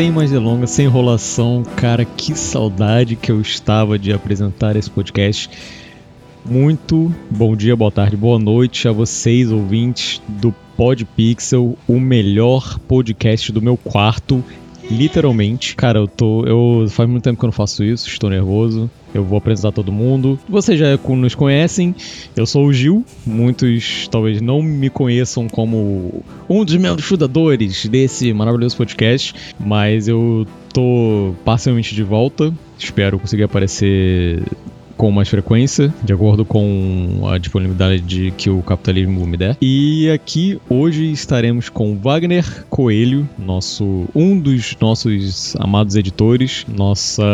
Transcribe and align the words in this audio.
sem 0.00 0.10
mais 0.10 0.30
delongas, 0.30 0.70
sem 0.70 0.86
enrolação, 0.86 1.62
cara, 1.76 2.06
que 2.06 2.34
saudade 2.34 3.16
que 3.16 3.30
eu 3.30 3.38
estava 3.38 3.98
de 3.98 4.14
apresentar 4.14 4.74
esse 4.74 4.90
podcast. 4.90 5.50
Muito 6.42 7.14
bom 7.30 7.54
dia, 7.54 7.76
boa 7.76 7.92
tarde, 7.92 8.16
boa 8.16 8.38
noite 8.38 8.88
a 8.88 8.92
vocês, 8.92 9.52
ouvintes 9.52 10.22
do 10.26 10.54
Podpixel, 10.74 11.76
o 11.86 12.00
melhor 12.00 12.78
podcast 12.78 13.52
do 13.52 13.60
meu 13.60 13.76
quarto 13.76 14.42
literalmente. 14.90 15.76
Cara, 15.76 15.98
eu 15.98 16.08
tô. 16.08 16.46
Eu 16.46 16.86
faz 16.88 17.06
muito 17.06 17.24
tempo 17.24 17.38
que 17.38 17.44
eu 17.44 17.48
não 17.48 17.52
faço 17.52 17.84
isso, 17.84 18.08
estou 18.08 18.30
nervoso. 18.30 18.90
Eu 19.14 19.24
vou 19.24 19.38
apresentar 19.38 19.72
todo 19.72 19.90
mundo. 19.90 20.38
Vocês 20.48 20.78
já 20.78 20.98
nos 21.08 21.34
conhecem. 21.34 21.94
Eu 22.36 22.46
sou 22.46 22.66
o 22.66 22.72
Gil. 22.72 23.04
Muitos 23.26 24.08
talvez 24.08 24.40
não 24.40 24.62
me 24.62 24.88
conheçam 24.88 25.48
como 25.48 26.22
um 26.48 26.64
dos 26.64 26.76
membros 26.76 27.06
fundadores 27.06 27.86
desse 27.86 28.32
maravilhoso 28.32 28.76
podcast, 28.76 29.34
mas 29.58 30.08
eu 30.08 30.46
tô 30.72 31.34
parcialmente 31.44 31.94
de 31.94 32.02
volta. 32.02 32.52
Espero 32.78 33.18
conseguir 33.18 33.44
aparecer 33.44 34.42
com 35.00 35.10
mais 35.10 35.30
frequência, 35.30 35.94
de 36.04 36.12
acordo 36.12 36.44
com 36.44 37.26
a 37.26 37.38
disponibilidade 37.38 38.34
que 38.36 38.50
o 38.50 38.60
capitalismo 38.60 39.26
me 39.26 39.34
der. 39.34 39.56
E 39.58 40.10
aqui 40.10 40.60
hoje 40.68 41.10
estaremos 41.10 41.70
com 41.70 41.96
Wagner 41.96 42.66
Coelho, 42.68 43.26
nosso 43.38 44.04
um 44.14 44.38
dos 44.38 44.76
nossos 44.78 45.56
amados 45.56 45.96
editores, 45.96 46.66
nossa 46.68 47.24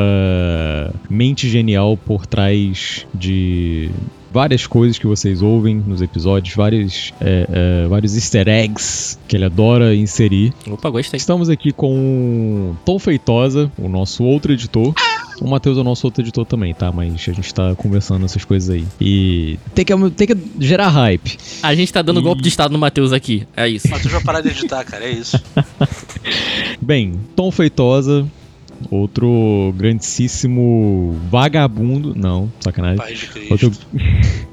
mente 1.10 1.48
genial 1.48 1.96
por 1.96 2.24
trás 2.24 3.04
de 3.12 3.90
várias 4.32 4.64
coisas 4.64 4.96
que 4.96 5.06
vocês 5.08 5.42
ouvem 5.42 5.74
nos 5.74 6.00
episódios, 6.00 6.54
vários, 6.54 7.12
é, 7.20 7.48
é, 7.51 7.88
vários 7.88 8.14
easter 8.14 8.46
eggs 8.46 9.18
que 9.26 9.34
ele 9.34 9.45
adora 9.45 9.92
inserir. 9.92 10.52
Opa, 10.70 10.88
gostei. 10.88 11.18
Estamos 11.18 11.51
aqui 11.51 11.73
com 11.73 12.76
Tom 12.84 13.01
Feitosa, 13.01 13.73
o 13.76 13.88
nosso 13.88 14.23
outro 14.23 14.52
editor. 14.52 14.95
O 15.40 15.48
Matheus 15.48 15.76
é 15.76 15.80
o 15.80 15.84
nosso 15.84 16.06
outro 16.06 16.23
editor 16.23 16.46
também, 16.46 16.73
tá? 16.74 16.90
Mas 16.90 17.12
a 17.12 17.32
gente 17.32 17.52
tá 17.52 17.74
conversando 17.74 18.24
essas 18.24 18.45
coisas 18.45 18.70
aí. 18.70 18.87
E 19.01 19.59
tem 19.74 19.84
que, 19.84 20.10
tem 20.10 20.26
que 20.26 20.37
gerar 20.59 20.88
hype. 20.88 21.37
A 21.62 21.74
gente 21.74 21.92
tá 21.92 22.02
dando 22.02 22.20
e... 22.20 22.23
golpe 22.23 22.42
de 22.42 22.48
estado 22.48 22.73
no 22.73 22.79
Matheus 22.79 23.12
aqui. 23.12 23.46
É 23.57 23.68
isso. 23.68 23.87
O 23.88 23.90
Matheus 23.90 24.12
vai 24.12 24.23
parar 24.23 24.40
de 24.40 24.48
editar, 24.48 24.84
cara. 24.84 25.04
É 25.04 25.10
isso. 25.10 25.40
Bem, 26.80 27.14
Tom 27.34 27.51
Feitosa, 27.51 28.26
outro 28.90 29.74
grandíssimo 29.76 31.18
vagabundo. 31.30 32.14
Não, 32.16 32.51
sacanagem. 32.60 32.96
Pai 32.96 33.14
de 33.14 33.26
Cristo. 33.26 33.52
Outro... 33.52 33.73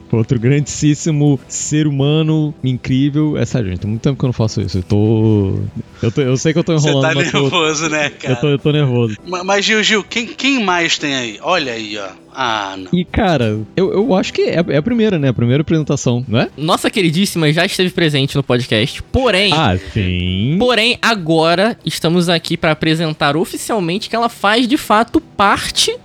outro 0.17 0.39
grandíssimo 0.39 1.39
ser 1.47 1.87
humano 1.87 2.53
incrível. 2.63 3.37
É 3.37 3.45
sério, 3.45 3.69
gente, 3.69 3.79
tem 3.79 3.89
muito 3.89 4.01
tempo 4.01 4.17
que 4.17 4.25
eu 4.25 4.27
não 4.27 4.33
faço 4.33 4.61
isso. 4.61 4.77
Eu 4.77 4.83
tô. 4.83 5.59
Eu, 6.03 6.11
tô, 6.11 6.21
eu 6.21 6.37
sei 6.37 6.51
que 6.51 6.59
eu 6.59 6.63
tô 6.63 6.73
enrolando. 6.73 7.13
Você 7.13 7.31
tá 7.31 7.39
nervoso, 7.39 7.89
né, 7.89 8.09
cara? 8.09 8.33
Eu 8.33 8.41
tô, 8.41 8.47
eu 8.49 8.59
tô 8.59 8.71
nervoso. 8.71 9.17
Mas, 9.25 9.63
Gil, 9.63 9.81
Gil, 9.81 10.03
quem, 10.03 10.27
quem 10.27 10.63
mais 10.63 10.97
tem 10.97 11.15
aí? 11.15 11.39
Olha 11.41 11.71
aí, 11.71 11.97
ó. 11.97 12.09
Ah, 12.35 12.75
não. 12.77 12.89
E, 12.91 13.05
cara, 13.05 13.59
eu, 13.75 13.93
eu 13.93 14.13
acho 14.15 14.33
que 14.33 14.41
é, 14.41 14.63
é, 14.67 14.77
a 14.77 14.81
primeira, 14.81 15.17
né? 15.17 15.29
A 15.29 15.33
primeira 15.33 15.61
apresentação, 15.61 16.25
não 16.27 16.39
é? 16.39 16.49
Nossa 16.57 16.89
queridíssima 16.89 17.53
já 17.53 17.65
esteve 17.65 17.91
presente 17.91 18.35
no 18.35 18.43
podcast, 18.43 19.01
porém... 19.03 19.53
Ah, 19.53 19.77
sim. 19.93 20.57
Porém, 20.59 20.97
agora 21.01 21.77
estamos 21.85 22.27
aqui 22.27 22.57
para 22.57 22.71
apresentar 22.71 23.37
oficialmente 23.37 24.09
que 24.09 24.15
ela 24.15 24.29
faz, 24.29 24.67
de 24.67 24.77
fato, 24.77 25.21
parte 25.21 25.95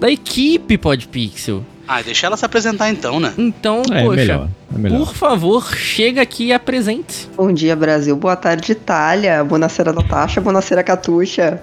da 0.00 0.10
equipe 0.10 0.78
Podpixel. 0.78 1.64
Ah, 1.86 2.00
deixa 2.00 2.26
ela 2.26 2.36
se 2.36 2.44
apresentar 2.44 2.88
então, 2.88 3.18
né? 3.18 3.34
Então, 3.36 3.82
é, 3.92 4.02
poxa, 4.02 4.16
melhor, 4.16 4.48
é 4.84 4.98
por 4.98 5.14
favor, 5.14 5.74
chega 5.74 6.22
aqui 6.22 6.46
e 6.46 6.52
apresente. 6.52 7.28
Bom 7.36 7.52
dia, 7.52 7.76
Brasil. 7.76 8.16
Boa 8.16 8.34
tarde, 8.34 8.72
Itália. 8.72 9.44
Buonasera, 9.44 9.92
Natasha. 9.92 10.40
Buonasera, 10.40 10.82
Catuxa. 10.82 11.60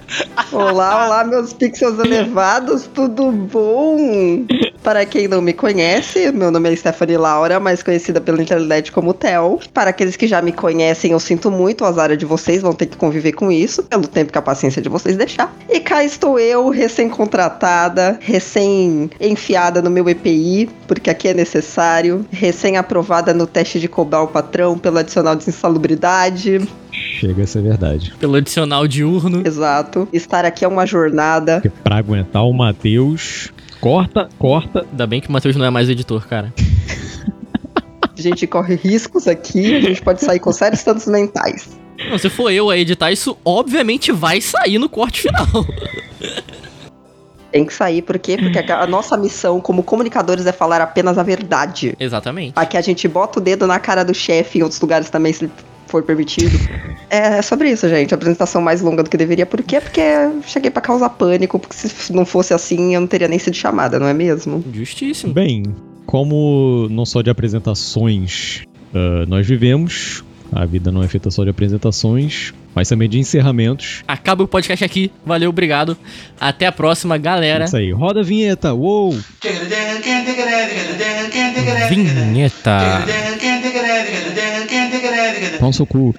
Olá, 0.52 1.06
olá, 1.08 1.24
meus 1.24 1.52
pixels 1.52 1.98
elevados. 1.98 2.88
Tudo 2.94 3.32
bom? 3.32 4.46
Para 4.84 5.06
quem 5.06 5.28
não 5.28 5.42
me 5.42 5.54
conhece, 5.54 6.32
meu 6.32 6.52
nome 6.52 6.72
é 6.72 6.76
Stephanie 6.76 7.18
Laura, 7.18 7.60
mais 7.60 7.84
conhecida 7.84 8.22
pela 8.22 8.42
internet 8.42 8.92
como 8.92 9.14
Tel. 9.14 9.60
Para 9.74 9.90
aqueles 9.90 10.16
que 10.16 10.28
já 10.28 10.42
me 10.42 10.52
conhecem, 10.52 11.12
eu 11.12 11.20
sinto 11.20 11.52
muito, 11.52 11.84
as 11.84 11.98
áreas 11.98 12.18
de 12.18 12.26
vocês 12.26 12.62
vão 12.62 12.74
ter 12.74 12.86
que 12.86 12.96
conviver 12.96 13.34
com 13.34 13.52
isso, 13.52 13.84
pelo 13.84 14.08
tempo 14.08 14.32
que 14.32 14.38
a 14.38 14.42
paciência 14.42 14.82
de 14.82 14.88
vocês 14.88 15.18
deixar. 15.18 15.54
E 15.68 15.80
cá 15.80 16.04
estou 16.04 16.40
eu, 16.40 16.70
recém-contratada, 16.70 18.18
recém-enfiada 18.22 19.82
no 19.82 19.90
meu 19.90 20.08
EPI, 20.08 20.70
porque 20.88 21.10
aqui 21.10 21.28
é 21.28 21.34
necessário, 21.34 22.26
recém-aprovada 22.32 22.99
no 23.34 23.48
teste 23.48 23.80
de 23.80 23.88
cobrar 23.88 24.22
o 24.22 24.28
patrão 24.28 24.78
pelo 24.78 24.98
adicional 24.98 25.36
de 25.36 25.50
insalubridade. 25.50 26.62
Chega 26.92 27.44
a 27.44 27.48
ser 27.48 27.62
verdade. 27.62 28.14
Pelo 28.20 28.36
adicional 28.36 28.88
diurno. 28.88 29.44
Exato. 29.46 30.08
Estar 30.12 30.46
aqui 30.46 30.66
é 30.66 30.68
uma 30.68 30.86
jornada. 30.86 31.62
Porque 31.62 31.70
pra 31.84 31.98
aguentar 31.98 32.46
o 32.46 32.54
Matheus, 32.54 33.52
corta, 33.80 34.30
corta. 34.38 34.86
Ainda 34.92 35.08
bem 35.08 35.22
que 35.22 35.30
o 35.30 35.32
Matheus 35.32 35.56
não 35.56 35.66
é 35.66 35.70
mais 35.70 35.90
editor, 35.90 36.28
cara. 36.28 36.54
a 38.18 38.22
gente 38.22 38.46
corre 38.48 38.76
riscos 38.76 39.28
aqui, 39.28 39.76
a 39.76 39.82
gente 39.82 40.02
pode 40.02 40.24
sair 40.24 40.40
com 40.40 40.52
sérios 40.52 40.84
danos 40.84 41.06
mentais. 41.06 41.70
Não, 42.10 42.18
se 42.18 42.30
for 42.30 42.50
eu 42.50 42.70
a 42.70 42.78
editar, 42.78 43.12
isso 43.12 43.38
obviamente 43.44 44.12
vai 44.12 44.40
sair 44.40 44.78
no 44.78 44.88
corte 44.88 45.22
final. 45.22 45.66
Tem 47.52 47.66
que 47.66 47.74
sair, 47.74 48.02
por 48.02 48.18
quê? 48.20 48.38
Porque 48.38 48.60
a 48.72 48.86
nossa 48.86 49.18
missão 49.18 49.60
como 49.60 49.84
comunicadores 49.84 50.46
é 50.46 50.52
falar 50.52 50.82
apenas 50.82 51.18
a 51.18 51.24
verdade. 51.24 51.96
Exatamente. 52.00 52.54
Aqui 52.56 52.78
a 52.78 52.82
gente 52.82 53.08
bota 53.08 53.40
o 53.40 53.42
dedo 53.42 53.66
na 53.66 53.80
cara 53.80 54.04
do 54.04 54.14
chefe 54.14 54.60
em 54.60 54.62
outros 54.62 54.80
lugares 54.80 55.10
também, 55.10 55.34
se 55.34 55.50
for 55.88 56.04
permitido. 56.04 56.58
É 57.10 57.42
sobre 57.42 57.72
isso, 57.72 57.90
gente. 57.90 58.14
A 58.14 58.16
apresentação 58.16 58.62
mais 58.62 58.82
longa 58.82 59.02
do 59.02 59.10
que 59.10 59.18
deveria. 59.18 59.46
Por 59.46 59.64
quê? 59.64 59.82
Porque 59.82 60.02
cheguei 60.46 60.70
para 60.70 60.82
causar 60.82 61.10
pânico, 61.10 61.58
porque 61.58 61.76
se 61.76 62.14
não 62.14 62.26
fosse 62.26 62.54
assim, 62.54 62.94
eu 62.94 63.02
não 63.02 63.08
teria 63.08 63.28
nem 63.28 63.40
sido 63.40 63.56
chamada, 63.56 64.00
não 64.00 64.08
é 64.08 64.14
mesmo? 64.14 64.64
Justíssimo. 64.72 65.34
Bem, 65.34 65.64
como 66.06 66.88
não 66.90 67.06
só 67.06 67.22
de 67.22 67.30
apresentações 67.30 68.64
uh, 68.94 69.28
nós 69.28 69.48
vivemos, 69.48 70.24
a 70.52 70.66
vida 70.66 70.92
não 70.92 71.04
é 71.04 71.08
feita 71.08 71.30
só 71.30 71.44
de 71.44 71.50
apresentações, 71.50 72.54
mas 72.74 72.90
também 72.90 73.08
de 73.10 73.20
encerramentos. 73.20 74.04
Acaba 74.08 74.44
o 74.44 74.48
podcast 74.48 74.84
aqui. 74.84 75.12
Valeu, 75.26 75.50
obrigado. 75.50 75.98
Até 76.40 76.66
a 76.66 76.72
próxima, 76.72 77.18
galera. 77.18 77.66
Isso 77.66 77.78
aí. 77.78 77.92
Roda 77.92 78.22
a 78.22 78.24
vinheta. 78.24 78.74
Uou! 78.74 79.18
Vinheta. 81.90 82.80
Pão 85.60 85.72
seu 85.72 85.86
cu. 85.86 86.16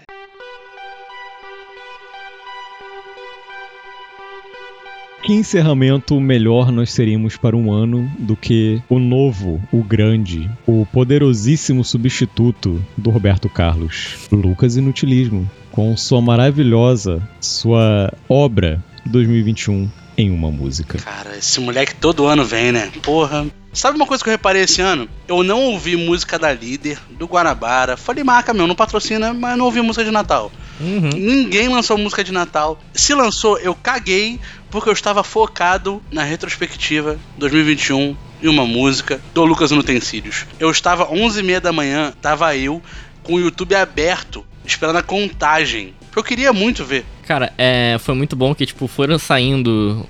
Que 5.22 5.34
encerramento 5.34 6.18
melhor 6.18 6.72
nós 6.72 6.92
seríamos 6.92 7.36
para 7.36 7.56
um 7.56 7.70
ano 7.70 8.10
do 8.18 8.34
que 8.34 8.82
o 8.88 8.98
novo, 8.98 9.60
o 9.70 9.82
grande, 9.82 10.50
o 10.66 10.86
poderosíssimo 10.86 11.84
substituto 11.84 12.82
do 12.96 13.10
Roberto 13.10 13.48
Carlos, 13.48 14.28
Lucas 14.32 14.76
Inutilismo, 14.76 15.48
com 15.70 15.94
sua 15.94 16.22
maravilhosa, 16.22 17.22
sua 17.38 18.12
obra 18.28 18.82
2021 19.04 19.90
em 20.20 20.30
uma 20.30 20.50
música. 20.50 20.98
Cara, 20.98 21.36
esse 21.36 21.60
moleque 21.60 21.94
todo 21.94 22.26
ano 22.26 22.44
vem, 22.44 22.72
né? 22.72 22.90
Porra. 23.02 23.46
Sabe 23.72 23.96
uma 23.96 24.06
coisa 24.06 24.22
que 24.22 24.28
eu 24.28 24.32
reparei 24.32 24.62
esse 24.62 24.80
ano? 24.80 25.08
Eu 25.28 25.44
não 25.44 25.62
ouvi 25.66 25.96
música 25.96 26.38
da 26.38 26.52
Líder, 26.52 26.98
do 27.10 27.26
Guanabara. 27.26 27.96
Falei, 27.96 28.24
marca 28.24 28.52
meu, 28.52 28.66
não 28.66 28.74
patrocina, 28.74 29.32
mas 29.32 29.56
não 29.56 29.64
ouvi 29.64 29.80
música 29.80 30.04
de 30.04 30.10
Natal. 30.10 30.50
Uhum. 30.80 31.10
Ninguém 31.14 31.68
lançou 31.68 31.96
música 31.96 32.24
de 32.24 32.32
Natal. 32.32 32.80
Se 32.92 33.14
lançou, 33.14 33.58
eu 33.58 33.74
caguei, 33.74 34.40
porque 34.70 34.88
eu 34.88 34.92
estava 34.92 35.22
focado 35.22 36.02
na 36.10 36.24
retrospectiva 36.24 37.18
2021 37.38 38.16
e 38.42 38.48
uma 38.48 38.66
música 38.66 39.20
do 39.32 39.44
Lucas 39.44 39.70
Utensílios. 39.70 40.46
Eu 40.58 40.70
estava 40.70 41.06
11h30 41.06 41.60
da 41.60 41.72
manhã, 41.72 42.12
tava 42.20 42.56
eu 42.56 42.82
com 43.22 43.34
o 43.34 43.40
YouTube 43.40 43.74
aberto, 43.74 44.44
esperando 44.64 44.96
a 44.96 45.02
contagem. 45.02 45.94
Eu 46.16 46.24
queria 46.24 46.52
muito 46.52 46.84
ver. 46.84 47.04
Cara, 47.30 47.52
é, 47.56 47.96
foi 48.00 48.12
muito 48.16 48.34
bom 48.34 48.52
que, 48.52 48.66
tipo, 48.66 48.88
foram 48.88 49.16
saindo 49.16 50.04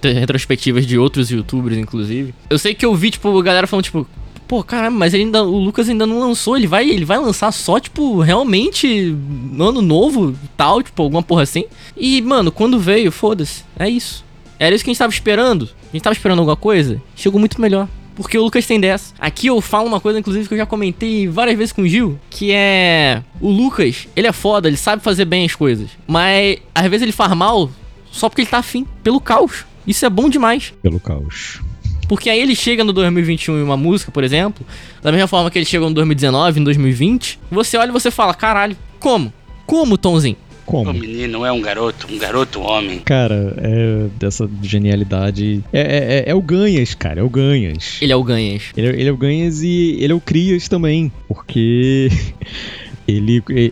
retrospectivas 0.00 0.86
de 0.86 0.96
outros 0.96 1.28
youtubers, 1.28 1.76
inclusive. 1.76 2.32
Eu 2.48 2.60
sei 2.60 2.76
que 2.76 2.86
eu 2.86 2.94
vi, 2.94 3.10
tipo, 3.10 3.36
a 3.36 3.42
galera 3.42 3.66
falando, 3.66 3.82
tipo, 3.82 4.06
pô, 4.46 4.62
caramba, 4.62 4.96
mas 4.96 5.12
ainda, 5.14 5.42
o 5.42 5.58
Lucas 5.58 5.88
ainda 5.88 6.06
não 6.06 6.20
lançou, 6.20 6.56
ele 6.56 6.68
vai, 6.68 6.88
ele 6.88 7.04
vai 7.04 7.18
lançar 7.18 7.50
só, 7.50 7.80
tipo, 7.80 8.20
realmente 8.20 9.16
no 9.50 9.70
ano 9.70 9.82
novo, 9.82 10.32
tal, 10.56 10.80
tipo, 10.80 11.02
alguma 11.02 11.24
porra 11.24 11.42
assim. 11.42 11.64
E, 11.96 12.22
mano, 12.22 12.52
quando 12.52 12.78
veio, 12.78 13.10
foda-se, 13.10 13.64
é 13.76 13.88
isso. 13.88 14.24
Era 14.56 14.76
isso 14.76 14.84
que 14.84 14.90
a 14.90 14.92
gente 14.92 14.98
tava 15.00 15.12
esperando. 15.12 15.68
A 15.88 15.92
gente 15.92 16.04
tava 16.04 16.14
esperando 16.14 16.38
alguma 16.38 16.56
coisa, 16.56 17.02
chegou 17.16 17.40
muito 17.40 17.60
melhor. 17.60 17.88
Porque 18.14 18.38
o 18.38 18.44
Lucas 18.44 18.66
tem 18.66 18.78
dessa. 18.78 19.14
Aqui 19.18 19.48
eu 19.48 19.60
falo 19.60 19.86
uma 19.86 20.00
coisa, 20.00 20.18
inclusive, 20.18 20.46
que 20.46 20.54
eu 20.54 20.58
já 20.58 20.66
comentei 20.66 21.26
várias 21.26 21.56
vezes 21.56 21.72
com 21.72 21.82
o 21.82 21.88
Gil, 21.88 22.18
que 22.30 22.52
é. 22.52 23.22
O 23.40 23.50
Lucas, 23.50 24.06
ele 24.14 24.26
é 24.26 24.32
foda, 24.32 24.68
ele 24.68 24.76
sabe 24.76 25.02
fazer 25.02 25.24
bem 25.24 25.44
as 25.44 25.54
coisas. 25.54 25.90
Mas 26.06 26.58
às 26.74 26.86
vezes 26.86 27.02
ele 27.02 27.12
faz 27.12 27.32
mal 27.32 27.70
só 28.10 28.28
porque 28.28 28.42
ele 28.42 28.50
tá 28.50 28.58
afim, 28.58 28.86
pelo 29.02 29.20
caos. 29.20 29.64
Isso 29.86 30.06
é 30.06 30.10
bom 30.10 30.28
demais. 30.28 30.72
Pelo 30.80 31.00
caos. 31.00 31.60
Porque 32.08 32.30
aí 32.30 32.40
ele 32.40 32.54
chega 32.54 32.84
no 32.84 32.92
2021 32.92 33.58
em 33.58 33.62
uma 33.62 33.76
música, 33.76 34.12
por 34.12 34.22
exemplo, 34.22 34.64
da 35.02 35.10
mesma 35.10 35.26
forma 35.26 35.50
que 35.50 35.58
ele 35.58 35.64
chegou 35.64 35.88
no 35.88 35.94
2019, 35.94 36.60
em 36.60 36.64
2020, 36.64 37.40
você 37.50 37.76
olha 37.76 37.88
e 37.88 37.92
você 37.92 38.10
fala, 38.10 38.34
caralho, 38.34 38.76
como? 39.00 39.32
Como, 39.66 39.96
Tomzinho? 39.96 40.36
Como? 40.66 40.90
O 40.90 40.94
menino 40.94 41.44
é 41.44 41.52
um 41.52 41.60
garoto, 41.60 42.06
um 42.10 42.18
garoto 42.18 42.60
homem. 42.60 43.00
Cara, 43.00 43.54
é 43.58 44.06
dessa 44.18 44.48
genialidade. 44.62 45.62
É, 45.72 45.80
é, 45.80 46.18
é- 46.20 46.24
é 46.30 46.34
o 46.34 46.40
Ganhas, 46.42 46.94
cara, 46.94 47.20
é 47.20 47.22
o 47.22 47.28
Ganhas. 47.28 47.98
Ele 48.00 48.12
é 48.12 48.16
o 48.16 48.22
Ganhas. 48.24 48.62
Ele, 48.76 48.86
é- 48.88 49.00
ele 49.00 49.08
é 49.08 49.12
o 49.12 49.16
Ganhas 49.16 49.62
e 49.62 49.96
ele 50.00 50.12
é 50.12 50.16
o 50.16 50.20
Crias 50.20 50.68
também. 50.68 51.12
Porque 51.28 52.08
ele. 53.06 53.42
É, 53.50 53.70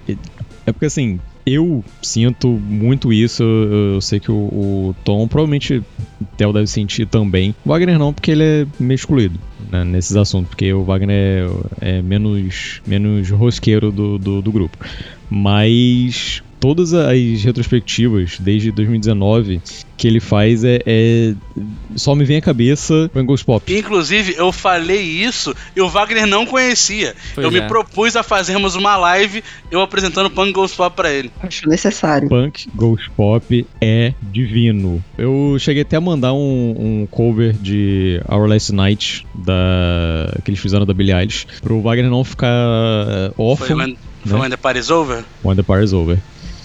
é 0.66 0.72
porque 0.72 0.86
assim, 0.86 1.18
eu 1.46 1.82
sinto 2.02 2.48
muito 2.48 3.12
isso. 3.12 3.42
Eu, 3.42 3.94
eu 3.94 4.00
sei 4.00 4.20
que 4.20 4.30
o, 4.30 4.34
o 4.34 4.96
Tom, 5.04 5.26
provavelmente 5.26 5.78
o 5.78 5.84
Theo 6.36 6.52
deve 6.52 6.66
sentir 6.66 7.06
também. 7.06 7.54
O 7.64 7.70
Wagner 7.70 7.98
não, 7.98 8.12
porque 8.12 8.30
ele 8.30 8.44
é 8.44 8.66
meio 8.78 8.96
excluído 8.96 9.38
né, 9.70 9.82
nesses 9.84 10.14
assuntos. 10.16 10.50
Porque 10.50 10.72
o 10.72 10.84
Wagner 10.84 11.48
é, 11.80 11.98
é 11.98 12.02
menos, 12.02 12.80
menos 12.86 13.30
rosqueiro 13.30 13.90
do, 13.90 14.18
do, 14.18 14.42
do 14.42 14.52
grupo. 14.52 14.76
Mas 15.28 16.42
todas 16.62 16.94
as 16.94 17.42
retrospectivas 17.42 18.38
desde 18.38 18.70
2019 18.70 19.60
que 19.96 20.06
ele 20.06 20.20
faz 20.20 20.62
é, 20.62 20.80
é- 20.86 21.34
só 21.96 22.14
me 22.14 22.24
vem 22.24 22.36
à 22.36 22.40
cabeça 22.40 23.10
Bengals 23.12 23.42
Pop. 23.42 23.72
Inclusive, 23.76 24.34
eu 24.36 24.52
falei 24.52 25.00
isso 25.00 25.54
e 25.74 25.80
o 25.80 25.88
Wagner 25.88 26.24
não 26.24 26.46
conhecia. 26.46 27.16
Pois 27.34 27.44
eu 27.44 27.50
me 27.50 27.58
é. 27.58 27.66
propus 27.66 28.14
a 28.14 28.22
fazermos 28.22 28.76
uma 28.76 28.96
live, 28.96 29.42
eu 29.72 29.80
apresentando 29.80 30.30
Punk 30.30 30.52
Ghost 30.52 30.76
Pop 30.76 30.94
pra 30.94 31.12
ele. 31.12 31.32
Acho 31.42 31.68
necessário. 31.68 32.28
Punk 32.28 32.68
Ghost 32.76 33.10
Pop 33.16 33.66
é 33.80 34.14
divino. 34.22 35.02
Eu 35.18 35.56
cheguei 35.58 35.82
até 35.82 35.96
a 35.96 36.00
mandar 36.00 36.32
um, 36.32 36.74
um 37.02 37.08
cover 37.10 37.52
de 37.52 38.20
Our 38.28 38.46
Last 38.46 38.72
Night 38.72 39.26
da 39.34 40.32
que 40.44 40.50
eles 40.50 40.60
fizeram 40.60 40.86
da 40.86 40.94
Billie 40.94 41.12
Eilish 41.14 41.44
pro 41.60 41.80
Wagner 41.80 42.08
não 42.08 42.22
ficar 42.22 42.48
Foi 43.34 43.44
órfão. 43.44 43.66
foi 43.66 43.86
né? 43.86 43.96
when 44.24 44.50
the 44.50 44.56
Party's 44.56 44.90
Over? 44.90 45.24
When 45.44 45.56
the 45.56 45.62
Party's 45.62 45.92
Over. 45.92 46.18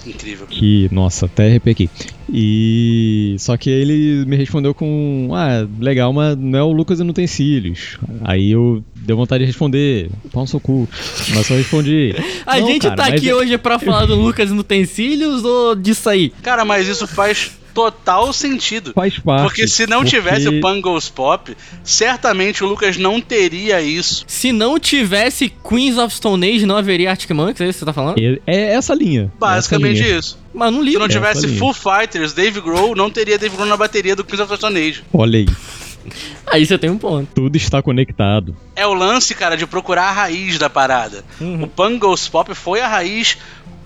Incrível. 0.08 0.48
Que, 0.48 0.88
nossa, 0.92 1.26
até 1.26 1.48
arrepiei 1.48 1.72
aqui. 1.74 1.90
E. 2.32 3.36
Só 3.40 3.56
que 3.58 3.70
ele 3.70 4.26
me 4.26 4.36
respondeu 4.36 4.74
com. 4.74 5.30
Ah, 5.34 5.68
legal, 5.80 6.12
mas 6.14 6.38
não 6.38 6.58
é 6.60 6.64
o 6.64 6.72
Lucas 6.72 7.00
e 7.00 7.04
não 7.04 7.14
tem 7.14 7.28
cílios. 7.28 7.98
Aí 8.24 8.52
eu 8.52 8.84
deu 8.96 9.16
vontade 9.18 9.44
de 9.44 9.48
responder. 9.48 10.10
Pau 10.32 10.44
no 10.44 10.48
seu 10.48 10.60
cu. 10.60 10.88
Mas 11.36 11.46
só 11.48 11.56
respondi. 11.56 12.14
A 12.46 12.60
"Não, 12.60 12.68
gente 12.68 12.82
cara, 12.84 12.96
tá 12.96 13.06
aqui 13.08 13.30
é- 13.30 13.36
hoje 13.36 13.58
pra 13.58 13.80
falar 13.80 14.06
do 14.06 14.16
Lucas 14.16 14.50
no 14.52 14.60
Utensílios 14.62 15.44
ou 15.44 15.76
disso 15.76 16.10
aí? 16.10 16.32
Cara, 16.42 16.64
mas 16.66 16.88
isso 16.88 17.08
faz 17.08 17.52
total 17.78 18.34
sentido. 18.34 18.92
Faz 18.94 19.20
parte. 19.20 19.44
Porque 19.44 19.68
se 19.68 19.86
não 19.86 20.00
porque- 20.00 20.18
tivesse 20.18 20.48
o 20.50 20.60
Punk 20.60 20.82
Ghost 20.82 21.12
Pop, 21.12 21.56
certamente 21.84 22.64
o 22.64 22.68
Lucas 22.68 22.98
não 22.98 23.22
teria 23.22 23.80
isso. 23.82 24.24
Se 24.28 24.52
não 24.52 24.80
tivesse 24.80 25.48
Queens 25.50 25.96
of 26.00 26.16
Stone 26.16 26.44
Age, 26.56 26.66
não 26.66 26.76
haveria 26.76 27.12
Arctic 27.12 27.30
Monkeys, 27.30 27.62
é 27.62 27.66
isso 27.66 27.74
que 27.74 27.80
você 27.80 27.86
tá 27.86 27.94
falando? 27.94 28.18
É, 28.20 28.40
é 28.48 28.74
essa 28.74 28.96
linha. 28.96 29.32
Basicamente 29.40 29.98
é 30.00 30.02
essa 30.02 30.08
linha. 30.08 30.20
isso. 30.20 30.40
Mas 30.54 30.72
não 30.74 30.80
Se 30.80 30.86
ligo. 30.86 31.00
não 31.00 31.08
tivesse 31.08 31.38
essa 31.40 31.48
linha. 31.48 31.60
Foo 31.60 31.72
Fighters, 31.74 32.34
Dave 32.34 32.60
Grohl, 32.62 32.96
não 32.96 33.12
teria 33.12 33.38
Dave 33.38 33.56
Grohl 33.56 33.70
na 33.70 33.78
bateria 33.78 34.16
do 34.16 34.24
Queens 34.24 34.40
of 34.40 34.56
Stone 34.56 34.80
Age. 34.80 35.04
Olha 35.14 35.38
aí, 35.38 35.46
Aí 36.48 36.66
você 36.66 36.78
tem 36.78 36.90
um 36.90 36.98
ponto. 36.98 37.28
tudo 37.36 37.56
está 37.58 37.82
conectado. 37.82 38.56
É 38.76 38.88
o 38.88 38.94
lance, 38.94 39.36
cara, 39.36 39.58
de 39.58 39.68
procurar 39.68 40.04
a 40.06 40.12
raiz 40.12 40.58
da 40.58 40.70
parada. 40.70 41.24
Uhum. 41.40 41.64
O 41.64 41.68
Punk 41.68 41.98
Ghost 42.00 42.32
Pop 42.32 42.54
foi 42.56 42.80
a 42.80 42.88
raiz 42.88 43.38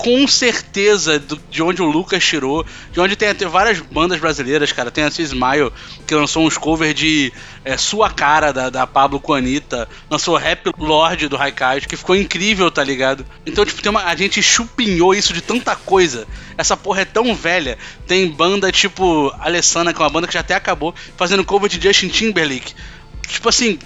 com 0.01 0.27
certeza 0.27 1.19
do- 1.19 1.39
de 1.51 1.61
onde 1.61 1.79
o 1.79 1.85
Lucas 1.85 2.23
tirou, 2.25 2.65
de 2.91 2.99
onde 2.99 3.15
tem 3.15 3.29
até 3.29 3.45
várias 3.45 3.79
bandas 3.79 4.19
brasileiras, 4.19 4.71
cara. 4.71 4.89
Tem 4.89 5.03
a 5.03 5.07
Smile, 5.09 5.71
que 6.07 6.15
lançou 6.15 6.43
uns 6.47 6.57
covers 6.57 6.95
de 6.95 7.31
é, 7.63 7.77
Sua 7.77 8.09
Cara, 8.09 8.51
da, 8.51 8.71
da 8.71 8.87
Pablo 8.87 9.19
com 9.19 9.35
Anitta, 9.35 9.87
lançou 10.09 10.35
Rap 10.37 10.71
Lord 10.79 11.27
do 11.27 11.37
Raikais, 11.37 11.85
que 11.85 11.95
ficou 11.95 12.15
incrível, 12.15 12.71
tá 12.71 12.83
ligado? 12.83 13.23
Então, 13.45 13.63
tipo, 13.63 13.79
tem 13.79 13.91
uma, 13.91 14.05
a 14.05 14.15
gente 14.15 14.41
chupinhou 14.41 15.13
isso 15.13 15.33
de 15.33 15.41
tanta 15.41 15.75
coisa. 15.75 16.27
Essa 16.57 16.75
porra 16.75 17.01
é 17.01 17.05
tão 17.05 17.35
velha. 17.35 17.77
Tem 18.07 18.27
banda 18.27 18.71
tipo 18.71 19.31
Alessana, 19.39 19.93
que 19.93 20.01
é 20.01 20.03
uma 20.03 20.09
banda 20.09 20.25
que 20.27 20.33
já 20.33 20.39
até 20.39 20.55
acabou, 20.55 20.95
fazendo 21.15 21.45
cover 21.45 21.69
de 21.69 21.79
Justin 21.79 22.07
Timberlake. 22.07 22.73
Tipo 23.27 23.49
assim, 23.49 23.77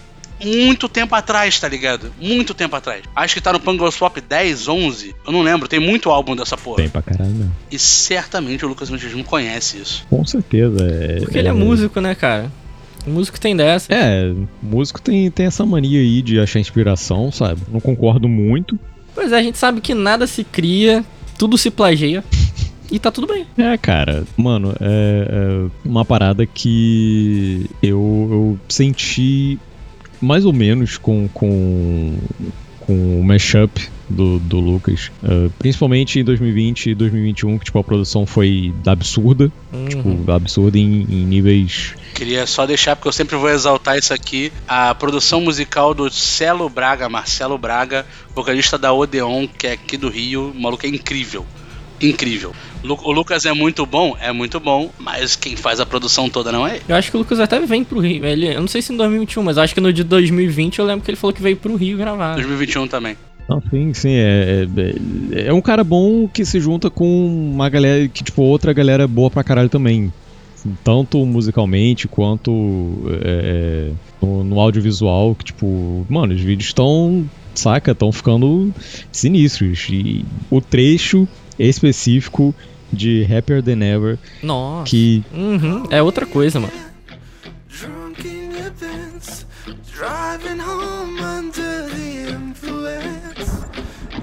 muito 0.44 0.90
tempo 0.90 1.16
atrás, 1.16 1.60
tá 1.60 1.68
ligado? 1.68 2.12
Muito 2.20 2.54
tempo 2.54 2.76
atrás. 2.76 3.04
Acho 3.16 3.34
que 3.36 3.42
tá 3.42 3.54
no 3.54 3.60
Pangos 3.60 3.98
Pop 3.98 4.20
10, 4.20 4.68
11. 4.68 5.16
Eu 5.26 5.32
não 5.32 5.42
lembro, 5.42 5.68
tem 5.68 5.80
muito 5.80 6.10
álbum 6.10 6.36
dessa 6.36 6.58
porra. 6.58 6.78
Tem 6.78 6.90
pra 6.90 7.02
caralho 7.02 7.32
mesmo. 7.32 7.56
E 7.72 7.80
certamente 7.80 8.66
o 8.66 8.68
Lucas 8.68 8.90
Mendes 8.90 9.14
não 9.14 9.24
conhece 9.24 9.78
isso. 9.78 10.06
Com 10.10 10.26
certeza. 10.26 10.86
É, 10.86 11.20
Porque 11.20 11.38
ele 11.38 11.48
é 11.48 11.54
músico, 11.54 12.00
né, 12.02 12.16
cara? 12.16 12.52
O 13.06 13.10
músico 13.12 13.40
tem 13.40 13.56
dessa. 13.56 13.94
É, 13.94 14.34
músico 14.62 15.00
tem, 15.00 15.30
tem 15.30 15.46
essa 15.46 15.66
mania 15.66 16.00
aí 16.00 16.22
de 16.22 16.40
achar 16.40 16.60
inspiração, 16.60 17.32
sabe? 17.32 17.62
Não 17.72 17.80
concordo 17.80 18.28
muito. 18.28 18.80
Pois 19.14 19.32
é, 19.32 19.38
a 19.38 19.44
gente 19.44 19.58
sabe 19.58 19.80
que 19.80 19.94
nada 19.94 20.26
se 20.28 20.44
cria, 20.44 21.06
tudo 21.38 21.58
se 21.58 21.70
plageia. 21.70 22.24
E 22.92 23.00
tá 23.00 23.12
tudo 23.12 23.26
bem. 23.26 23.48
É, 23.58 23.76
cara, 23.78 24.24
mano, 24.38 24.72
é, 24.80 25.28
é 25.28 25.70
uma 25.84 26.06
parada 26.06 26.46
que 26.46 27.68
eu, 27.82 28.30
eu 28.32 28.60
senti 28.70 29.60
mais 30.26 30.46
ou 30.46 30.54
menos 30.54 30.98
com, 30.98 31.30
com, 31.34 32.18
com 32.80 33.20
o 33.20 33.24
mashup 33.24 33.90
do, 34.10 34.40
do 34.40 34.60
Lucas. 34.60 35.12
É, 35.24 35.50
principalmente 35.58 36.20
em 36.20 36.24
2020 36.24 36.92
e 36.92 36.96
2021, 36.96 37.58
que 37.60 37.66
tipo, 37.66 37.80
a 37.80 37.84
produção 37.84 38.26
foi 38.26 38.74
absurda. 38.86 39.52
Uhum. 39.72 39.86
Tipo, 39.86 40.32
absurda 40.32 40.78
em, 40.78 41.02
em 41.04 41.26
níveis. 41.26 41.94
Queria 42.14 42.46
só 42.48 42.66
deixar, 42.66 42.96
porque 42.96 43.08
eu 43.08 43.14
sempre 43.14 43.36
vou 43.36 43.50
exaltar 43.50 43.98
isso 43.98 44.14
aqui, 44.14 44.52
a 44.68 44.96
produção 44.96 45.42
musical 45.42 45.94
do 45.94 46.10
Celo 46.10 46.70
Braga, 46.70 47.10
Marcelo 47.10 47.58
Braga, 47.58 48.06
vocalista 48.34 48.78
da 48.78 48.94
Odeon, 48.94 49.48
que 49.48 49.68
é 49.68 49.74
aqui 49.74 49.98
do 49.98 50.10
Rio. 50.10 50.52
O 50.52 50.62
maluco 50.62 50.86
é 50.86 50.90
incrível. 50.90 51.46
Incrível. 52.10 52.54
O 52.84 53.12
Lucas 53.12 53.46
é 53.46 53.54
muito 53.54 53.86
bom? 53.86 54.16
É 54.20 54.32
muito 54.32 54.60
bom, 54.60 54.92
mas 55.00 55.36
quem 55.36 55.56
faz 55.56 55.80
a 55.80 55.86
produção 55.86 56.30
toda 56.30 56.52
não 56.52 56.68
é 56.68 56.76
ele. 56.76 56.84
Eu 56.88 56.96
acho 56.96 57.10
que 57.10 57.18
o 57.18 57.20
Lucas 57.20 57.40
até 57.40 57.60
vem 57.60 57.84
pro 57.84 58.00
Rio. 58.00 58.26
Ele, 58.26 58.48
eu 58.48 58.62
não 58.62 58.68
sei 58.68 58.82
se 58.82 58.94
em 58.94 58.98
2021, 58.98 59.44
mas 59.44 59.58
acho 59.58 59.74
que 59.74 59.82
no 59.82 59.92
de 59.92 60.04
2020 60.04 60.80
eu 60.80 60.86
lembro 60.86 61.04
que 61.04 61.10
ele 61.10 61.18
falou 61.18 61.34
que 61.34 61.42
veio 61.42 61.58
pro 61.58 61.76
Rio 61.76 61.98
gravar. 61.98 62.36
2021 62.36 62.88
também. 62.88 63.18
Não, 63.48 63.62
sim, 63.70 63.94
sim. 63.94 64.14
É, 64.14 64.68
é, 65.34 65.48
é 65.48 65.54
um 65.54 65.62
cara 65.62 65.84
bom 65.84 66.28
que 66.28 66.44
se 66.44 66.60
junta 66.60 66.90
com 66.90 67.28
uma 67.52 67.70
galera 67.70 68.08
que, 68.08 68.24
tipo, 68.24 68.42
outra 68.42 68.74
galera 68.74 69.08
boa 69.08 69.30
pra 69.30 69.44
caralho 69.44 69.70
também. 69.70 70.12
Tanto 70.84 71.24
musicalmente 71.26 72.08
quanto 72.08 73.04
é, 73.24 73.92
no, 74.22 74.44
no 74.44 74.60
audiovisual, 74.60 75.36
que, 75.36 75.46
tipo, 75.46 76.06
mano, 76.10 76.34
os 76.34 76.42
vídeos 76.42 76.70
estão, 76.70 77.30
saca, 77.54 77.92
estão 77.92 78.12
ficando 78.12 78.74
sinistros. 79.12 79.88
E 79.92 80.26
o 80.50 80.60
trecho 80.60 81.28
específico 81.60 82.54
de 82.92 83.24
Happier 83.26 83.62
Than 83.64 83.82
Ever, 83.84 84.18
Nossa. 84.44 84.90
que 84.90 85.24
Uhum, 85.34 85.84
é 85.90 86.02
outra 86.02 86.26
coisa, 86.26 86.60
mano. 86.60 86.74
Drunk 87.70 88.26
in 88.28 88.52
your 88.58 88.72
Benz, 88.80 89.46
driving 89.92 90.60
home 90.62 91.20
under 91.22 91.90
the 91.90 92.32
influence. 92.32 93.66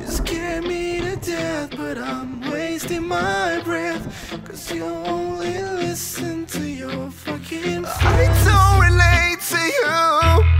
You 0.00 0.06
scare 0.08 0.62
me 0.62 1.00
to 1.00 1.16
death, 1.16 1.70
but 1.76 1.98
I'm 1.98 2.40
wasting 2.50 3.02
my 3.06 3.60
breath. 3.64 4.06
Cause 4.44 4.72
you 4.74 4.84
only 4.84 5.58
listen 5.84 6.46
to 6.46 6.60
your 6.66 7.10
fucking 7.10 7.84
I 7.84 8.28
don't 8.44 8.80
relate 8.80 9.40
to 9.50 9.58
you. 9.58 10.51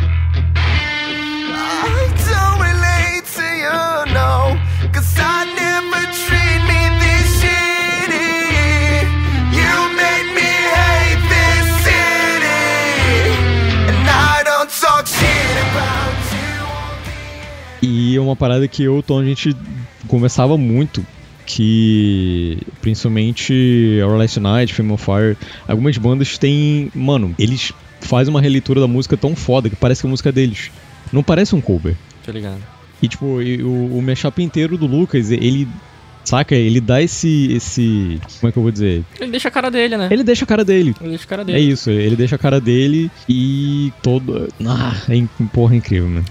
E 17.83 18.17
é 18.17 18.21
uma 18.21 18.37
parada 18.37 18.67
que 18.69 18.85
eu 18.85 18.97
e 18.97 18.99
o 19.01 19.03
Tom, 19.03 19.19
a 19.19 19.25
gente 19.25 19.55
conversava 20.09 20.57
muito. 20.57 21.05
Que 21.45 22.57
principalmente 22.81 23.99
Our 24.05 24.17
Last 24.17 24.39
Night, 24.39 24.73
Fame 24.73 24.93
of 24.93 25.05
Fire, 25.05 25.37
algumas 25.67 25.99
bandas 25.99 26.39
têm. 26.39 26.91
Mano, 26.95 27.35
eles 27.37 27.73
fazem 28.01 28.33
uma 28.33 28.41
releitura 28.41 28.81
da 28.81 28.87
música 28.87 29.17
tão 29.17 29.35
foda 29.35 29.69
que 29.69 29.75
parece 29.77 30.01
que 30.03 30.07
a 30.07 30.11
música 30.11 30.29
é 30.29 30.33
deles. 30.33 30.71
Não 31.12 31.23
parece 31.23 31.55
um 31.55 31.61
cover. 31.61 31.97
Tá 32.25 32.31
ligado? 32.33 32.62
E 33.03 33.09
tipo, 33.09 33.27
o, 33.27 33.99
o 33.99 34.01
mashup 34.03 34.41
inteiro 34.41 34.79
do 34.79 34.87
Lucas, 34.87 35.31
ele. 35.33 35.67
Saca? 36.25 36.55
Ele 36.55 36.81
dá 36.81 37.03
esse. 37.03 37.53
esse. 37.53 38.21
Como 38.41 38.49
é 38.49 38.53
que 38.53 38.59
eu 38.59 38.62
vou 38.62 38.71
dizer? 38.71 39.05
Ele 39.21 39.33
deixa 39.33 39.49
a 39.49 39.51
cara 39.51 39.69
dele, 39.69 39.97
né? 39.97 40.09
Ele 40.12 40.23
deixa 40.23 40.45
a 40.45 40.47
cara 40.47 40.65
dele. 40.65 40.95
Ele 41.01 41.11
deixa 41.11 41.25
a 41.25 41.29
cara 41.29 41.43
É 41.43 41.45
dele. 41.47 41.59
isso, 41.73 41.91
ele 41.91 42.15
deixa 42.15 42.37
a 42.37 42.39
cara 42.39 42.61
dele 42.61 43.11
e 43.29 43.93
todo. 44.01 44.49
Ah, 44.65 44.95
é 45.09 45.25
porra 45.53 45.75
incrível, 45.75 46.09
mano. 46.09 46.25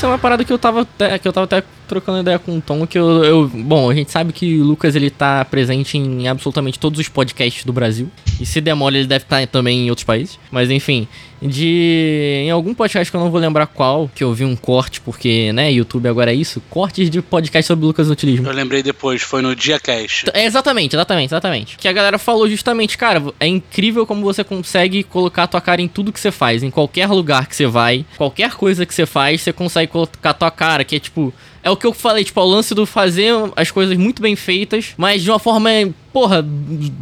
Isso 0.00 0.06
é 0.06 0.08
uma 0.08 0.18
parada 0.18 0.42
que 0.42 0.50
eu 0.50 0.58
tava 0.58 0.80
até, 0.80 1.18
que 1.18 1.28
eu 1.28 1.32
tava 1.32 1.44
até 1.44 1.62
trocando 1.86 2.20
ideia 2.20 2.38
com 2.38 2.56
o 2.56 2.60
Tom, 2.62 2.86
que 2.86 2.98
eu, 2.98 3.22
eu- 3.22 3.46
Bom, 3.48 3.90
a 3.90 3.94
gente 3.94 4.10
sabe 4.10 4.32
que 4.32 4.58
o 4.58 4.64
Lucas 4.64 4.96
ele 4.96 5.10
tá 5.10 5.44
presente 5.44 5.98
em 5.98 6.26
absolutamente 6.26 6.78
todos 6.78 6.98
os 6.98 7.06
podcasts 7.10 7.66
do 7.66 7.72
Brasil. 7.72 8.08
E 8.40 8.46
se 8.46 8.62
demora, 8.62 8.96
ele 8.96 9.06
deve 9.06 9.24
estar 9.24 9.46
também 9.48 9.84
em 9.86 9.90
outros 9.90 10.04
países. 10.06 10.38
Mas 10.50 10.70
enfim, 10.70 11.06
de. 11.40 12.42
Em 12.44 12.50
algum 12.50 12.74
podcast 12.74 13.10
que 13.10 13.16
eu 13.16 13.20
não 13.20 13.30
vou 13.30 13.40
lembrar 13.40 13.66
qual, 13.66 14.10
que 14.14 14.22
eu 14.22 14.32
vi 14.32 14.44
um 14.44 14.56
corte, 14.56 15.00
porque, 15.00 15.52
né, 15.52 15.70
YouTube 15.72 16.08
agora 16.08 16.32
é 16.32 16.34
isso, 16.34 16.62
cortes 16.68 17.08
de 17.10 17.22
podcast 17.22 17.66
sobre 17.66 17.86
Lucas 17.86 18.10
Utilismo. 18.10 18.46
Eu 18.46 18.52
lembrei 18.52 18.82
depois, 18.82 19.22
foi 19.22 19.42
no 19.42 19.54
Dia 19.54 19.78
Cast. 19.78 20.30
É, 20.32 20.44
exatamente, 20.44 20.94
exatamente, 20.94 21.30
exatamente. 21.30 21.78
Que 21.78 21.88
a 21.88 21.92
galera 21.92 22.18
falou 22.18 22.48
justamente, 22.48 22.98
cara, 22.98 23.22
é 23.38 23.46
incrível 23.46 24.06
como 24.06 24.22
você 24.22 24.44
consegue 24.44 25.02
colocar 25.02 25.44
a 25.44 25.46
tua 25.46 25.60
cara 25.60 25.80
em 25.80 25.88
tudo 25.88 26.12
que 26.12 26.20
você 26.20 26.30
faz, 26.30 26.62
em 26.62 26.70
qualquer 26.70 27.08
lugar 27.08 27.46
que 27.46 27.56
você 27.56 27.66
vai, 27.66 28.04
qualquer 28.16 28.52
coisa 28.52 28.84
que 28.84 28.94
você 28.94 29.06
faz, 29.06 29.42
você 29.42 29.52
consegue 29.52 29.90
colocar 29.90 30.30
a 30.30 30.34
tua 30.34 30.50
cara, 30.50 30.84
que 30.84 30.96
é 30.96 30.98
tipo. 30.98 31.32
É 31.62 31.68
o 31.68 31.76
que 31.76 31.86
eu 31.86 31.92
falei, 31.92 32.24
tipo, 32.24 32.40
é 32.40 32.42
o 32.42 32.46
lance 32.46 32.74
do 32.74 32.86
fazer 32.86 33.34
as 33.54 33.70
coisas 33.70 33.94
muito 33.98 34.22
bem 34.22 34.34
feitas, 34.34 34.94
mas 34.96 35.22
de 35.22 35.30
uma 35.30 35.38
forma, 35.38 35.70
porra, 36.12 36.44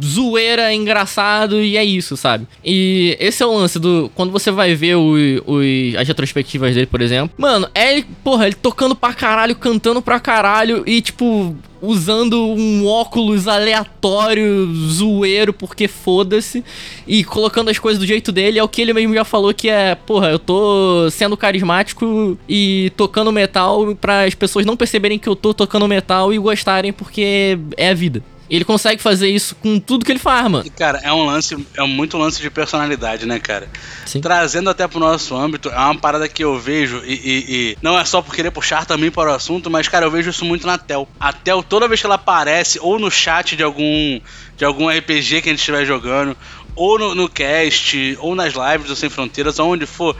zoeira, 0.03 0.73
engraçado, 0.73 1.61
e 1.61 1.77
é 1.77 1.83
isso, 1.83 2.15
sabe? 2.17 2.47
E 2.63 3.15
esse 3.19 3.41
é 3.43 3.45
o 3.45 3.53
lance 3.57 3.79
do. 3.79 4.11
Quando 4.15 4.31
você 4.31 4.51
vai 4.51 4.75
ver 4.75 4.95
o, 4.95 5.13
o- 5.45 5.97
as 5.99 6.07
retrospectivas 6.07 6.73
dele, 6.75 6.87
por 6.87 7.01
exemplo. 7.01 7.31
Mano, 7.37 7.67
é 7.73 7.93
ele, 7.93 8.05
porra, 8.23 8.45
ele 8.47 8.55
tocando 8.55 8.95
pra 8.95 9.13
caralho, 9.13 9.55
cantando 9.55 10.01
pra 10.01 10.19
caralho, 10.19 10.83
e 10.85 11.01
tipo, 11.01 11.55
usando 11.81 12.39
um 12.45 12.85
óculos 12.85 13.47
aleatório, 13.47 14.69
zoeiro, 14.87 15.53
porque 15.53 15.87
foda-se, 15.87 16.63
e 17.07 17.23
colocando 17.23 17.69
as 17.69 17.79
coisas 17.79 17.99
do 17.99 18.05
jeito 18.05 18.31
dele, 18.31 18.59
é 18.59 18.63
o 18.63 18.67
que 18.67 18.81
ele 18.81 18.93
mesmo 18.93 19.13
já 19.13 19.23
falou 19.23 19.53
que 19.53 19.69
é, 19.69 19.95
porra, 19.95 20.29
eu 20.29 20.39
tô 20.39 21.09
sendo 21.11 21.35
carismático 21.37 22.37
e 22.47 22.91
tocando 22.95 23.31
metal 23.31 23.95
para 23.95 24.23
as 24.25 24.35
pessoas 24.35 24.65
não 24.65 24.75
perceberem 24.77 25.17
que 25.19 25.27
eu 25.29 25.35
tô 25.35 25.53
tocando 25.53 25.87
metal 25.87 26.33
e 26.33 26.37
gostarem 26.37 26.91
porque 26.93 27.57
é 27.77 27.89
a 27.89 27.93
vida. 27.93 28.21
Ele 28.49 28.65
consegue 28.65 29.01
fazer 29.01 29.29
isso 29.29 29.55
com 29.55 29.79
tudo 29.79 30.03
que 30.03 30.11
ele 30.11 30.19
faz, 30.19 30.49
mano. 30.49 30.65
E, 30.65 30.69
cara, 30.69 30.99
é 31.03 31.13
um 31.13 31.23
lance, 31.25 31.55
é 31.77 31.83
muito 31.85 32.17
lance 32.17 32.41
de 32.41 32.49
personalidade, 32.49 33.25
né, 33.25 33.39
cara? 33.39 33.69
Sim. 34.05 34.21
Trazendo 34.21 34.69
até 34.69 34.87
pro 34.87 34.99
nosso 34.99 35.35
âmbito, 35.35 35.69
é 35.69 35.77
uma 35.77 35.95
parada 35.95 36.27
que 36.27 36.43
eu 36.43 36.57
vejo, 36.59 37.01
e, 37.05 37.13
e- 37.13 37.45
e 37.49 37.77
não 37.81 37.97
é 37.97 38.03
só 38.05 38.21
por 38.21 38.33
querer 38.33 38.51
puxar 38.51 38.85
também 38.85 39.11
para 39.11 39.31
o 39.31 39.35
assunto, 39.35 39.69
mas, 39.69 39.87
cara, 39.87 40.05
eu 40.05 40.11
vejo 40.11 40.29
isso 40.31 40.43
muito 40.45 40.65
na 40.65 40.77
Tel. 40.77 41.07
A 41.19 41.31
Tel, 41.31 41.61
toda 41.61 41.87
vez 41.87 41.99
que 41.99 42.07
ela 42.07 42.15
aparece, 42.15 42.79
ou 42.81 42.97
no 42.97 43.11
chat 43.11 43.55
de 43.55 43.61
algum, 43.63 44.19
de 44.57 44.65
algum 44.65 44.89
RPG 44.89 45.41
que 45.41 45.49
a 45.49 45.51
gente 45.51 45.59
estiver 45.59 45.85
jogando, 45.85 46.35
ou 46.75 46.97
no, 46.97 47.13
no 47.13 47.29
cast, 47.29 48.17
ou 48.19 48.33
nas 48.35 48.53
lives 48.53 48.87
do 48.87 48.95
Sem 48.95 49.09
Fronteiras, 49.09 49.59
aonde 49.59 49.85
for, 49.85 50.15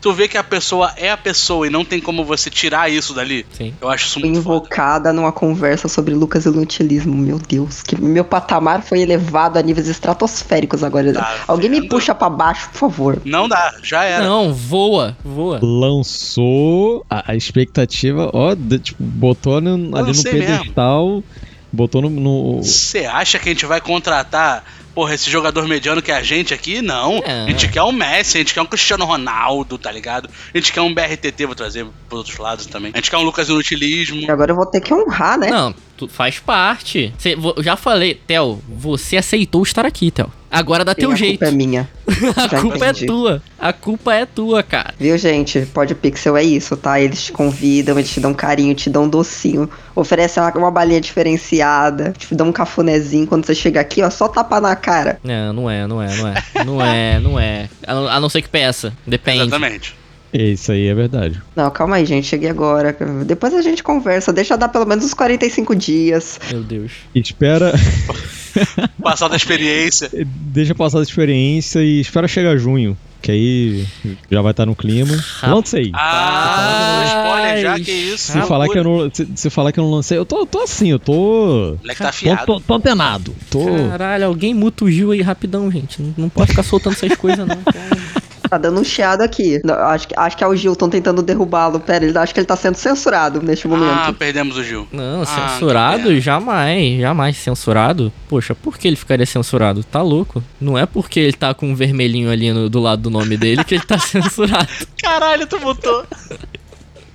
tu 0.00 0.12
vê 0.12 0.26
que 0.28 0.38
a 0.38 0.42
pessoa 0.44 0.92
é 0.96 1.10
a 1.10 1.16
pessoa 1.16 1.66
e 1.66 1.70
não 1.70 1.84
tem 1.84 2.00
como 2.00 2.24
você 2.24 2.48
tirar 2.50 2.90
isso 2.90 3.12
dali. 3.14 3.44
Sim. 3.52 3.74
Eu 3.80 3.88
acho 3.88 4.06
isso 4.06 4.20
muito 4.20 4.42
foda. 4.42 4.56
Invocada 4.56 5.12
numa 5.12 5.30
conversa 5.32 5.88
sobre 5.88 6.14
Lucas 6.14 6.46
Inutilismo. 6.46 7.14
Meu 7.16 7.38
Deus, 7.38 7.82
que 7.82 8.00
meu 8.00 8.24
patamar 8.24 8.82
foi 8.82 9.00
elevado 9.00 9.58
a 9.58 9.62
níveis 9.62 9.88
estratosféricos 9.88 10.82
agora. 10.82 11.12
Tá 11.12 11.36
Alguém 11.46 11.68
me 11.70 11.80
vendo? 11.80 11.90
puxa 11.90 12.14
pra 12.14 12.30
baixo, 12.30 12.68
por 12.70 12.78
favor. 12.78 13.22
Não 13.24 13.48
dá, 13.48 13.74
já 13.82 14.04
era. 14.04 14.24
Não, 14.24 14.52
voa, 14.54 15.16
voa. 15.24 15.58
Lançou 15.62 17.04
a, 17.08 17.32
a 17.32 17.36
expectativa, 17.36 18.30
ó, 18.32 18.54
de- 18.54 18.78
tipo, 18.78 19.02
botou 19.02 19.60
no- 19.60 19.74
ali 19.74 19.88
no 19.90 20.06
Lancei 20.08 20.32
mesmo. 20.32 20.58
pedestal, 20.58 21.22
botou 21.72 22.02
no- 22.02 22.62
Você 22.62 23.04
acha 23.06 23.38
que 23.38 23.48
a 23.48 23.52
gente 23.52 23.66
vai 23.66 23.80
contratar, 23.80 24.64
porra, 24.94 25.14
esse 25.14 25.30
jogador 25.30 25.66
mediano 25.66 26.02
que 26.02 26.10
é 26.10 26.16
a 26.16 26.22
gente 26.22 26.52
aqui? 26.52 26.82
Não. 26.82 27.22
É. 27.24 27.44
A 27.44 27.46
gente 27.46 27.68
quer 27.68 27.82
um 27.82 27.92
Messi, 27.92 28.38
a 28.38 28.40
gente 28.40 28.54
quer 28.54 28.62
um 28.62 28.66
Cristiano 28.66 29.04
Ronaldo, 29.04 29.78
tá 29.78 29.90
ligado? 29.90 30.28
A 30.52 30.58
gente 30.58 30.72
quer 30.72 30.80
um 30.80 30.92
BRTT, 30.92 31.46
vou 31.46 31.54
trazer 31.54 31.86
pros 32.08 32.18
outros 32.18 32.38
lados 32.38 32.66
também. 32.66 32.92
A 32.94 32.96
gente 32.98 33.10
quer 33.10 33.16
um 33.16 33.22
Lucas 33.22 33.48
Inutilismo. 33.48 34.20
E 34.20 34.30
agora 34.30 34.52
eu 34.52 34.56
vou 34.56 34.66
ter 34.66 34.80
que 34.80 34.92
honrar, 34.92 35.38
né? 35.38 35.50
Não, 35.50 35.74
tu 36.06 36.12
faz 36.12 36.38
parte. 36.38 37.12
Cê- 37.18 37.36
eu 37.56 37.62
já 37.62 37.76
falei, 37.76 38.14
Theo, 38.26 38.60
você 38.68 39.16
aceitou 39.16 39.62
estar 39.62 39.84
aqui, 39.86 40.10
Theo. 40.10 40.30
Agora 40.50 40.84
dá 40.84 40.90
E 40.92 40.94
teu 40.96 41.12
a 41.12 41.14
jeito. 41.14 41.38
culpa 41.38 41.46
é 41.46 41.50
minha. 41.52 41.88
A 42.36 42.48
Já 42.48 42.60
culpa 42.60 42.84
é 42.86 42.90
entendi. 42.90 43.06
tua. 43.06 43.40
A 43.56 43.72
culpa 43.72 44.14
é 44.14 44.26
tua, 44.26 44.64
cara. 44.64 44.92
Viu, 44.98 45.16
gente? 45.16 45.60
Pode 45.72 45.94
Pixel 45.94 46.36
é 46.36 46.42
isso, 46.42 46.76
tá? 46.76 47.00
Eles 47.00 47.26
te 47.26 47.30
convidam, 47.32 47.96
eles 47.96 48.10
te 48.10 48.18
dão 48.18 48.34
carinho, 48.34 48.74
te 48.74 48.90
dão 48.90 49.04
um 49.04 49.08
docinho, 49.08 49.70
oferecem 49.94 50.42
uma, 50.42 50.50
uma 50.58 50.70
balinha 50.72 51.00
diferenciada, 51.00 52.12
te 52.18 52.34
dão 52.34 52.48
um 52.48 52.52
cafunézinho. 52.52 53.28
Quando 53.28 53.46
você 53.46 53.54
chega 53.54 53.80
aqui, 53.80 54.02
ó, 54.02 54.10
só 54.10 54.26
tapa 54.26 54.60
na 54.60 54.74
cara. 54.74 55.20
Não, 55.22 55.52
não 55.52 55.70
é, 55.70 55.86
não 55.86 56.02
é, 56.02 56.16
não 56.16 56.28
é. 56.28 56.34
Não 56.64 56.82
é, 56.82 57.20
não 57.20 57.38
é. 57.40 57.68
A 57.86 57.94
não, 57.94 58.08
a 58.08 58.20
não 58.20 58.28
ser 58.28 58.42
que 58.42 58.48
peça. 58.48 58.92
Depende. 59.06 59.42
Exatamente. 59.42 59.94
Isso 60.32 60.70
aí 60.70 60.86
é 60.86 60.94
verdade. 60.94 61.42
Não, 61.56 61.70
calma 61.70 61.96
aí, 61.96 62.06
gente. 62.06 62.26
Cheguei 62.26 62.48
agora. 62.48 62.96
Depois 63.26 63.52
a 63.52 63.62
gente 63.62 63.82
conversa. 63.82 64.32
Deixa 64.32 64.56
dar 64.56 64.68
pelo 64.68 64.86
menos 64.86 65.04
uns 65.04 65.14
45 65.14 65.74
dias. 65.74 66.38
Meu 66.50 66.62
Deus. 66.62 66.92
Espera, 67.14 67.72
Passar 69.02 69.28
da 69.28 69.36
experiência. 69.36 70.10
deixa 70.12 70.74
passar 70.74 70.98
a 70.98 71.02
experiência 71.02 71.80
e 71.80 72.00
espera 72.00 72.26
chegar 72.28 72.56
junho, 72.56 72.96
que 73.22 73.30
aí 73.30 73.86
já 74.30 74.42
vai 74.42 74.50
estar 74.50 74.66
no 74.66 74.74
clima. 74.74 75.12
Lancei. 75.42 75.90
Ah, 75.94 77.04
spoiler 77.06 77.62
já, 77.62 77.80
que 77.80 77.90
isso. 77.90 78.32
Se 78.32 78.42
falar 78.42 78.68
que 78.68 78.78
eu 78.78 78.84
não, 78.84 79.10
se, 79.12 79.28
se 79.34 79.50
falar 79.50 79.72
que 79.72 79.80
eu 79.80 79.84
não 79.84 79.90
lancei, 79.90 80.18
eu 80.18 80.24
tô, 80.24 80.46
tô 80.46 80.60
assim, 80.60 80.90
eu 80.90 80.98
tô 80.98 81.76
moleque 81.80 81.98
tá 81.98 82.04
tô, 82.04 82.08
afiado. 82.08 82.46
tô, 82.46 82.60
tô 82.60 82.74
antenado. 82.74 83.34
Tô 83.50 83.64
Caralho, 83.88 84.26
alguém 84.26 84.54
muta 84.54 84.84
o 84.84 84.90
Gil 84.90 85.12
aí 85.12 85.22
rapidão, 85.22 85.70
gente. 85.70 86.02
Não, 86.02 86.14
não 86.16 86.28
pode 86.28 86.50
ficar 86.50 86.62
soltando 86.62 86.94
essas 86.94 87.16
coisas, 87.16 87.46
não. 87.46 87.58
Tá 88.50 88.58
dando 88.58 88.80
um 88.80 88.84
chiado 88.84 89.22
aqui. 89.22 89.60
Não, 89.64 89.74
acho, 89.74 90.08
que- 90.08 90.14
acho 90.18 90.36
que 90.36 90.42
é 90.42 90.46
o 90.46 90.56
Gil, 90.56 90.72
estão 90.72 90.90
tentando 90.90 91.22
derrubá-lo. 91.22 91.78
Pera, 91.78 92.04
ele, 92.04 92.18
acho 92.18 92.34
que 92.34 92.40
ele 92.40 92.46
tá 92.48 92.56
sendo 92.56 92.74
censurado 92.74 93.40
neste 93.40 93.66
Ah, 93.68 93.70
momento. 93.70 94.14
perdemos 94.18 94.56
o 94.56 94.64
Gil. 94.64 94.88
Não, 94.90 95.22
Ah, 95.22 95.26
censurado? 95.26 96.20
jamais, 96.20 97.00
jamais 97.00 97.36
censurado. 97.36 98.12
Poxa, 98.28 98.52
por 98.54 98.76
que 98.76 98.88
ele 98.88 98.96
ficaria 98.96 99.24
censurado? 99.24 99.84
Tá 99.84 100.02
louco. 100.02 100.42
Não 100.60 100.76
é 100.76 100.84
porque 100.84 101.20
ele 101.20 101.32
tá 101.32 101.54
com 101.54 101.70
um 101.70 101.74
vermelhinho 101.76 102.28
ali 102.30 102.52
no- 102.52 102.68
do 102.68 102.80
lado 102.80 103.02
do 103.02 103.10
nome 103.10 103.36
dele 103.36 103.62
que 103.62 103.76
ele 103.76 103.84
tá 103.84 103.98
censurado. 104.00 104.68
Caralho, 105.00 105.46
tu 105.46 105.58
botou. 105.60 106.04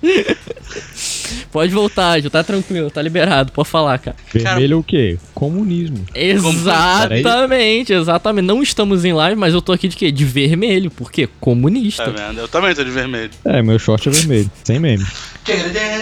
Pode 1.51 1.71
voltar, 1.74 2.19
já 2.21 2.29
tá 2.29 2.43
tranquilo, 2.43 2.91
tá 2.91 3.01
liberado, 3.01 3.51
pode 3.51 3.69
falar, 3.69 3.97
cara. 3.97 4.15
vermelho 4.33 4.74
é 4.74 4.75
o 4.77 4.83
quê? 4.83 5.17
Comunismo. 5.33 6.05
Exatamente, 6.13 7.93
exatamente. 7.93 8.45
Não 8.45 8.62
estamos 8.62 9.05
em 9.05 9.13
live, 9.13 9.39
mas 9.39 9.53
eu 9.53 9.62
tô 9.62 9.71
aqui 9.71 9.88
de 9.88 9.95
quê? 9.95 10.12
De 10.12 10.25
vermelho, 10.25 10.91
porque 10.91 11.27
Tá 11.27 11.33
comunista. 11.39 12.12
vendo? 12.12 12.39
Eu 12.41 12.47
também 12.50 12.75
tô 12.75 12.83
de 12.83 12.91
vermelho. 12.91 13.31
É, 13.45 13.62
meu 13.62 13.79
short 13.79 14.09
é 14.09 14.12
vermelho, 14.12 14.51
sem 14.65 14.79
meme. 14.79 15.05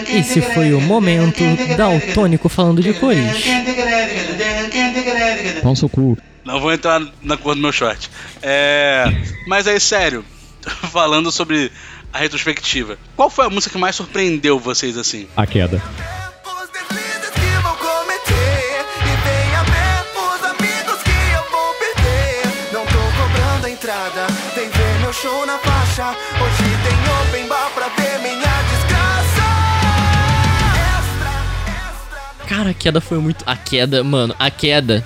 Esse 0.08 0.40
foi 0.40 0.72
o 0.72 0.80
momento 0.80 1.44
daltônico 1.76 2.48
falando 2.48 2.82
de 2.82 2.92
cores. 2.94 3.44
Pão 5.62 5.74
seu 5.76 5.88
cu. 5.88 6.18
Não 6.44 6.60
vou 6.60 6.72
entrar 6.72 7.00
na 7.22 7.36
cor 7.36 7.54
do 7.54 7.60
meu 7.60 7.72
short. 7.72 8.10
É. 8.42 9.04
Mas 9.46 9.66
aí, 9.66 9.78
sério, 9.80 10.24
falando 10.92 11.30
sobre 11.30 11.70
a 12.14 12.18
retrospectiva. 12.18 12.96
Qual 13.16 13.28
foi 13.28 13.44
a 13.44 13.50
música 13.50 13.72
que 13.72 13.78
mais 13.78 13.96
surpreendeu 13.96 14.56
vocês 14.56 14.96
assim? 14.96 15.26
A 15.36 15.44
queda. 15.44 15.82
Os 16.46 16.70
deslizes 16.70 17.30
que 17.30 17.60
vou 17.60 17.74
cometer 17.74 18.86
venha 19.24 19.64
ver 19.64 20.06
os 20.16 20.44
amigos 20.44 21.02
que 21.02 21.10
eu 21.10 21.50
vou 21.50 21.74
perder 21.74 22.72
Não 22.72 22.86
tô 22.86 22.98
cobrando 23.20 23.66
a 23.66 23.70
entrada 23.70 24.26
Vem 24.54 24.68
ver 24.68 25.00
meu 25.00 25.12
show 25.12 25.44
na 25.44 25.58
faixa 25.58 26.10
Hoje 26.10 26.70
tem 26.84 27.28
open 27.28 27.48
bar 27.48 27.70
pra 27.74 27.88
ver 27.88 28.20
minha 28.20 28.62
desgraça 28.70 29.42
Extra, 31.02 31.32
extra 31.66 32.46
Cara, 32.46 32.70
a 32.70 32.74
queda 32.74 33.00
foi 33.00 33.18
muito. 33.18 33.42
A 33.44 33.56
queda, 33.56 34.04
mano, 34.04 34.36
a 34.38 34.50
queda. 34.52 35.04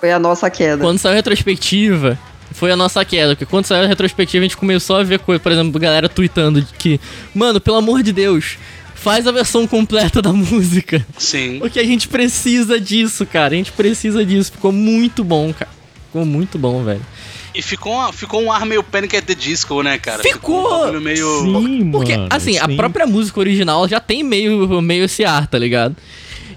Foi 0.00 0.10
a 0.10 0.18
nossa 0.18 0.50
queda. 0.50 0.82
Quando 0.82 0.98
saiu 0.98 1.12
a 1.12 1.16
retrospectiva, 1.16 2.18
foi 2.58 2.70
a 2.72 2.76
nossa 2.76 3.04
queda. 3.04 3.34
Porque 3.34 3.46
quando 3.46 3.66
saiu 3.66 3.84
a 3.84 3.86
retrospectiva, 3.86 4.40
a 4.44 4.48
gente 4.48 4.56
começou 4.56 4.96
a 4.96 5.02
ver 5.02 5.18
coisa, 5.20 5.38
por 5.40 5.52
exemplo, 5.52 5.80
galera 5.80 6.08
tweetando 6.08 6.60
de 6.62 6.72
que, 6.74 7.00
mano, 7.34 7.60
pelo 7.60 7.76
amor 7.76 8.02
de 8.02 8.12
Deus, 8.12 8.58
faz 8.94 9.26
a 9.26 9.32
versão 9.32 9.66
completa 9.66 10.20
da 10.20 10.32
música. 10.34 11.06
Sim. 11.16 11.58
Porque 11.60 11.78
a 11.78 11.84
gente 11.84 12.08
precisa 12.08 12.80
disso, 12.80 13.24
cara. 13.26 13.54
A 13.54 13.56
gente 13.56 13.72
precisa 13.72 14.24
disso. 14.24 14.52
Ficou 14.52 14.72
muito 14.72 15.22
bom, 15.24 15.52
cara. 15.52 15.70
Ficou 16.06 16.24
muito 16.24 16.58
bom, 16.58 16.82
velho. 16.84 17.00
E 17.54 17.62
ficou, 17.62 17.92
uma- 17.92 18.12
ficou 18.12 18.40
um 18.42 18.52
ar 18.52 18.64
meio 18.64 18.82
Panic 18.84 19.16
at 19.16 19.24
the 19.24 19.34
Disco, 19.34 19.82
né, 19.82 19.98
cara? 19.98 20.22
Ficou! 20.22 20.66
um 20.76 20.80
bagulho 20.80 21.00
meio. 21.00 21.42
Sim, 21.42 21.90
Porque, 21.90 22.16
mano. 22.16 22.28
assim, 22.30 22.56
a 22.58 22.66
sim. 22.66 22.76
própria 22.76 23.06
música 23.06 23.40
original 23.40 23.88
já 23.88 23.98
tem 23.98 24.22
meio, 24.22 24.80
meio 24.80 25.04
esse 25.04 25.24
ar, 25.24 25.46
tá 25.46 25.58
ligado? 25.58 25.96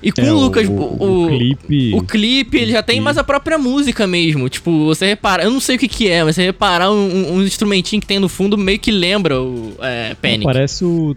E 0.01 0.11
com 0.11 0.21
É, 0.21 0.31
o 0.31 0.39
Lucas, 0.39 0.67
o, 0.67 0.71
o, 0.71 1.25
o 1.25 1.27
clipe. 1.27 1.91
O 1.93 2.01
clipe, 2.03 2.57
ele 2.57 2.71
já 2.71 2.81
tem 2.81 2.99
mais 2.99 3.17
a 3.17 3.23
própria 3.23 3.57
música 3.57 4.07
mesmo. 4.07 4.49
Tipo, 4.49 4.85
você 4.85 5.05
repara, 5.05 5.43
eu 5.43 5.51
não 5.51 5.59
sei 5.59 5.75
o 5.75 5.79
que 5.79 5.87
que 5.87 6.09
é, 6.09 6.23
mas 6.23 6.35
você 6.35 6.43
reparar 6.43 6.91
um, 6.91 6.95
um, 6.95 7.33
um 7.35 7.41
instrumentinho 7.43 8.01
que 8.01 8.07
tem 8.07 8.19
no 8.19 8.27
fundo 8.27 8.57
meio 8.57 8.79
que 8.79 8.91
lembra 8.91 9.39
o 9.41 9.73
é, 9.79 10.15
Panic. 10.15 10.43
Parece 10.43 10.83
o. 10.83 11.15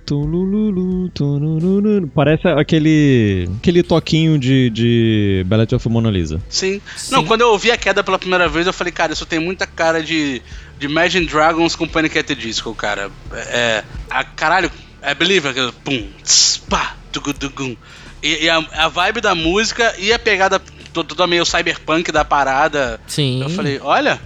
Parece 2.14 2.48
aquele. 2.48 3.48
aquele 3.58 3.82
toquinho 3.82 4.38
de, 4.38 4.70
de 4.70 5.44
Ballet 5.46 5.74
of 5.74 5.88
Mona 5.88 6.10
Lisa. 6.10 6.40
Sim. 6.48 6.80
Sim. 6.96 7.12
Não, 7.12 7.24
quando 7.24 7.40
eu 7.42 7.48
ouvi 7.50 7.70
a 7.70 7.76
queda 7.76 8.02
pela 8.04 8.18
primeira 8.18 8.48
vez, 8.48 8.66
eu 8.66 8.72
falei, 8.72 8.92
cara, 8.92 9.12
isso 9.12 9.26
tem 9.26 9.38
muita 9.38 9.66
cara 9.66 10.02
de, 10.02 10.42
de 10.78 10.86
Imagine 10.86 11.26
Dragons 11.26 11.74
com 11.76 11.86
Panic 11.88 12.18
at 12.18 12.26
the 12.26 12.34
Disco, 12.34 12.74
cara. 12.74 13.10
É. 13.32 13.82
A, 14.10 14.24
caralho, 14.24 14.70
É 15.02 15.14
Believer, 15.14 15.54
pum, 15.84 16.06
tss, 16.22 16.58
pá, 16.68 16.96
tugu, 17.12 17.32
tugum. 17.34 17.76
E, 18.24 18.44
e 18.44 18.48
a, 18.50 18.56
a 18.72 18.88
vibe 18.88 19.20
da 19.20 19.34
música 19.34 19.94
e 19.98 20.12
a 20.12 20.18
pegada 20.18 20.58
to- 20.92 21.04
toda 21.04 21.26
meio 21.26 21.44
cyberpunk 21.44 22.10
da 22.10 22.24
parada. 22.24 22.98
Sim. 23.06 23.42
Eu 23.42 23.50
falei, 23.50 23.78
olha, 23.82 24.18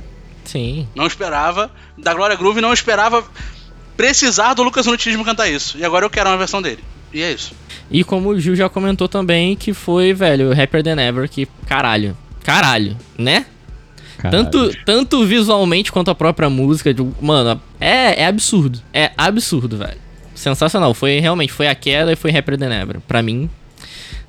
Sim. 0.44 0.86
não 0.94 1.06
esperava. 1.06 1.70
Da 1.98 2.14
Glória 2.14 2.36
Groove 2.36 2.60
não 2.60 2.72
esperava 2.72 3.24
precisar 3.96 4.54
do 4.54 4.62
Lucas 4.62 4.86
Nutismo 4.86 5.24
cantar 5.24 5.48
isso. 5.48 5.76
E 5.76 5.84
agora 5.84 6.04
eu 6.06 6.10
quero 6.10 6.30
uma 6.30 6.36
versão 6.38 6.62
dele. 6.62 6.82
E 7.12 7.22
é 7.22 7.32
isso. 7.32 7.52
E 7.90 8.04
como 8.04 8.28
o 8.28 8.38
Gil 8.40 8.54
já 8.54 8.68
comentou 8.68 9.08
também, 9.08 9.56
que 9.56 9.72
foi, 9.74 10.12
velho, 10.12 10.52
Happier 10.52 10.82
Than 10.84 11.00
Ever, 11.00 11.28
que 11.28 11.46
caralho. 11.66 12.16
Caralho, 12.44 12.96
né? 13.16 13.46
Caralho. 14.18 14.44
Tanto, 14.44 14.76
tanto 14.84 15.24
visualmente 15.24 15.90
quanto 15.90 16.10
a 16.10 16.14
própria 16.14 16.48
música. 16.50 16.92
de- 16.94 17.06
Mano, 17.20 17.60
é, 17.80 18.22
é 18.22 18.26
absurdo. 18.26 18.80
É 18.92 19.10
absurdo, 19.16 19.78
velho. 19.78 19.98
Sensacional. 20.34 20.92
Foi 20.94 21.18
realmente, 21.18 21.52
foi 21.52 21.66
a 21.66 21.74
queda 21.74 22.12
e 22.12 22.16
foi 22.16 22.30
Happier 22.36 22.58
Than 22.58 22.72
Ever. 22.74 23.00
Pra 23.00 23.22
mim, 23.22 23.48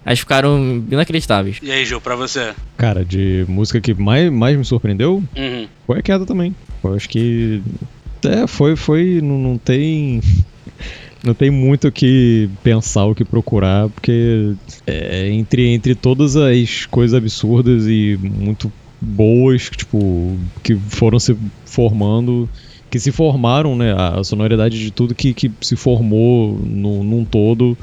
elas 0.06 0.20
ficaram 0.20 0.84
inacreditáveis. 0.92 1.58
E 1.62 1.72
aí, 1.72 1.86
Gil, 1.86 2.00
pra 2.02 2.16
você? 2.16 2.54
Cara, 2.78 3.04
de 3.06 3.46
música 3.48 3.80
que 3.82 3.94
mais, 3.94 4.32
mais 4.32 4.58
me 4.58 4.66
surpreendeu 4.66 5.24
Uhum. 5.36 5.68
foi 5.86 6.00
a 6.00 6.02
queda 6.02 6.26
também. 6.26 6.56
Eu 6.84 6.94
acho 6.94 7.08
que. 7.10 7.62
É, 8.24 8.48
foi. 8.48 8.76
foi 8.76 9.20
não, 9.22 9.38
não 9.38 9.58
tem. 9.58 10.22
Não 11.22 11.34
tem 11.34 11.52
muito 11.52 11.90
o 11.90 11.92
que 11.92 12.50
pensar, 12.64 13.04
o 13.04 13.14
que 13.14 13.26
procurar, 13.26 13.90
porque 13.90 14.54
é, 14.88 15.30
entre, 15.30 15.68
entre 15.68 15.94
todas 15.94 16.38
as 16.38 16.86
coisas 16.86 17.14
absurdas 17.14 17.86
e 17.88 18.18
muito 18.22 18.72
boas, 19.02 19.68
que, 19.68 19.76
tipo, 19.80 20.38
que 20.64 20.76
foram 20.78 21.20
se 21.20 21.36
formando, 21.66 22.50
que 22.90 22.98
se 22.98 23.12
formaram, 23.12 23.76
né? 23.76 23.94
A 23.98 24.24
sonoridade 24.24 24.80
de 24.80 24.92
tudo 24.92 25.14
que, 25.14 25.34
que 25.34 25.52
se 25.60 25.76
formou 25.76 26.58
no, 26.64 27.04
num 27.04 27.26
todo, 27.26 27.78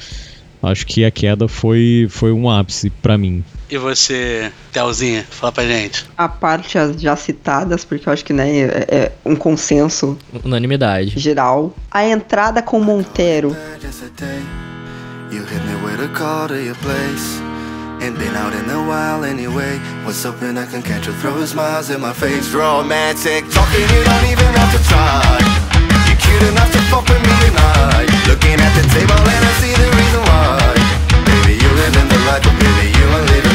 acho 0.66 0.86
que 0.86 1.04
a 1.04 1.10
queda 1.10 1.48
foi, 1.48 2.06
foi 2.10 2.32
um 2.32 2.50
ápice 2.50 2.90
pra 2.90 3.16
mim. 3.16 3.44
E 3.68 3.76
você, 3.78 4.52
Telzinha, 4.72 5.24
fala 5.28 5.50
pra 5.52 5.64
gente. 5.64 6.06
A 6.16 6.28
parte 6.28 6.78
já 6.98 7.16
citadas, 7.16 7.84
porque 7.84 8.08
eu 8.08 8.12
acho 8.12 8.24
que 8.24 8.32
né, 8.32 8.48
é, 8.60 8.86
é 8.88 9.12
um 9.24 9.34
consenso 9.34 10.16
Unanimidade. 10.44 11.18
geral. 11.18 11.74
A 11.90 12.04
entrada 12.06 12.62
com 12.62 12.78
Montero. 12.80 13.56
You 15.32 15.42
hit 15.42 15.60
me 15.64 15.74
with 15.84 16.00
a 16.04 16.08
call 16.16 16.46
to 16.48 16.54
your 16.54 16.76
place. 16.76 17.40
Ain't 18.00 18.16
been 18.18 18.36
out 18.36 18.54
in 18.54 18.70
a 18.70 18.78
while 18.86 19.24
anyway. 19.24 19.80
Was 20.06 20.22
hoping 20.24 20.56
I 20.56 20.66
can 20.66 20.82
catch 20.82 21.06
you 21.06 21.12
throwing 21.14 21.46
smiles 21.46 21.90
in 21.90 22.00
my 22.00 22.12
face. 22.12 22.54
Romantic 22.54 23.44
talking, 23.50 23.80
you 23.80 24.04
don't 24.04 24.30
even 24.30 24.54
have 24.54 24.72
to 24.72 24.88
try. 24.88 25.75
You're 26.36 26.52
enough 26.52 26.68
to 26.68 26.82
fuck 26.92 27.08
with 27.08 27.22
me 27.24 27.32
tonight. 27.48 28.12
Looking 28.28 28.60
at 28.60 28.72
the 28.76 28.84
table 28.92 29.16
and 29.16 29.42
I 29.48 29.52
see 29.56 29.72
the 29.72 29.88
reason 29.88 30.20
why. 30.28 30.76
Baby, 31.24 31.56
you 31.56 31.70
live 31.80 31.96
in 31.96 32.06
the 32.12 32.20
but 32.44 32.44
baby, 32.60 32.92
you 32.92 33.06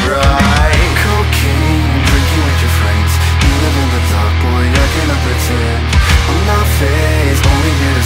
right. 0.10 0.90
Cocaine, 0.98 1.94
drinking 2.10 2.42
with 2.42 2.60
your 2.66 2.74
friends. 2.82 3.12
You 3.38 3.54
live 3.62 3.78
in 3.86 3.90
the 3.94 4.02
dark, 4.10 4.34
boy, 4.42 4.66
I 4.66 4.88
cannot 4.98 5.22
pretend. 5.22 5.82
I'm 6.26 6.42
not 6.50 6.66
phased, 6.82 7.44
only 7.54 7.70
here 7.70 7.96
to 8.02 8.06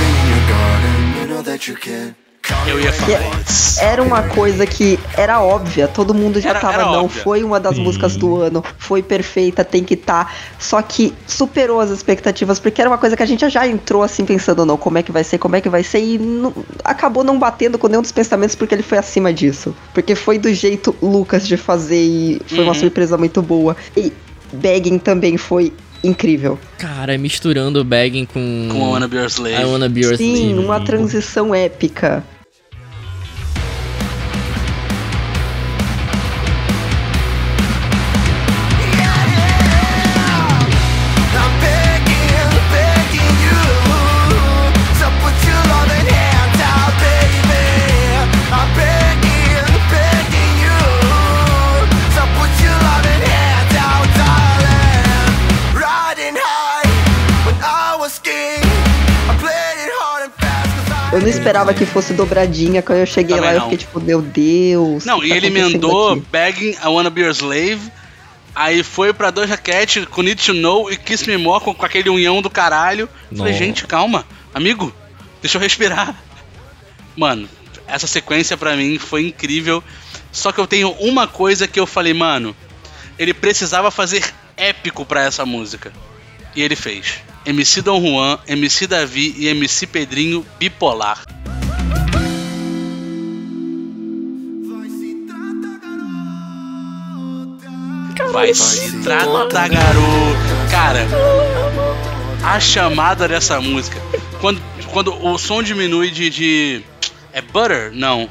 in 0.00 0.28
your 0.32 0.44
garden, 0.48 1.00
you 1.20 1.24
know 1.28 1.42
that 1.42 1.68
you 1.68 1.76
can. 1.76 2.23
Eu 2.66 2.78
ia 2.78 2.92
falar 2.92 3.40
isso. 3.40 3.80
era 3.80 4.02
uma 4.02 4.22
coisa 4.22 4.66
que 4.66 4.98
era 5.16 5.40
óbvia, 5.42 5.88
todo 5.88 6.12
mundo 6.12 6.38
já 6.40 6.50
Era- 6.50 6.60
tava, 6.60 6.74
era 6.74 6.84
não, 6.84 7.04
óbvia. 7.04 7.22
foi 7.22 7.42
uma 7.42 7.58
das 7.58 7.76
Sim. 7.76 7.82
músicas 7.82 8.16
do 8.16 8.36
ano, 8.36 8.62
foi 8.76 9.02
perfeita, 9.02 9.64
tem 9.64 9.82
que 9.82 9.94
estar. 9.94 10.34
Só 10.58 10.82
que 10.82 11.14
superou 11.26 11.80
as 11.80 11.88
expectativas, 11.90 12.58
porque 12.60 12.82
era 12.82 12.90
uma 12.90 12.98
coisa 12.98 13.16
que 13.16 13.22
a 13.22 13.26
gente 13.26 13.48
já 13.48 13.66
entrou 13.66 14.02
assim 14.02 14.26
pensando, 14.26 14.66
não, 14.66 14.76
como 14.76 14.98
é 14.98 15.02
que 15.02 15.10
vai 15.10 15.24
ser, 15.24 15.38
como 15.38 15.56
é 15.56 15.60
que 15.62 15.70
vai 15.70 15.82
ser, 15.82 16.00
e 16.04 16.18
não- 16.18 16.52
acabou 16.84 17.24
não 17.24 17.38
batendo 17.38 17.78
com 17.78 17.88
nenhum 17.88 18.02
dos 18.02 18.12
pensamentos 18.12 18.54
porque 18.54 18.74
ele 18.74 18.82
foi 18.82 18.98
acima 18.98 19.32
disso. 19.32 19.74
Porque 19.94 20.14
foi 20.14 20.36
do 20.38 20.52
jeito 20.52 20.94
Lucas 21.00 21.46
de 21.48 21.56
fazer 21.56 21.96
e 22.02 22.42
foi 22.46 22.58
uma 22.60 22.68
Uhum. 22.68 22.74
surpresa 22.74 23.16
muito 23.16 23.40
boa. 23.40 23.74
E 23.96 24.12
Begging 24.52 24.98
também 24.98 25.38
foi 25.38 25.72
incrível. 26.02 26.58
Cara, 26.76 27.16
misturando 27.16 27.80
o 27.80 27.84
bagging 27.84 28.26
com. 28.26 28.68
Com 28.70 28.84
a 28.84 28.88
Wanna 28.90 29.08
Be 29.08 29.16
Your 29.16 29.26
Slave. 29.30 29.62
I 29.62 29.64
Wanna 29.64 29.88
Be 29.88 30.02
Your 30.02 30.16
Sim, 30.18 30.34
Slave. 30.34 30.58
uma 30.64 30.80
transição 30.80 31.54
épica. 31.54 32.22
Eu 61.14 61.20
não 61.20 61.28
esperava 61.28 61.72
que 61.72 61.86
fosse 61.86 62.12
dobradinha. 62.12 62.82
Quando 62.82 62.98
eu 62.98 63.06
cheguei 63.06 63.36
Também 63.36 63.50
lá, 63.50 63.54
eu 63.54 63.60
não. 63.60 63.70
fiquei 63.70 63.78
tipo, 63.78 64.00
meu 64.00 64.20
Deus. 64.20 65.04
Não, 65.04 65.22
e 65.22 65.28
tá 65.28 65.36
ele 65.36 65.46
emendou 65.46 66.14
aqui? 66.14 66.24
Begging, 66.28 66.70
I 66.72 66.86
Wanna 66.88 67.08
Be 67.08 67.20
Your 67.20 67.30
Slave. 67.30 67.80
Aí 68.52 68.82
foi 68.82 69.12
pra 69.12 69.30
Doja 69.30 69.56
Cat 69.56 70.06
com 70.06 70.22
Need 70.22 70.44
to 70.44 70.52
Know 70.52 70.90
e 70.90 70.96
Kiss 70.96 71.28
Me 71.28 71.36
More 71.36 71.62
com, 71.62 71.72
com 71.72 71.86
aquele 71.86 72.10
unhão 72.10 72.42
do 72.42 72.50
caralho. 72.50 73.08
Falei, 73.28 73.52
Nossa. 73.52 73.64
gente, 73.64 73.86
calma. 73.86 74.26
Amigo, 74.52 74.92
deixa 75.40 75.56
eu 75.56 75.62
respirar. 75.62 76.16
Mano, 77.16 77.48
essa 77.86 78.08
sequência 78.08 78.56
pra 78.56 78.74
mim 78.74 78.98
foi 78.98 79.28
incrível. 79.28 79.84
Só 80.32 80.50
que 80.50 80.58
eu 80.58 80.66
tenho 80.66 80.90
uma 80.98 81.28
coisa 81.28 81.68
que 81.68 81.78
eu 81.78 81.86
falei, 81.86 82.12
mano. 82.12 82.56
Ele 83.16 83.32
precisava 83.32 83.88
fazer 83.92 84.24
épico 84.56 85.04
pra 85.06 85.22
essa 85.22 85.46
música. 85.46 85.92
E 86.56 86.62
ele 86.62 86.74
fez. 86.74 87.20
MC 87.46 87.82
Dom 87.82 88.00
Juan, 88.00 88.38
MC 88.46 88.86
Davi 88.86 89.34
e 89.38 89.48
MC 89.48 89.86
Pedrinho 89.86 90.44
bipolar. 90.58 91.24
Vai 98.32 98.54
se 98.54 99.00
trata, 99.02 99.68
garoto. 99.68 100.70
Cara, 100.70 101.06
a 102.42 102.58
chamada 102.58 103.28
dessa 103.28 103.60
música. 103.60 104.00
Quando, 104.40 104.60
quando 104.92 105.14
o 105.24 105.38
som 105.38 105.62
diminui 105.62 106.10
de, 106.10 106.30
de. 106.30 106.84
É 107.32 107.40
Butter? 107.40 107.92
Não. 107.92 108.28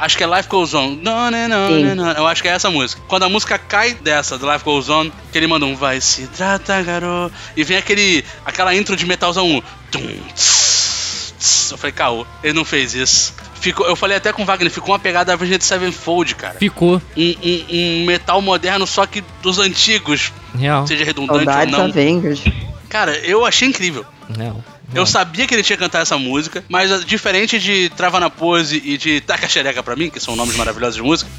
Acho 0.00 0.16
que 0.16 0.24
é 0.24 0.26
Life 0.26 0.48
Goes 0.48 0.72
On. 0.74 0.96
Não, 1.02 1.30
não, 1.30 1.48
não, 1.48 1.68
Sim. 1.68 1.84
não, 1.84 1.94
não. 1.94 2.10
Eu 2.12 2.26
acho 2.26 2.40
que 2.42 2.48
é 2.48 2.52
essa 2.52 2.70
música. 2.70 3.00
Quando 3.06 3.24
a 3.24 3.28
música 3.28 3.58
cai 3.58 3.92
dessa, 3.94 4.38
do 4.38 4.50
Life 4.50 4.64
Goes 4.64 4.88
On, 4.88 5.10
que 5.30 5.38
ele 5.38 5.46
manda 5.46 5.66
um 5.66 5.76
Vai 5.76 6.00
se 6.00 6.26
trata, 6.28 6.80
garoto. 6.82 7.34
E 7.56 7.62
vem 7.62 7.76
aquele. 7.76 8.24
aquela 8.44 8.74
intro 8.74 8.96
de 8.96 9.04
metalzão. 9.06 9.46
Um, 9.46 9.62
tum, 9.90 10.00
tss, 10.34 11.34
tss. 11.38 11.70
Eu 11.72 11.78
falei, 11.78 11.92
caô, 11.92 12.26
ele 12.42 12.54
não 12.54 12.64
fez 12.64 12.94
isso. 12.94 13.34
Ficou, 13.60 13.86
eu 13.86 13.94
falei 13.94 14.16
até 14.16 14.32
com 14.32 14.42
o 14.42 14.46
Wagner, 14.46 14.70
ficou 14.70 14.92
uma 14.92 14.98
pegada 14.98 15.34
Avenged 15.34 15.62
Sevenfold, 15.62 16.34
cara. 16.34 16.54
Ficou. 16.58 17.00
Um, 17.14 17.34
um- 17.42 17.64
um 18.02 18.04
metal 18.06 18.40
moderno, 18.40 18.86
só 18.86 19.04
que 19.04 19.22
dos 19.42 19.58
antigos, 19.58 20.32
Real. 20.58 20.86
seja 20.86 21.04
redundante 21.04 21.44
Saudades 21.44 21.74
ou 21.74 21.80
não. 21.80 21.86
Avengers. 21.90 22.42
Cara, 22.88 23.16
eu 23.18 23.44
achei 23.44 23.68
incrível. 23.68 24.06
Real. 24.34 24.64
Eu 24.94 25.06
sabia 25.06 25.46
que 25.46 25.54
ele 25.54 25.62
tinha 25.62 25.76
que 25.76 25.82
cantar 25.82 26.00
essa 26.00 26.18
música, 26.18 26.64
mas 26.68 26.90
ah, 26.90 26.98
diferente 26.98 27.58
de 27.58 27.88
Trava 27.90 28.18
na 28.18 28.28
Pose 28.28 28.82
e 28.84 28.98
de 28.98 29.20
Taca 29.20 29.48
Xereca 29.48 29.82
pra 29.82 29.94
mim, 29.94 30.10
que 30.10 30.18
são 30.18 30.34
nomes 30.34 30.56
maravilhosos 30.56 30.96
de 30.96 31.02
música. 31.02 31.30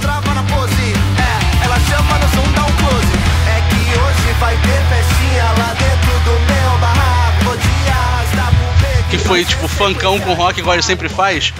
Trava 0.00 0.34
na 0.34 0.42
pose. 0.42 0.74
É, 0.74 1.64
ela 1.64 1.78
chama 1.80 2.18
no 2.18 2.28
som, 2.30 2.52
dá 2.52 2.62
um 2.62 2.76
close. 2.76 3.12
É 3.46 3.60
que 3.68 3.98
hoje 3.98 4.32
vai 4.40 4.56
ter 4.56 4.82
festinha 4.88 5.44
lá 5.58 5.74
dentro 5.74 6.12
do 6.24 6.30
meu 6.52 6.78
barraco. 6.80 7.44
Vou 7.44 7.56
te 7.56 7.90
arrastar 7.90 8.48
pro 8.48 8.88
beco. 8.88 9.10
que 9.10 9.18
foi 9.18 9.44
tipo 9.44 9.68
funkão 9.68 10.18
com 10.20 10.34
rock, 10.34 10.58
igual 10.58 10.74
ele 10.74 10.82
sempre 10.82 11.08
faz, 11.08 11.52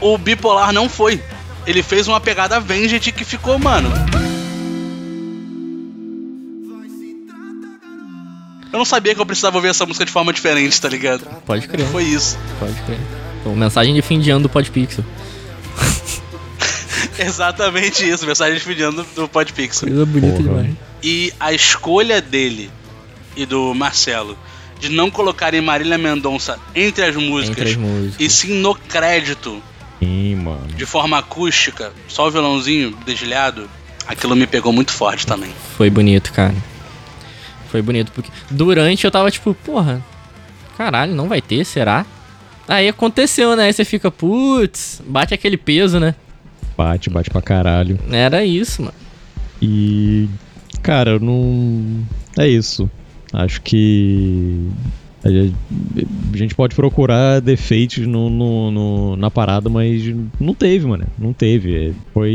o 0.00 0.18
Bipolar 0.18 0.72
não 0.72 0.88
foi. 0.88 1.22
Ele 1.66 1.82
fez 1.82 2.08
uma 2.08 2.20
pegada 2.20 2.56
Avenged 2.56 3.12
que 3.12 3.24
ficou, 3.24 3.58
mano. 3.58 3.90
Eu 8.74 8.78
não 8.78 8.84
sabia 8.84 9.14
que 9.14 9.20
eu 9.20 9.24
precisava 9.26 9.56
ouvir 9.56 9.68
essa 9.68 9.86
música 9.86 10.04
de 10.04 10.10
forma 10.10 10.32
diferente, 10.32 10.80
tá 10.80 10.88
ligado? 10.88 11.24
Pode 11.46 11.68
crer. 11.68 11.86
Foi 11.86 12.02
isso. 12.02 12.36
Pode 12.58 12.74
crer. 12.82 12.98
Então, 13.40 13.54
mensagem 13.54 13.94
de 13.94 14.02
fim 14.02 14.18
de 14.18 14.32
ano 14.32 14.40
do 14.40 14.48
Podpixel. 14.48 15.04
Exatamente 17.16 18.04
isso, 18.04 18.26
mensagem 18.26 18.58
de 18.58 18.74
do, 18.74 19.04
do 19.14 19.28
Podpixel. 19.28 19.86
Coisa 19.86 20.04
bonita 20.04 20.42
Porra. 20.42 20.62
demais. 20.62 20.74
E 21.04 21.32
a 21.38 21.52
escolha 21.52 22.20
dele 22.20 22.68
e 23.36 23.46
do 23.46 23.72
Marcelo 23.74 24.36
de 24.80 24.88
não 24.88 25.08
colocarem 25.08 25.60
Marília 25.60 25.96
Mendonça 25.96 26.58
entre 26.74 27.04
as 27.04 27.14
músicas, 27.14 27.50
Entre 27.58 27.70
as 27.70 27.76
músicas. 27.76 28.16
e 28.18 28.28
sim 28.28 28.54
no 28.54 28.74
crédito, 28.74 29.62
Sim, 30.00 30.34
mano. 30.34 30.66
de 30.76 30.84
forma 30.84 31.16
acústica, 31.16 31.92
só 32.08 32.26
o 32.26 32.30
violãozinho 32.32 32.90
dedilhado, 33.06 33.70
aquilo 34.04 34.34
me 34.34 34.48
pegou 34.48 34.72
muito 34.72 34.90
forte 34.90 35.24
também. 35.24 35.52
Foi 35.76 35.88
bonito, 35.88 36.32
cara. 36.32 36.52
Foi 37.74 37.82
bonito, 37.82 38.12
porque 38.12 38.30
durante 38.52 39.04
eu 39.04 39.10
tava 39.10 39.28
tipo, 39.32 39.52
porra, 39.52 40.00
Caralho, 40.78 41.12
não 41.12 41.26
vai 41.26 41.40
ter, 41.42 41.64
será? 41.64 42.06
Aí 42.68 42.86
aconteceu, 42.88 43.56
né? 43.56 43.64
Aí 43.64 43.72
você 43.72 43.84
fica, 43.84 44.12
putz, 44.12 45.02
bate 45.04 45.34
aquele 45.34 45.56
peso, 45.56 45.98
né? 45.98 46.14
Bate, 46.78 47.10
bate 47.10 47.30
pra 47.30 47.42
caralho. 47.42 47.98
Era 48.12 48.44
isso, 48.44 48.80
mano. 48.80 48.94
E. 49.60 50.28
Cara, 50.84 51.18
não. 51.18 52.04
É 52.38 52.46
isso. 52.46 52.88
Acho 53.32 53.60
que. 53.60 54.68
A 55.24 56.36
gente- 56.36 56.54
pode 56.54 56.76
procurar 56.76 57.40
defeitos 57.40 58.06
no, 58.06 58.30
no- 58.30 58.70
no- 58.70 59.16
na 59.16 59.32
parada, 59.32 59.68
mas 59.68 60.14
não 60.38 60.54
teve, 60.54 60.86
mano. 60.86 61.06
Não 61.18 61.32
teve. 61.32 61.92
Foi. 62.12 62.30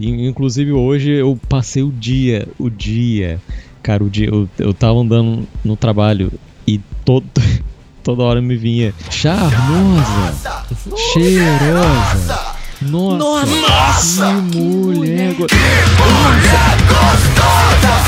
in- 0.00 0.28
Inclusive 0.28 0.72
hoje 0.72 1.10
eu 1.10 1.38
passei 1.46 1.82
o 1.82 1.90
dia, 1.92 2.48
o 2.58 2.70
dia. 2.70 3.38
Cara, 3.82 4.02
o 4.04 4.10
dia. 4.10 4.28
Eu, 4.28 4.48
eu 4.58 4.72
tava 4.72 4.98
andando 5.00 5.46
no 5.64 5.76
trabalho 5.76 6.32
e 6.66 6.78
todo, 7.04 7.24
toda 8.04 8.22
hora 8.22 8.40
me 8.40 8.56
vinha. 8.56 8.94
Charmosa! 9.10 10.64
Cheirosa! 11.12 12.52
Nossa! 12.82 14.26
Que 14.50 14.58
mulher! 14.58 15.34
go- 15.34 15.46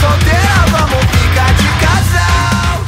Solteira, 0.00 0.66
vamos 0.70 1.04
ficar 1.10 1.52
de 1.54 1.68
casal. 1.84 2.84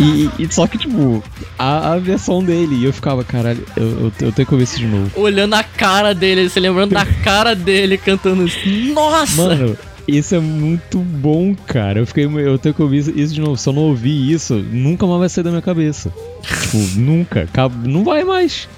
E, 0.00 0.30
e- 0.42 0.52
só 0.52 0.66
que, 0.66 0.78
tipo, 0.78 1.22
a, 1.58 1.92
a 1.92 1.98
versão 1.98 2.42
dele, 2.42 2.76
e 2.76 2.84
eu 2.84 2.92
ficava, 2.92 3.22
caralho, 3.24 3.64
eu, 3.76 3.84
eu, 3.86 4.12
eu 4.20 4.32
tenho 4.32 4.46
que 4.46 4.54
ouvir 4.54 4.64
isso 4.64 4.78
de 4.78 4.86
novo. 4.86 5.10
Olhando 5.20 5.54
a 5.54 5.62
cara 5.62 6.14
dele, 6.14 6.48
se 6.48 6.58
lembrando 6.60 6.92
da 6.94 7.04
cara 7.06 7.54
dele 7.54 7.98
cantando 7.98 8.44
isso. 8.46 8.58
Nossa! 8.94 9.36
Mano, 9.42 9.76
isso 10.08 10.34
é 10.34 10.40
muito 10.40 10.98
bom, 10.98 11.54
cara. 11.66 12.00
Eu 12.00 12.06
fiquei, 12.06 12.24
eu 12.24 12.58
tenho 12.58 12.74
que 12.74 12.82
ouvir 12.82 12.98
isso- 12.98 13.34
de 13.34 13.40
novo. 13.40 13.56
Se 13.56 13.68
eu 13.68 13.72
não 13.72 13.82
ouvir 13.82 14.32
isso, 14.32 14.54
nunca 14.54 15.06
mais 15.06 15.18
vai 15.20 15.28
sair 15.28 15.44
da 15.44 15.50
minha 15.50 15.62
cabeça. 15.62 16.10
tipo, 16.42 16.78
nunca. 16.98 17.46
Não 17.84 18.02
vai 18.04 18.24
mais. 18.24 18.68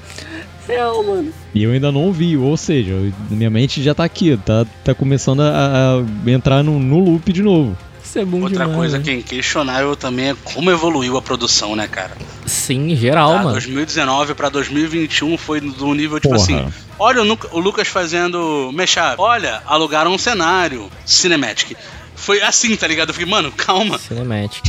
Real, 0.69 1.03
mano. 1.03 1.33
E 1.55 1.63
eu 1.63 1.73
ainda 1.73 1.91
não 1.91 2.03
ouvi, 2.05 2.37
ou 2.37 2.57
seja, 2.57 2.95
minha 3.31 3.51
mente 3.51 3.83
já 3.83 3.95
tá 3.95 4.05
aqui, 4.05 4.37
tá, 4.45 4.65
tá 4.85 4.95
começando 4.95 5.41
a, 5.41 5.97
a 6.27 6.31
entrar 6.31 6.63
no, 6.63 6.79
no 6.79 7.01
loop 7.01 7.33
de 7.33 7.43
novo. 7.43 7.77
Isso 8.11 8.19
é 8.19 8.25
bom 8.25 8.41
Outra 8.41 8.65
demais. 8.65 8.77
coisa 8.77 8.99
né? 8.99 9.05
que 9.05 9.11
é 9.11 9.15
inquestionável 9.15 9.95
também 9.95 10.31
é 10.31 10.37
como 10.43 10.69
evoluiu 10.69 11.17
a 11.17 11.23
produção, 11.23 11.77
né, 11.77 11.87
cara? 11.87 12.11
Sim, 12.45 12.97
geral, 12.97 13.31
Tá, 13.35 13.37
mano. 13.37 13.53
2019 13.53 14.35
pra 14.35 14.49
2021 14.49 15.39
foi 15.39 15.61
do 15.61 15.95
nível 15.95 16.19
tipo 16.19 16.35
Porra. 16.35 16.43
assim. 16.43 16.73
Olha 16.99 17.23
o, 17.23 17.39
o 17.53 17.61
Lucas 17.61 17.87
fazendo 17.87 18.73
mashup. 18.75 19.15
Olha, 19.17 19.63
alugaram 19.65 20.13
um 20.13 20.19
cenário 20.19 20.91
cinematic. 21.07 21.77
Foi 22.17 22.43
assim, 22.43 22.75
tá 22.75 22.89
ligado? 22.89 23.11
Eu 23.11 23.15
fiquei, 23.15 23.31
mano, 23.31 23.53
calma. 23.53 23.97
Cinematic. 23.97 24.65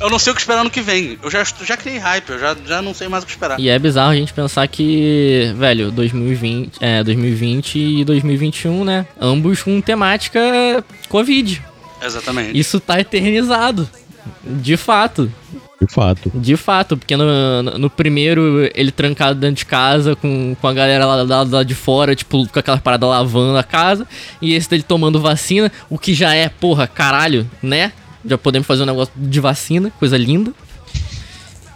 Eu 0.00 0.08
não 0.08 0.18
sei 0.18 0.32
o 0.32 0.34
que 0.34 0.40
esperar 0.40 0.64
no 0.64 0.70
que 0.70 0.80
vem. 0.80 1.18
Eu 1.22 1.30
já, 1.30 1.44
já 1.44 1.76
criei 1.76 1.98
hype, 1.98 2.30
eu 2.30 2.38
já, 2.38 2.56
já 2.66 2.80
não 2.80 2.94
sei 2.94 3.08
mais 3.08 3.24
o 3.24 3.26
que 3.26 3.32
esperar. 3.32 3.60
E 3.60 3.68
é 3.68 3.78
bizarro 3.78 4.12
a 4.12 4.16
gente 4.16 4.32
pensar 4.32 4.66
que, 4.68 5.52
velho, 5.54 5.90
2020, 5.90 6.78
é, 6.80 7.04
2020 7.04 7.78
e 7.78 8.04
2021, 8.06 8.84
né? 8.84 9.06
Ambos 9.20 9.62
com 9.62 9.78
temática 9.82 10.40
Covid. 11.10 11.62
Exatamente. 12.06 12.58
Isso 12.58 12.80
tá 12.80 12.98
eternizado. 13.00 13.88
De 14.42 14.76
fato. 14.76 15.30
De 15.80 15.92
fato. 15.92 16.32
De 16.34 16.56
fato, 16.56 16.96
porque 16.96 17.16
no, 17.16 17.62
no- 17.78 17.90
primeiro 17.90 18.68
ele 18.74 18.90
trancado 18.90 19.38
dentro 19.38 19.56
de 19.56 19.66
casa 19.66 20.16
com, 20.16 20.56
com 20.58 20.66
a 20.68 20.72
galera 20.72 21.04
lá, 21.04 21.22
lá, 21.22 21.42
lá 21.42 21.62
de 21.62 21.74
fora, 21.74 22.16
tipo, 22.16 22.46
com 22.48 22.58
aquela 22.58 22.78
parada 22.78 23.06
lavando 23.06 23.58
a 23.58 23.62
casa. 23.62 24.06
E 24.40 24.54
esse 24.54 24.70
dele 24.70 24.82
tomando 24.82 25.20
vacina, 25.20 25.70
o 25.90 25.98
que 25.98 26.14
já 26.14 26.34
é, 26.34 26.48
porra, 26.48 26.86
caralho, 26.86 27.48
né? 27.62 27.92
Já 28.24 28.38
podemos 28.38 28.66
fazer 28.66 28.84
um 28.84 28.86
negócio 28.86 29.12
de 29.16 29.38
vacina, 29.38 29.92
coisa 29.98 30.16
linda. 30.16 30.52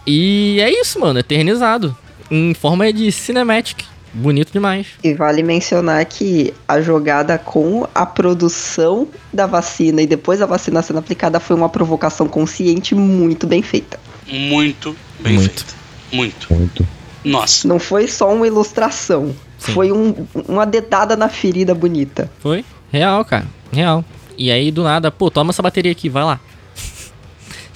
E 0.05 0.57
é 0.59 0.69
isso, 0.71 0.99
mano, 0.99 1.19
eternizado. 1.19 1.95
Em 2.29 2.53
forma 2.53 2.91
de 2.91 3.11
cinematic. 3.11 3.83
Bonito 4.13 4.51
demais. 4.51 4.87
E 5.03 5.13
vale 5.13 5.41
mencionar 5.41 6.03
que 6.05 6.53
a 6.67 6.81
jogada 6.81 7.37
com 7.37 7.87
a 7.95 8.05
produção 8.05 9.07
da 9.33 9.45
vacina 9.47 10.01
e 10.01 10.07
depois 10.07 10.41
a 10.41 10.45
vacina 10.45 10.81
sendo 10.81 10.99
aplicada 10.99 11.39
foi 11.39 11.55
uma 11.55 11.69
provocação 11.69 12.27
consciente 12.27 12.93
muito 12.93 13.47
bem 13.47 13.61
feita. 13.61 13.99
Muito 14.27 14.95
bem 15.19 15.35
Muito. 15.35 15.49
feito. 15.63 15.75
Muito. 16.11 16.53
Muito. 16.53 16.87
Nossa. 17.23 17.67
Não 17.67 17.79
foi 17.79 18.07
só 18.07 18.33
uma 18.33 18.47
ilustração, 18.47 19.33
Sim. 19.57 19.71
foi 19.73 19.91
um- 19.91 20.13
uma 20.47 20.65
dedada 20.65 21.15
na 21.15 21.29
ferida 21.29 21.73
bonita. 21.73 22.29
Foi? 22.39 22.65
Real, 22.91 23.23
cara. 23.23 23.45
Real. 23.71 24.03
E 24.37 24.51
aí, 24.51 24.71
do 24.71 24.83
nada, 24.83 25.11
pô, 25.11 25.29
toma 25.29 25.51
essa 25.51 25.61
bateria 25.61 25.91
aqui, 25.91 26.09
vai 26.09 26.23
lá. 26.23 26.39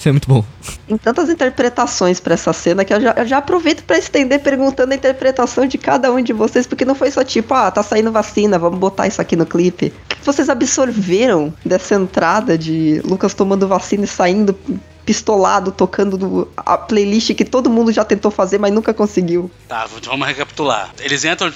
Isso 0.05 0.09
é 0.09 0.11
muito 0.11 0.27
bom. 0.29 0.45
Tem 0.87 0.97
tantas 0.99 1.29
interpretações 1.31 2.19
pra 2.19 2.35
essa 2.35 2.53
cena 2.53 2.85
que 2.85 2.93
eu 2.93 3.01
já, 3.01 3.15
eu 3.17 3.25
já 3.25 3.37
aproveito 3.39 3.83
pra 3.85 3.97
estender 3.97 4.39
perguntando 4.39 4.91
a 4.93 4.95
interpretação 4.95 5.65
de 5.65 5.79
cada 5.79 6.11
um 6.11 6.21
de 6.21 6.31
vocês, 6.31 6.67
porque 6.67 6.85
não 6.85 6.93
foi 6.93 7.09
só 7.09 7.23
tipo, 7.23 7.51
ah, 7.55 7.71
tá 7.71 7.81
saindo 7.81 8.11
vacina, 8.11 8.59
vamos 8.59 8.77
botar 8.77 9.07
isso 9.07 9.19
aqui 9.19 9.35
no 9.35 9.47
clipe. 9.47 9.91
O 10.11 10.15
que 10.17 10.23
vocês 10.23 10.47
absorveram 10.47 11.51
dessa 11.65 11.95
entrada 11.95 12.55
de 12.55 13.01
Lucas 13.03 13.33
tomando 13.33 13.67
vacina 13.67 14.03
e 14.03 14.07
saindo 14.07 14.55
pistolado, 15.03 15.71
tocando 15.71 16.17
do- 16.19 16.47
a 16.55 16.77
playlist 16.77 17.33
que 17.33 17.43
todo 17.45 17.67
mundo 17.67 17.91
já 17.91 18.05
tentou 18.05 18.29
fazer, 18.29 18.59
mas 18.59 18.71
nunca 18.71 18.93
conseguiu? 18.93 19.49
Tá, 19.67 19.87
vamos 20.03 20.27
recapitular. 20.27 20.91
Eles 20.99 21.25
entram 21.25 21.51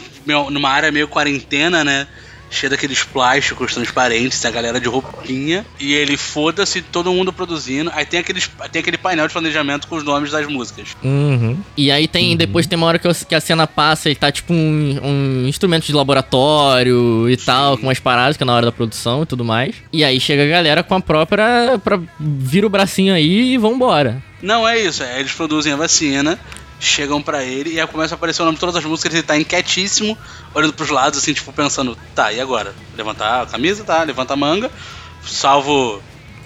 numa 0.49 0.69
área 0.69 0.91
meio 0.91 1.07
quarentena, 1.07 1.83
né? 1.83 2.07
Cheia 2.49 2.69
daqueles 2.69 3.03
plásticos 3.03 3.73
transparentes, 3.73 4.43
a 4.43 4.51
galera 4.51 4.79
de 4.79 4.87
roupinha. 4.87 5.65
E 5.79 5.93
ele 5.93 6.17
foda-se, 6.17 6.81
todo 6.81 7.11
mundo 7.13 7.31
produzindo. 7.31 7.91
Aí 7.93 8.05
tem, 8.05 8.19
aqueles, 8.19 8.49
tem 8.71 8.79
aquele 8.81 8.97
painel 8.97 9.27
de 9.27 9.33
planejamento 9.33 9.87
com 9.87 9.95
os 9.95 10.03
nomes 10.03 10.31
das 10.31 10.47
músicas. 10.47 10.89
Uhum. 11.03 11.57
E 11.77 11.91
aí 11.91 12.07
tem, 12.07 12.35
depois 12.35 12.65
tem 12.67 12.77
uma 12.77 12.87
hora 12.87 12.97
que, 12.99 13.07
eu- 13.07 13.13
que 13.15 13.35
a 13.35 13.39
cena 13.41 13.67
passa 13.67 14.09
e 14.09 14.15
tá 14.15 14.31
tipo 14.31 14.53
um, 14.53 14.99
um 15.03 15.47
instrumento 15.47 15.85
de 15.85 15.93
laboratório 15.93 17.29
e 17.29 17.37
tal, 17.37 17.77
com 17.77 17.83
umas 17.87 17.99
paradas 17.99 18.37
que 18.37 18.43
é 18.43 18.45
na 18.45 18.55
hora 18.55 18.65
da 18.65 18.71
produção 18.71 19.23
e 19.23 19.25
tudo 19.25 19.43
mais. 19.45 19.75
E 19.93 20.03
aí 20.03 20.19
chega 20.19 20.43
a 20.43 20.47
galera 20.47 20.83
com 20.83 20.95
a 20.95 21.01
própria. 21.01 21.79
Pra, 21.83 21.99
vira 22.19 22.65
o 22.65 22.69
bracinho 22.69 23.13
aí 23.13 23.53
e 23.53 23.57
vambora. 23.57 24.21
Não 24.41 24.65
é 24.67 24.79
isso, 24.79 25.03
é, 25.03 25.19
eles 25.19 25.33
produzem 25.33 25.73
a 25.73 25.75
vacina, 25.75 26.39
chegam 26.79 27.21
pra 27.21 27.43
ele 27.43 27.71
e 27.73 27.79
aí 27.81 27.85
começa 27.87 28.13
a 28.13 28.17
aparecer 28.17 28.41
o 28.41 28.45
nome 28.45 28.55
de 28.55 28.59
todas 28.61 28.75
as 28.75 28.85
músicas, 28.85 29.13
ele 29.13 29.23
tá 29.23 29.37
inquietíssimo, 29.37 30.17
olhando 30.53 30.73
pros 30.73 30.89
lados, 30.89 31.19
assim, 31.19 31.33
tipo, 31.33 31.51
pensando, 31.51 31.97
tá, 32.15 32.31
e 32.31 32.39
agora? 32.39 32.73
Levantar 32.95 33.41
a 33.41 33.45
camisa, 33.45 33.83
tá, 33.83 34.01
levanta 34.03 34.33
a 34.33 34.37
manga, 34.37 34.71
salvo 35.21 36.01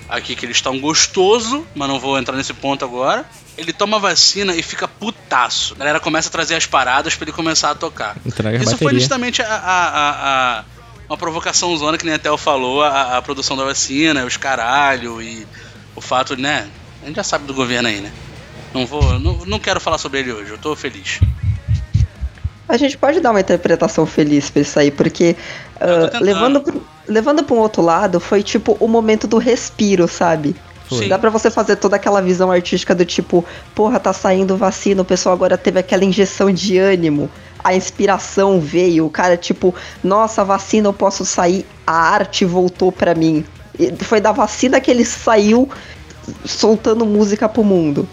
aqui 0.09 0.35
que 0.35 0.45
eles 0.45 0.57
estão 0.57 0.79
gostoso, 0.79 1.65
mas 1.75 1.87
não 1.87 1.99
vou 1.99 2.17
entrar 2.17 2.35
nesse 2.35 2.53
ponto 2.53 2.83
agora. 2.83 3.25
Ele 3.55 3.71
toma 3.71 3.97
a 3.97 3.99
vacina 3.99 4.55
e 4.55 4.63
fica 4.63 4.87
putaço. 4.87 5.75
A 5.75 5.77
galera 5.77 5.99
começa 5.99 6.27
a 6.27 6.31
trazer 6.31 6.55
as 6.55 6.65
paradas 6.65 7.15
pra 7.15 7.25
ele 7.25 7.31
começar 7.31 7.69
a 7.69 7.75
tocar. 7.75 8.15
Entrega 8.25 8.57
Isso 8.57 8.77
foi 8.77 8.93
justamente 8.99 9.41
a, 9.43 9.47
a, 9.47 9.87
a- 9.87 10.59
a- 10.59 10.65
uma 11.07 11.17
provocação 11.17 11.75
zona 11.77 11.97
que 11.97 12.05
nem 12.05 12.15
até 12.15 12.31
o 12.31 12.37
falou, 12.37 12.81
a, 12.81 13.17
a 13.17 13.21
produção 13.21 13.55
da 13.55 13.63
vacina, 13.63 14.25
os 14.25 14.37
caralho 14.37 15.21
e 15.21 15.45
o 15.95 16.01
fato, 16.01 16.35
né? 16.35 16.67
A 17.03 17.05
gente 17.05 17.17
já 17.17 17.23
sabe 17.23 17.45
do 17.45 17.53
governo 17.53 17.87
aí, 17.89 18.01
né? 18.01 18.11
Não 18.73 18.85
vou. 18.85 19.19
Não, 19.19 19.45
não 19.45 19.59
quero 19.59 19.79
falar 19.79 19.97
sobre 19.97 20.19
ele 20.19 20.31
hoje, 20.31 20.51
eu 20.51 20.57
tô 20.57 20.75
feliz. 20.75 21.19
A 22.67 22.77
gente 22.77 22.97
pode 22.97 23.19
dar 23.19 23.31
uma 23.31 23.39
interpretação 23.41 24.05
feliz 24.05 24.49
pra 24.49 24.61
isso 24.61 24.79
aí, 24.79 24.89
porque 24.89 25.35
tentando. 25.79 26.23
levando, 26.23 26.61
pro- 26.61 26.83
levando 27.07 27.43
pra 27.43 27.55
um 27.55 27.59
outro 27.59 27.81
lado, 27.81 28.19
foi 28.19 28.41
tipo 28.41 28.75
o 28.79 28.87
momento 28.87 29.27
do 29.27 29.37
respiro, 29.37 30.07
sabe? 30.07 30.55
Sim. 30.89 31.07
Dá 31.09 31.17
pra 31.19 31.29
você 31.29 31.49
fazer 31.51 31.75
toda 31.75 31.95
aquela 31.95 32.21
visão 32.21 32.51
artística 32.51 32.93
do 32.95 33.05
tipo, 33.05 33.43
porra, 33.75 33.99
tá 33.99 34.13
saindo 34.13 34.55
vacina, 34.57 35.01
o 35.01 35.05
pessoal 35.05 35.33
agora 35.33 35.57
teve 35.57 35.79
aquela 35.79 36.03
injeção 36.03 36.51
de 36.51 36.77
ânimo, 36.77 37.29
a 37.63 37.73
inspiração 37.75 38.59
veio, 38.59 39.05
o 39.05 39.09
cara 39.09 39.35
tipo, 39.37 39.73
nossa, 40.03 40.43
vacina 40.43 40.87
eu 40.89 40.93
posso 40.93 41.25
sair, 41.25 41.65
a 41.85 41.93
arte 41.93 42.43
voltou 42.45 42.91
pra 42.91 43.13
mim. 43.15 43.43
E 43.77 43.91
foi 44.03 44.21
da 44.21 44.31
vacina 44.31 44.79
que 44.79 44.89
ele 44.91 45.03
saiu 45.05 45.69
soltando 46.45 47.05
música 47.05 47.47
pro 47.49 47.63
mundo. 47.63 48.07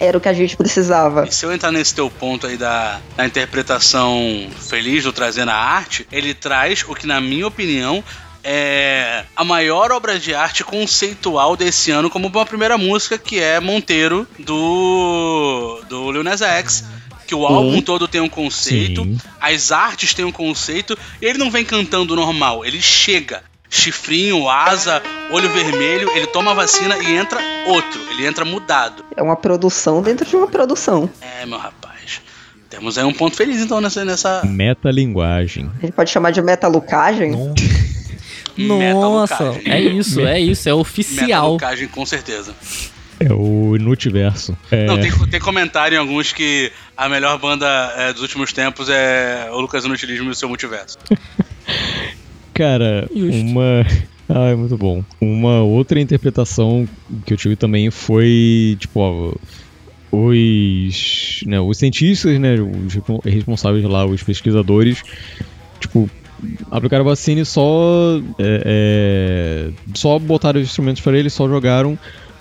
Era 0.00 0.16
o 0.16 0.20
que 0.20 0.28
a 0.28 0.32
gente 0.32 0.56
precisava. 0.56 1.26
E 1.26 1.32
se 1.32 1.44
eu 1.44 1.52
entrar 1.52 1.72
nesse 1.72 1.94
teu 1.94 2.08
ponto 2.08 2.46
aí 2.46 2.56
da, 2.56 3.00
da 3.16 3.26
interpretação 3.26 4.48
feliz 4.68 5.04
do 5.04 5.12
trazendo 5.12 5.50
a 5.50 5.56
arte, 5.56 6.06
ele 6.12 6.34
traz 6.34 6.84
o 6.86 6.94
que, 6.94 7.06
na 7.06 7.20
minha 7.20 7.46
opinião, 7.46 8.02
é 8.42 9.24
a 9.34 9.44
maior 9.44 9.90
obra 9.90 10.18
de 10.18 10.34
arte 10.34 10.62
conceitual 10.64 11.56
desse 11.56 11.90
ano 11.90 12.08
como 12.08 12.28
uma 12.28 12.46
primeira 12.46 12.78
música, 12.78 13.18
que 13.18 13.40
é 13.40 13.60
Monteiro, 13.60 14.26
do, 14.38 15.82
do 15.88 16.12
Lil 16.12 16.24
Nas 16.24 16.42
X. 16.42 16.84
Que 17.26 17.34
o 17.34 17.44
álbum 17.44 17.82
todo 17.82 18.08
tem 18.08 18.22
um 18.22 18.28
conceito, 18.28 19.04
Sim. 19.04 19.18
as 19.38 19.70
artes 19.70 20.14
têm 20.14 20.24
um 20.24 20.32
conceito, 20.32 20.96
e 21.20 21.26
ele 21.26 21.36
não 21.36 21.50
vem 21.50 21.62
cantando 21.62 22.16
normal, 22.16 22.64
ele 22.64 22.80
chega. 22.80 23.42
Chifrinho, 23.70 24.48
asa, 24.48 25.02
olho 25.30 25.48
vermelho, 25.50 26.08
ele 26.14 26.26
toma 26.28 26.52
a 26.52 26.54
vacina 26.54 26.96
e 26.98 27.14
entra 27.14 27.38
outro, 27.66 28.00
ele 28.10 28.26
entra 28.26 28.44
mudado. 28.44 29.04
É 29.14 29.22
uma 29.22 29.36
produção 29.36 30.02
dentro 30.02 30.26
de 30.26 30.34
uma 30.34 30.46
produção. 30.48 31.10
É, 31.20 31.44
meu 31.44 31.58
rapaz. 31.58 32.22
Temos 32.70 32.96
aí 32.98 33.04
um 33.04 33.12
ponto 33.12 33.36
feliz 33.36 33.60
então 33.60 33.80
nessa. 33.80 34.04
nessa 34.04 34.42
Metalinguagem. 34.44 35.70
A 35.78 35.80
gente 35.80 35.92
pode 35.92 36.10
chamar 36.10 36.30
de 36.30 36.40
metalucagem. 36.40 37.32
Nossa, 38.56 39.52
metalucagem. 39.52 39.72
é 39.72 39.80
isso, 39.80 40.20
é 40.20 40.40
isso, 40.40 40.68
é 40.68 40.74
oficial. 40.74 41.52
Metalucagem, 41.52 41.88
com 41.88 42.04
certeza. 42.04 42.54
É 43.20 43.32
o 43.32 43.76
Nutiverso. 43.78 44.56
É, 44.70 44.86
Não, 44.86 44.98
tem, 45.00 45.10
tem 45.28 45.40
comentário 45.40 45.96
em 45.96 45.98
alguns 45.98 46.32
que 46.32 46.72
a 46.96 47.08
melhor 47.08 47.36
banda 47.38 47.66
é, 47.96 48.12
dos 48.12 48.22
últimos 48.22 48.52
tempos 48.52 48.88
é 48.88 49.48
o 49.50 49.60
Lucas 49.60 49.84
Inutilismo 49.84 50.28
e 50.28 50.30
o 50.30 50.34
seu 50.34 50.48
multiverso. 50.48 50.98
Cara, 52.58 53.08
Justo. 53.14 53.40
uma. 53.40 53.86
Ah, 54.30 54.48
é 54.50 54.54
muito 54.54 54.76
bom. 54.76 55.02
Uma 55.22 55.62
outra 55.62 55.98
interpretação 55.98 56.86
que 57.24 57.32
eu 57.32 57.36
tive 57.38 57.56
também 57.56 57.90
foi, 57.90 58.76
tipo, 58.78 59.00
ó, 59.00 59.32
os, 60.12 61.40
né, 61.46 61.58
os 61.60 61.78
cientistas, 61.78 62.38
né, 62.38 62.54
os 62.60 62.92
respon- 62.92 63.20
responsáveis 63.24 63.84
lá, 63.84 64.04
os 64.04 64.22
pesquisadores, 64.22 65.02
tipo, 65.80 66.10
aplicaram 66.70 67.04
a 67.06 67.08
vacina 67.08 67.40
e 67.40 67.44
só, 67.46 68.20
é, 68.38 69.70
é, 69.70 69.70
só 69.94 70.18
botaram 70.18 70.60
os 70.60 70.66
instrumentos 70.66 71.00
para 71.02 71.16
eles, 71.18 71.32
só 71.32 71.48
jogaram 71.48 71.98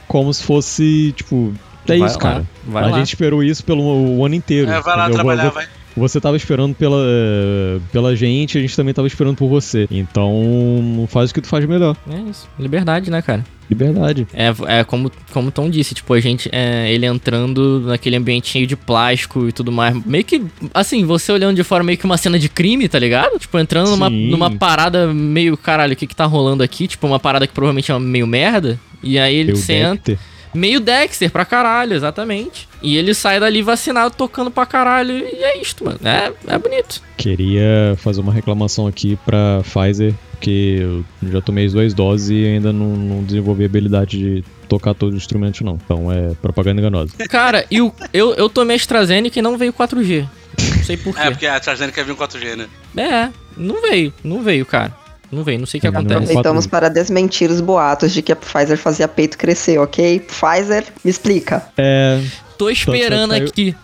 como 0.09 0.33
se 0.33 0.43
fosse, 0.43 1.13
tipo, 1.15 1.53
é 1.87 1.97
Vai 1.97 2.05
isso, 2.07 2.15
lá, 2.15 2.21
cara. 2.21 2.45
vai 2.65 2.83
a 2.83 2.87
lá. 2.87 2.99
gente 2.99 3.13
esperou 3.13 3.41
isso 3.41 3.63
pelo 3.63 4.17
o 4.17 4.25
ano 4.25 4.35
inteiro. 4.35 4.69
É, 4.69 4.81
vai 4.81 4.97
lá 4.97 5.03
entendeu? 5.05 5.15
trabalhar, 5.23 5.43
Vo- 5.49 5.55
vai. 5.55 5.67
Você 5.97 6.21
tava 6.21 6.37
esperando 6.37 6.75
pela, 6.75 7.03
pela 7.91 8.15
gente, 8.15 8.57
a 8.57 8.61
gente 8.61 8.75
também 8.75 8.93
tava 8.93 9.07
esperando 9.07 9.35
por 9.35 9.47
você. 9.47 9.87
Então, 9.89 11.07
faz 11.09 11.31
o 11.31 11.33
que 11.33 11.41
tu 11.41 11.47
faz 11.47 11.65
melhor. 11.65 11.95
É 12.09 12.19
isso. 12.29 12.47
Liberdade, 12.59 13.09
né, 13.09 13.21
cara? 13.21 13.43
Liberdade. 13.69 14.25
É, 14.33 14.53
é 14.79 14.83
como, 14.83 15.11
como 15.33 15.49
o 15.49 15.51
Tom 15.51 15.69
disse, 15.69 15.93
tipo, 15.93 16.13
a 16.13 16.19
gente, 16.19 16.49
é, 16.53 16.91
ele 16.91 17.05
entrando 17.05 17.81
naquele 17.81 18.15
ambiente 18.15 18.47
cheio 18.47 18.65
de 18.65 18.75
plástico 18.75 19.47
e 19.47 19.51
tudo 19.51 19.71
mais. 19.71 19.93
Meio 20.05 20.23
que, 20.23 20.43
assim, 20.73 21.03
você 21.05 21.31
olhando 21.31 21.55
de 21.55 21.63
fora, 21.63 21.83
meio 21.83 21.97
que 21.97 22.05
uma 22.05 22.17
cena 22.17 22.39
de 22.39 22.47
crime, 22.47 22.87
tá 22.87 22.97
ligado? 22.97 23.37
Tipo, 23.37 23.59
entrando 23.59 23.89
numa, 23.89 24.09
Sim. 24.09 24.29
numa 24.29 24.51
parada 24.51 25.13
meio, 25.13 25.57
caralho, 25.57 25.93
o 25.93 25.95
que 25.95 26.07
que 26.07 26.15
tá 26.15 26.25
rolando 26.25 26.63
aqui? 26.63 26.87
Tipo, 26.87 27.07
uma 27.07 27.19
parada 27.19 27.45
que 27.45 27.53
provavelmente 27.53 27.91
é 27.91 27.99
meio 27.99 28.25
merda. 28.25 28.79
E 29.03 29.19
aí 29.19 29.35
ele 29.35 29.55
senta. 29.55 30.17
Meio 30.53 30.79
Dexter 30.79 31.31
pra 31.31 31.45
caralho, 31.45 31.93
exatamente. 31.93 32.67
E 32.81 32.97
ele 32.97 33.13
sai 33.13 33.39
dali 33.39 33.61
vacinado, 33.61 34.15
tocando 34.15 34.51
pra 34.51 34.65
caralho. 34.65 35.13
E 35.17 35.43
é 35.43 35.59
isto, 35.61 35.83
mano. 35.85 35.99
É, 36.03 36.31
é 36.47 36.57
bonito. 36.57 37.01
Queria 37.17 37.95
fazer 37.97 38.21
uma 38.21 38.33
reclamação 38.33 38.87
aqui 38.87 39.17
pra 39.25 39.61
Pfizer, 39.63 40.13
porque 40.31 40.77
eu 40.79 41.05
já 41.31 41.41
tomei 41.41 41.65
as 41.65 41.73
duas 41.73 41.93
doses 41.93 42.29
e 42.29 42.45
ainda 42.45 42.71
não, 42.71 42.95
não 42.95 43.23
desenvolvi 43.23 43.63
a 43.63 43.65
habilidade 43.67 44.17
de 44.17 44.43
tocar 44.67 44.93
todos 44.93 45.15
os 45.15 45.21
instrumentos, 45.23 45.61
não. 45.61 45.79
Então 45.83 46.11
é 46.11 46.33
propaganda 46.41 46.79
enganosa. 46.81 47.13
Cara, 47.29 47.65
e 47.69 47.81
o, 47.81 47.93
eu, 48.13 48.33
eu 48.35 48.49
tomei 48.49 48.75
AstraZeneca 48.75 49.39
e 49.39 49.41
não 49.41 49.57
veio 49.57 49.73
4G. 49.73 50.27
Não 50.75 50.83
sei 50.83 50.97
porquê. 50.97 51.21
É, 51.21 51.29
porque 51.29 51.45
a 51.45 51.55
AstraZeneca 51.55 52.03
vinha 52.03 52.15
4G, 52.15 52.55
né? 52.55 52.67
É, 52.95 53.29
não 53.55 53.81
veio, 53.81 54.13
não 54.23 54.41
veio, 54.41 54.65
cara. 54.65 54.93
Não 55.31 55.43
veio, 55.43 55.59
não 55.59 55.65
sei 55.65 55.77
o 55.79 55.81
que 55.81 55.87
acontece. 55.87 56.13
Aproveitamos 56.15 56.65
para 56.67 56.89
desmentir 56.89 57.49
os 57.51 57.59
boatos 57.61 58.13
de 58.13 58.21
que 58.21 58.31
a 58.31 58.35
Pfizer 58.35 58.77
fazia 58.77 59.07
peito 59.07 59.37
crescer, 59.37 59.77
ok? 59.79 60.19
Pfizer, 60.21 60.85
me 61.03 61.11
explica. 61.11 61.65
É. 61.77 62.21
Tô 62.57 62.69
esperando 62.69 63.31
Saiu- 63.31 63.47
aqui. 63.47 63.75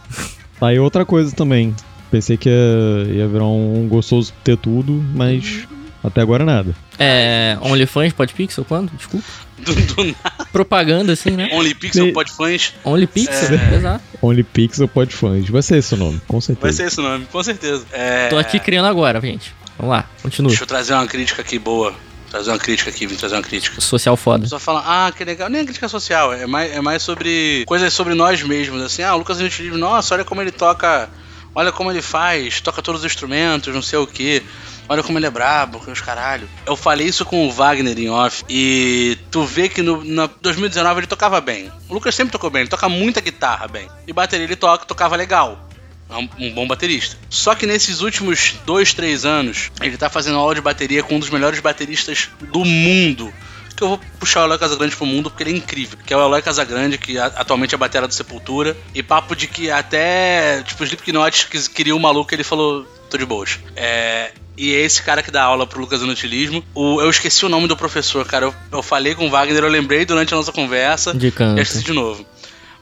Tá 0.60 0.68
aí 0.68 0.80
outra 0.80 1.06
coisa 1.06 1.36
também. 1.36 1.76
Pensei 2.10 2.38
que 2.38 2.48
ia, 2.50 3.14
ia 3.14 3.28
virar 3.28 3.46
um 3.46 3.88
gostoso 3.90 4.32
ter 4.44 4.56
tudo, 4.58 4.94
mas 5.14 5.68
até 6.04 6.22
agora 6.22 6.46
nada. 6.46 6.74
É. 6.98 7.58
OnlyFans, 7.62 8.14
Podpixel, 8.14 8.64
quando? 8.66 8.92
Desculpa. 8.96 9.26
Do, 9.64 9.74
do 9.74 10.04
nada. 10.04 10.46
Propaganda, 10.52 11.14
assim, 11.14 11.32
né? 11.32 11.50
OnlyPixel, 11.54 12.12
Podfãs. 12.12 12.74
OnlyPixel, 12.84 13.58
É. 13.58 13.76
exato. 13.78 14.04
OnlyPixel 14.22 14.90
pode 14.90 15.16
fãs. 15.16 15.48
Vai 15.48 15.62
ser 15.62 15.78
esse 15.78 15.94
o 15.94 15.98
nome, 15.98 16.20
com 16.28 16.42
certeza. 16.42 16.62
Vai 16.68 16.74
ser 16.74 16.86
esse 16.88 17.00
o 17.00 17.04
nome, 17.04 17.26
com 17.32 17.42
certeza. 17.42 17.86
É, 17.94 18.28
Tô 18.28 18.38
aqui 18.38 18.60
criando 18.60 18.88
agora, 18.88 19.22
gente. 19.22 19.54
Vamos 19.78 19.96
lá, 19.96 20.06
continua. 20.22 20.50
Deixa 20.50 20.64
eu 20.64 20.68
trazer 20.68 20.94
uma 20.94 21.08
crítica 21.08 21.42
aqui 21.42 21.60
boa. 21.60 21.94
Trazer 22.30 22.50
uma 22.50 22.58
crítica 22.58 22.90
aqui, 22.90 23.06
vim 23.06 23.16
trazer 23.16 23.36
uma 23.36 23.44
crítica. 23.44 23.80
Social 23.80 24.18
foda. 24.18 24.48
Só 24.48 24.58
fala, 24.58 24.84
ah, 24.84 25.12
que 25.12 25.24
legal. 25.24 25.50
Nem 25.50 25.62
é 25.62 25.64
crítica 25.64 25.88
social, 25.88 26.34
é 26.34 26.48
mais, 26.48 26.72
é 26.72 26.82
mais 26.82 27.04
sobre 27.04 27.64
coisas 27.68 27.94
sobre 27.94 28.16
nós 28.16 28.42
mesmos. 28.42 28.82
Assim, 28.82 29.04
ah, 29.04 29.14
o 29.14 29.20
Lucas 29.20 29.40
Inutilismo, 29.40 29.78
nossa, 29.78 30.16
olha 30.16 30.26
como 30.26 30.42
ele 30.42 30.52
toca, 30.52 31.12
olha 31.54 31.72
como 31.72 31.92
ele 31.92 32.02
faz, 32.02 32.60
toca 32.60 32.82
todos 32.82 33.02
os 33.02 33.06
instrumentos, 33.06 33.72
não 33.72 33.84
sei 33.84 34.00
o 34.00 34.08
que. 34.08 34.42
Olha 34.90 35.02
como 35.02 35.18
ele 35.18 35.26
é 35.26 35.30
brabo, 35.30 35.80
que 35.80 35.90
os 35.90 36.02
caralho. 36.02 36.50
Eu 36.66 36.76
falei 36.76 37.08
isso 37.08 37.24
com 37.24 37.48
o 37.48 37.52
Wagner 37.52 37.98
em 37.98 38.10
off 38.10 38.44
e 38.50 39.18
tu 39.32 39.44
vê 39.44 39.70
que 39.70 39.82
no 39.82 40.04
na 40.04 40.30
2019 40.42 41.02
ele 41.02 41.08
tocava 41.08 41.40
bem. 41.40 41.72
O 41.88 41.94
Lucas 41.94 42.14
sempre 42.14 42.32
tocou 42.32 42.50
bem, 42.50 42.62
ele 42.62 42.70
toca 42.70 42.90
muita 42.90 43.22
guitarra 43.22 43.68
bem. 43.68 43.88
E 44.06 44.12
bateria 44.12 44.46
ele 44.46 44.56
toca, 44.56 44.86
tocava 44.86 45.16
legal. 45.16 45.63
É 46.14 46.18
um, 46.18 46.48
um 46.48 46.54
bom 46.54 46.68
baterista. 46.68 47.18
Só 47.30 47.56
que 47.56 47.66
nesses 47.66 48.02
últimos 48.02 48.56
dois, 48.66 48.94
três 48.94 49.26
anos, 49.26 49.72
ele 49.82 49.98
tá 49.98 50.10
fazendo 50.10 50.38
aula 50.38 50.54
de 50.54 50.62
bateria 50.62 51.02
com 51.02 51.16
um 51.16 51.20
dos 51.20 51.32
melhores 51.32 51.60
bateristas 51.60 52.30
do 52.52 52.64
mundo. 52.64 53.34
Que 53.76 53.84
eu 53.84 53.88
vou 53.88 54.00
puxar 54.20 54.42
o 54.42 54.46
Eloy 54.46 54.60
Casagrande 54.60 54.96
pro 54.96 55.08
mundo 55.08 55.32
porque 55.32 55.42
ele 55.42 55.54
é 55.54 55.58
incrível. 55.58 55.98
Que 56.06 56.14
é 56.14 56.18
o 56.18 56.24
Eloy 56.24 56.44
Casagrande, 56.44 57.00
que 57.00 57.18
atualmente 57.18 57.74
é 57.74 57.76
a 57.76 57.80
batera 57.80 58.08
do 58.08 58.14
Sepultura. 58.14 58.78
E 58.94 59.02
papo 59.02 59.36
de 59.36 59.48
que 59.48 59.72
até, 59.72 60.62
tipo, 60.62 60.84
Slipknot 60.84 61.48
que 61.48 61.70
queria 61.70 61.96
o 61.96 62.00
maluco, 62.00 62.34
ele 62.34 62.44
falou, 62.44 62.86
tô 63.10 63.18
de 63.18 63.26
boas. 63.26 63.60
É, 63.76 64.32
e 64.56 64.76
é 64.76 64.82
esse 64.82 65.02
cara 65.02 65.24
que 65.24 65.32
dá 65.32 65.44
aula 65.44 65.66
pro 65.66 65.82
Lucas 65.82 66.02
Inutilismo. 66.02 66.64
O, 66.76 67.02
eu 67.02 67.10
esqueci 67.10 67.44
o 67.46 67.50
nome 67.50 67.68
do 67.68 67.76
professor, 67.76 68.24
cara. 68.26 68.46
Eu, 68.46 68.56
eu 68.72 68.84
falei 68.84 69.16
com 69.16 69.26
o 69.26 69.30
Wagner, 69.32 69.64
eu 69.64 69.70
lembrei 69.70 70.06
durante 70.06 70.34
a 70.34 70.38
nossa 70.38 70.52
conversa. 70.52 71.14
De 71.14 71.32
canto. 71.32 71.58
E 71.58 71.64
esqueci 71.64 71.84
de 71.84 71.94
novo. 71.94 72.24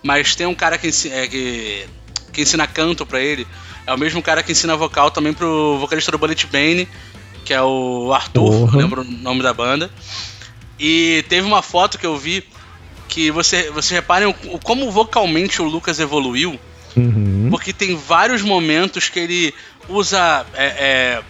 Mas 0.03 0.35
tem 0.35 0.47
um 0.47 0.55
cara 0.55 0.77
que, 0.77 0.89
é, 1.09 1.27
que, 1.27 1.85
que 2.31 2.41
ensina 2.41 2.65
canto 2.67 3.05
pra 3.05 3.19
ele. 3.19 3.45
É 3.85 3.93
o 3.93 3.97
mesmo 3.97 4.21
cara 4.21 4.43
que 4.43 4.51
ensina 4.51 4.75
vocal 4.75 5.09
também 5.11 5.33
pro 5.33 5.77
vocalista 5.79 6.11
do 6.11 6.17
Bullet 6.17 6.45
Bane, 6.47 6.87
que 7.43 7.53
é 7.53 7.61
o 7.61 8.11
Arthur, 8.13 8.69
eu 8.73 8.79
lembro 8.79 9.01
o 9.01 9.05
nome 9.05 9.41
da 9.41 9.53
banda. 9.53 9.89
E 10.79 11.23
teve 11.29 11.45
uma 11.45 11.61
foto 11.61 11.97
que 11.97 12.05
eu 12.05 12.17
vi 12.17 12.43
que 13.07 13.29
você, 13.31 13.69
você 13.71 13.95
reparem 13.95 14.27
o- 14.29 14.59
como 14.59 14.89
vocalmente 14.91 15.61
o 15.61 15.65
Lucas 15.65 15.99
evoluiu. 15.99 16.59
Uhum. 16.95 17.47
Porque 17.49 17.71
tem 17.73 17.95
vários 17.95 18.41
momentos 18.41 19.09
que 19.09 19.19
ele 19.19 19.53
usa 19.89 20.45
é, 20.53 20.65
é, 20.65 21.21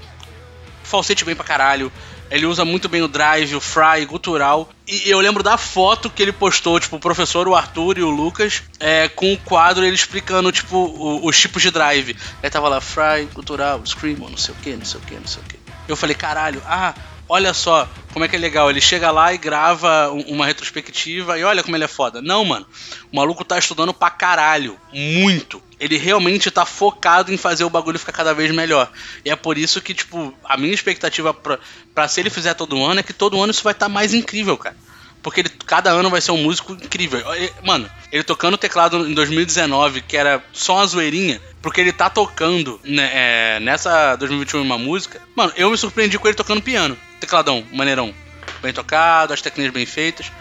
falsete 0.84 1.24
bem 1.26 1.36
pra 1.36 1.46
caralho. 1.46 1.92
Ele 2.32 2.46
usa 2.46 2.64
muito 2.64 2.88
bem 2.88 3.02
o 3.02 3.08
drive, 3.08 3.56
o 3.56 3.62
fry, 3.62 4.06
gutural. 4.06 4.70
E 4.88 5.10
eu 5.10 5.20
lembro 5.20 5.44
da 5.44 5.58
foto 5.58 6.10
que 6.10 6.22
ele 6.22 6.32
postou, 6.32 6.80
tipo, 6.80 6.96
o 6.96 7.00
professor, 7.00 7.48
o 7.48 7.56
Arthur 7.56 7.98
e 7.98 8.04
o 8.04 8.10
Lucas, 8.10 8.64
é, 8.80 9.08
com 9.10 9.34
o 9.34 9.38
quadro 9.38 9.84
ele 9.86 9.96
explicando, 9.96 10.52
tipo, 10.52 10.78
o- 10.78 11.26
os 11.28 11.38
tipos 11.40 11.62
de 11.62 11.70
drive. 11.72 12.16
Aí 12.42 12.50
tava 12.50 12.70
lá, 12.70 12.80
fry, 12.82 13.28
gutural, 13.34 13.86
scream, 13.86 14.18
não 14.30 14.38
sei 14.38 14.54
o 14.54 14.58
que, 14.58 14.76
não 14.76 14.86
sei 14.86 15.00
o 15.00 15.04
que, 15.04 15.16
não 15.20 15.28
sei 15.28 15.42
o 15.44 15.46
que. 15.46 15.60
Eu 15.88 15.98
falei, 15.98 16.16
caralho, 16.16 16.62
ah, 16.66 16.94
olha 17.28 17.54
só 17.54 17.88
como 18.14 18.24
é 18.24 18.28
que 18.28 18.36
é 18.36 18.40
legal. 18.40 18.70
Ele 18.70 18.80
chega 18.82 19.12
lá 19.12 19.34
e 19.34 19.38
grava 19.38 20.10
um- 20.12 20.36
uma 20.36 20.46
retrospectiva 20.46 21.38
e 21.38 21.44
olha 21.44 21.64
como 21.64 21.76
ele 21.76 21.84
é 21.84 21.88
foda. 21.88 22.22
Não, 22.22 22.46
mano. 22.46 22.66
O 23.12 23.16
maluco 23.18 23.44
tá 23.44 23.58
estudando 23.58 23.94
pra 23.94 24.10
caralho. 24.10 24.78
Muito. 24.94 25.62
Ele 25.82 25.98
realmente 25.98 26.52
tá 26.52 26.64
focado 26.64 27.34
em 27.34 27.38
fazer 27.38 27.64
o 27.64 27.70
bagulho 27.70 27.98
ficar 27.98 28.12
cada 28.12 28.36
vez 28.36 28.54
melhor. 28.54 28.92
E 29.26 29.32
é 29.32 29.36
por 29.36 29.58
isso 29.58 29.82
que, 29.82 29.96
tipo, 29.96 30.32
a 30.46 30.56
minha 30.56 30.76
expectativa 30.76 31.34
pra, 31.34 32.08
se 32.08 32.20
ele 32.20 32.30
fizer 32.30 32.54
todo 32.54 32.86
ano 32.86 33.00
é 33.00 33.04
que 33.04 33.12
todo 33.12 33.42
ano 33.42 33.50
isso 33.50 33.64
vai 33.64 33.74
estar 33.74 33.90
mais 33.90 34.14
incrível, 34.14 34.56
cara. 34.56 34.76
Porque 35.24 35.42
ele, 35.42 35.50
cada 35.66 35.90
ano 35.90 36.12
vai 36.12 36.22
ser 36.22 36.32
um 36.34 36.44
músico 36.44 36.74
incrível. 36.74 37.24
Mano, 37.64 37.90
ele 38.12 38.24
tocando 38.24 38.60
teclado 38.60 39.08
em 39.08 39.14
2019, 39.16 40.02
que 40.02 40.16
era 40.16 40.44
só 40.54 40.76
uma 40.76 40.86
zoeirinha, 40.86 41.42
porque 41.64 41.82
ele 41.82 41.92
tá 41.92 42.12
tocando 42.12 42.80
né, 42.84 43.10
é, 43.12 43.60
nessa 43.60 44.16
2021 44.18 44.62
uma 44.62 44.78
música. 44.78 45.20
Mano, 45.36 45.52
eu 45.56 45.72
me 45.72 45.78
surpreendi 45.78 46.20
com 46.20 46.28
ele 46.28 46.38
tocando 46.38 46.62
piano. 46.62 46.96
Tecladão, 47.20 47.66
maneirão. 47.74 48.14
Bem 48.62 48.72
tocado, 48.72 49.34
as 49.34 49.42
técnicas 49.42 49.74
bem 49.74 49.86
feitas. 49.88 50.32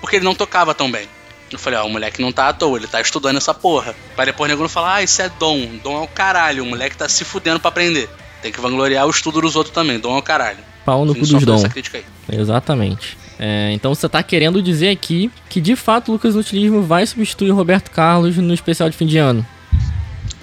Porque 0.00 0.16
ele 0.16 0.24
não 0.24 0.34
tocava 0.34 0.74
tão 0.74 0.90
bem. 0.90 1.08
Eu 1.52 1.58
falei, 1.58 1.78
ó, 1.78 1.86
o 1.86 1.90
moleque 1.90 2.22
não 2.22 2.32
tá 2.32 2.48
à 2.48 2.52
toa, 2.52 2.78
ele 2.78 2.86
tá 2.86 3.00
estudando 3.00 3.36
essa 3.36 3.52
porra. 3.52 3.94
Pra 4.14 4.24
depois 4.24 4.48
o 4.48 4.52
nego 4.52 4.62
não 4.62 4.68
falar, 4.68 4.96
ah, 4.96 5.02
isso 5.02 5.20
é 5.20 5.28
dom. 5.28 5.78
Dom 5.82 5.98
é 5.98 6.04
o 6.04 6.08
caralho, 6.08 6.62
o 6.62 6.66
moleque 6.66 6.96
tá 6.96 7.08
se 7.08 7.24
fudendo 7.24 7.58
pra 7.58 7.68
aprender. 7.68 8.08
Tem 8.42 8.52
que 8.52 8.60
vangloriar 8.60 9.06
o 9.06 9.10
estudo 9.10 9.40
dos 9.40 9.56
outros 9.56 9.74
também, 9.74 9.98
dom 9.98 10.16
é 10.16 10.18
o 10.18 10.22
caralho. 10.22 10.58
Pau 10.84 11.04
no 11.04 11.14
cu 11.14 11.20
dos 11.20 11.44
dom. 11.44 11.56
essa 11.56 11.68
crítica 11.68 11.98
aí. 11.98 12.38
Exatamente. 12.38 13.18
É, 13.38 13.72
então 13.72 13.94
você 13.94 14.08
tá 14.08 14.22
querendo 14.22 14.62
dizer 14.62 14.90
aqui 14.90 15.30
que 15.48 15.60
de 15.60 15.74
fato 15.74 16.10
o 16.10 16.12
Lucas 16.12 16.34
Nutilismo 16.34 16.82
vai 16.82 17.06
substituir 17.06 17.50
o 17.50 17.54
Roberto 17.54 17.90
Carlos 17.90 18.36
no 18.36 18.52
especial 18.52 18.88
de 18.90 18.96
fim 18.96 19.06
de 19.06 19.18
ano. 19.18 19.46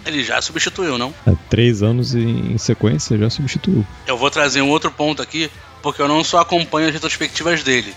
Ele 0.06 0.24
já 0.24 0.42
substituiu, 0.42 0.98
não? 0.98 1.14
Há 1.26 1.34
três 1.50 1.84
anos 1.84 2.16
em, 2.16 2.54
em 2.54 2.58
sequência 2.58 3.18
já 3.18 3.30
substituiu. 3.30 3.86
Eu 4.08 4.18
vou 4.18 4.32
trazer 4.32 4.62
um 4.62 4.70
outro 4.70 4.90
ponto 4.90 5.22
aqui, 5.22 5.52
porque 5.84 6.02
eu 6.02 6.08
não 6.08 6.24
só 6.24 6.40
acompanho 6.40 6.88
as 6.88 6.94
retrospectivas 6.94 7.62
dele. 7.62 7.94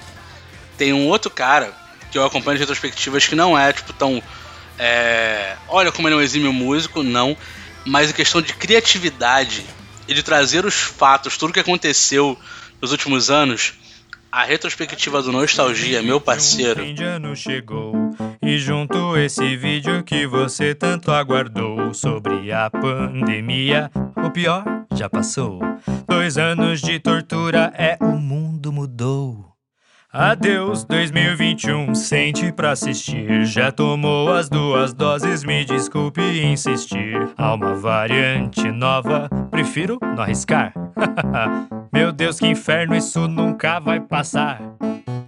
Tem 0.76 0.92
um 0.92 1.06
outro 1.06 1.30
cara 1.30 1.72
que 2.10 2.18
eu 2.18 2.24
acompanho 2.24 2.54
as 2.54 2.60
retrospectivas 2.60 3.26
que 3.26 3.34
não 3.34 3.58
é, 3.58 3.72
tipo, 3.72 3.92
tão. 3.92 4.22
é, 4.78 5.56
olha 5.68 5.92
como 5.92 6.08
ele 6.08 6.14
é 6.14 6.18
um 6.18 6.22
exímio 6.22 6.52
músico, 6.52 7.02
não. 7.02 7.36
Mas 7.84 8.10
em 8.10 8.12
questão 8.12 8.42
de 8.42 8.52
criatividade 8.52 9.64
e 10.06 10.14
de 10.14 10.22
trazer 10.22 10.64
os 10.66 10.74
fatos, 10.74 11.36
tudo 11.36 11.52
que 11.52 11.60
aconteceu 11.60 12.38
nos 12.80 12.92
últimos 12.92 13.30
anos, 13.30 13.74
a 14.30 14.44
retrospectiva 14.44 15.22
do 15.22 15.32
Nostalgia, 15.32 16.02
meu 16.02 16.20
parceiro. 16.20 16.84
Um 16.84 16.94
de 16.94 17.36
chegou 17.36 17.94
e 18.42 18.58
junto 18.58 19.16
esse 19.16 19.56
vídeo 19.56 20.02
que 20.04 20.26
você 20.26 20.74
tanto 20.74 21.10
aguardou 21.10 21.92
sobre 21.92 22.52
a 22.52 22.70
pandemia. 22.70 23.90
O 24.24 24.30
pior 24.30 24.64
já 24.94 25.08
passou. 25.08 25.60
Dois 26.08 26.38
anos 26.38 26.80
de 26.80 26.98
tortura 26.98 27.72
é 27.76 27.96
o 28.00 28.16
mundo 28.18 28.72
mudou. 28.72 29.49
Adeus 30.12 30.82
2021, 30.86 31.94
sente 31.94 32.50
pra 32.50 32.72
assistir. 32.72 33.44
Já 33.44 33.70
tomou 33.70 34.32
as 34.32 34.48
duas 34.48 34.92
doses, 34.92 35.44
me 35.44 35.64
desculpe 35.64 36.20
insistir. 36.20 37.14
Há 37.38 37.54
uma 37.54 37.74
variante 37.76 38.72
nova, 38.72 39.30
prefiro 39.52 40.00
não 40.02 40.24
arriscar. 40.24 40.74
Meu 41.94 42.10
Deus, 42.10 42.40
que 42.40 42.48
inferno, 42.48 42.96
isso 42.96 43.28
nunca 43.28 43.78
vai 43.78 44.00
passar. 44.00 44.60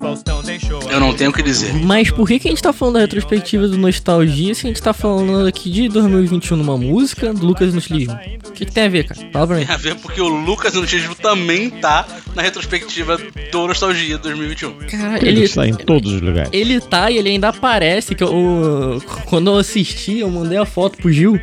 Faustão 0.01 0.43
deixou. 0.43 0.83
Eu 0.91 0.99
não 0.99 1.15
tenho 1.15 1.31
o 1.31 1.33
que 1.33 1.43
dizer. 1.43 1.73
Mas 1.75 2.11
por 2.11 2.27
que, 2.27 2.41
que 2.41 2.49
a 2.49 2.51
gente 2.51 2.63
tá 2.63 2.73
falando 2.73 2.95
da 2.95 3.01
retrospectiva 3.01 3.69
do 3.69 3.79
Nostalgia 3.79 4.53
se 4.53 4.67
a 4.67 4.69
gente 4.69 4.83
tá 4.83 4.93
falando 4.93 5.47
aqui 5.47 5.71
de 5.71 5.89
2021 5.89 6.57
numa 6.57 6.77
música 6.77 7.33
do 7.33 7.47
Lucas 7.47 7.73
Nustilismo? 7.73 8.19
O 8.49 8.51
que, 8.51 8.67
que 8.67 8.73
tem 8.73 8.87
a 8.87 8.89
ver, 8.89 9.05
cara? 9.05 9.21
Fala 9.33 9.47
pra 9.47 9.57
mim. 9.57 9.65
Tem 9.65 9.75
a 9.75 9.79
ver 9.79 9.95
porque 9.97 10.21
o 10.21 10.27
Lucas 10.27 10.75
Nutismo 10.75 11.15
também 11.15 11.71
tá 11.71 12.05
na 12.35 12.43
retrospectiva 12.43 13.17
do 13.17 13.67
Nostalgia 13.69 14.19
2021. 14.19 14.72
Cara, 14.91 15.19
Ele 15.19 15.29
ele, 15.29 15.43
está 15.45 15.67
em 15.67 15.75
todos 15.75 16.13
os 16.13 16.21
lugares. 16.21 16.51
ele 16.53 16.81
tá 16.81 17.11
e 17.11 17.19
ele 17.19 17.29
ainda 17.31 17.49
aparece. 17.49 18.15
Que 18.15 18.23
eu, 18.25 19.03
quando 19.27 19.51
eu 19.51 19.57
assisti, 19.59 20.19
eu 20.19 20.31
mandei 20.31 20.59
a 20.59 20.65
foto 20.67 20.99
pro 20.99 21.13
Gil. 21.13 21.41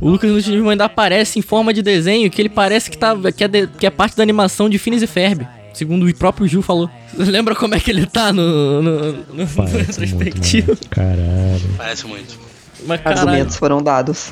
O 0.00 0.08
Lucas 0.10 0.30
Nustilismo 0.30 0.70
ainda 0.70 0.84
aparece 0.86 1.38
em 1.38 1.42
forma 1.42 1.72
de 1.74 1.82
desenho 1.82 2.30
que 2.30 2.40
ele 2.40 2.48
parece 2.48 2.90
que, 2.90 2.96
tá, 2.96 3.14
que, 3.36 3.44
é, 3.44 3.48
de- 3.48 3.66
que 3.66 3.86
é 3.86 3.90
parte 3.90 4.16
da 4.16 4.22
animação 4.22 4.68
de 4.70 4.78
Phineas 4.78 5.02
e 5.02 5.06
Ferb. 5.06 5.46
Segundo 5.74 6.06
o 6.06 6.14
próprio 6.14 6.46
Gil 6.48 6.62
falou. 6.62 6.90
Lembra 7.16 7.54
como 7.54 7.74
é 7.74 7.80
que 7.80 7.90
ele 7.90 8.06
tá 8.06 8.32
no, 8.32 8.82
no, 8.82 8.82
no, 8.82 9.12
no 9.12 9.46
Parece 9.46 9.54
muito, 9.74 9.78
retrospectivo? 10.00 10.68
mano. 10.68 10.80
Caralho. 10.90 11.74
Parece 11.76 12.06
muito. 12.06 12.38
Mas 12.86 13.00
caralho, 13.00 13.20
Argumentos 13.28 13.56
foram 13.56 13.82
dados. 13.82 14.30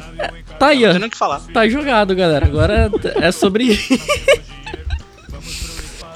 tá 0.58 0.68
aí, 0.68 0.80
Não 0.82 0.88
ó. 0.88 0.90
tem 0.92 0.98
nem 1.00 1.08
o 1.08 1.10
que 1.10 1.16
falar. 1.16 1.40
Tá 1.52 1.68
jogado, 1.68 2.14
galera. 2.14 2.46
Agora 2.46 2.90
é 3.20 3.32
sobre. 3.32 3.78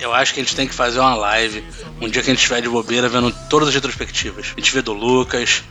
Eu 0.01 0.15
acho 0.15 0.33
que 0.33 0.41
a 0.41 0.43
gente 0.43 0.57
tem 0.57 0.67
que 0.67 0.75
fazer 0.75 0.99
uma 0.99 1.15
live 1.15 1.63
um 2.01 2.09
dia 2.09 2.23
que 2.23 2.31
a 2.31 2.33
gente 2.33 2.39
estiver 2.41 2.63
de 2.63 2.69
bobeira 2.69 3.09
vendo 3.09 3.33
todas 3.49 3.69
as 3.69 3.75
retrospectivas. 3.75 4.53
A 4.57 4.61
gente 4.61 4.73
vê 4.73 4.83
do 4.83 4.93
Lucas. 4.93 5.63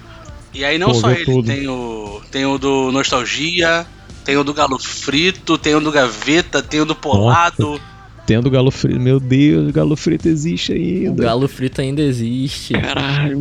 E 0.54 0.63
aí 0.65 0.78
não 0.78 0.88
Pô, 0.89 0.94
só 0.96 1.12
ele, 1.12 1.26
tudo. 1.26 1.46
tem 1.46 1.68
o. 1.68 2.22
Tem 2.32 2.46
o 2.46 2.58
do 2.58 2.92
Nostalgia, 2.92 3.86
tem 4.26 4.38
o 4.38 4.44
do 4.44 4.54
Galo 4.54 4.80
Frito, 4.80 5.58
tem 5.58 5.76
o 5.76 5.80
do 5.80 5.92
Gaveta, 5.92 6.62
tem 6.62 6.82
o 6.82 6.86
do 6.86 6.96
Polado. 6.96 7.80
Tendo 8.26 8.48
galo 8.52 8.70
frito. 8.70 9.00
Meu 9.00 9.20
Deus, 9.20 9.70
o 9.70 9.74
galo 9.74 9.96
frito 9.96 10.28
existe 10.28 10.72
o 10.72 10.76
ainda. 10.76 11.24
galo 11.24 11.48
frito 11.48 11.82
ainda 11.82 12.04
existe. 12.04 12.74
Caralho. 12.74 13.39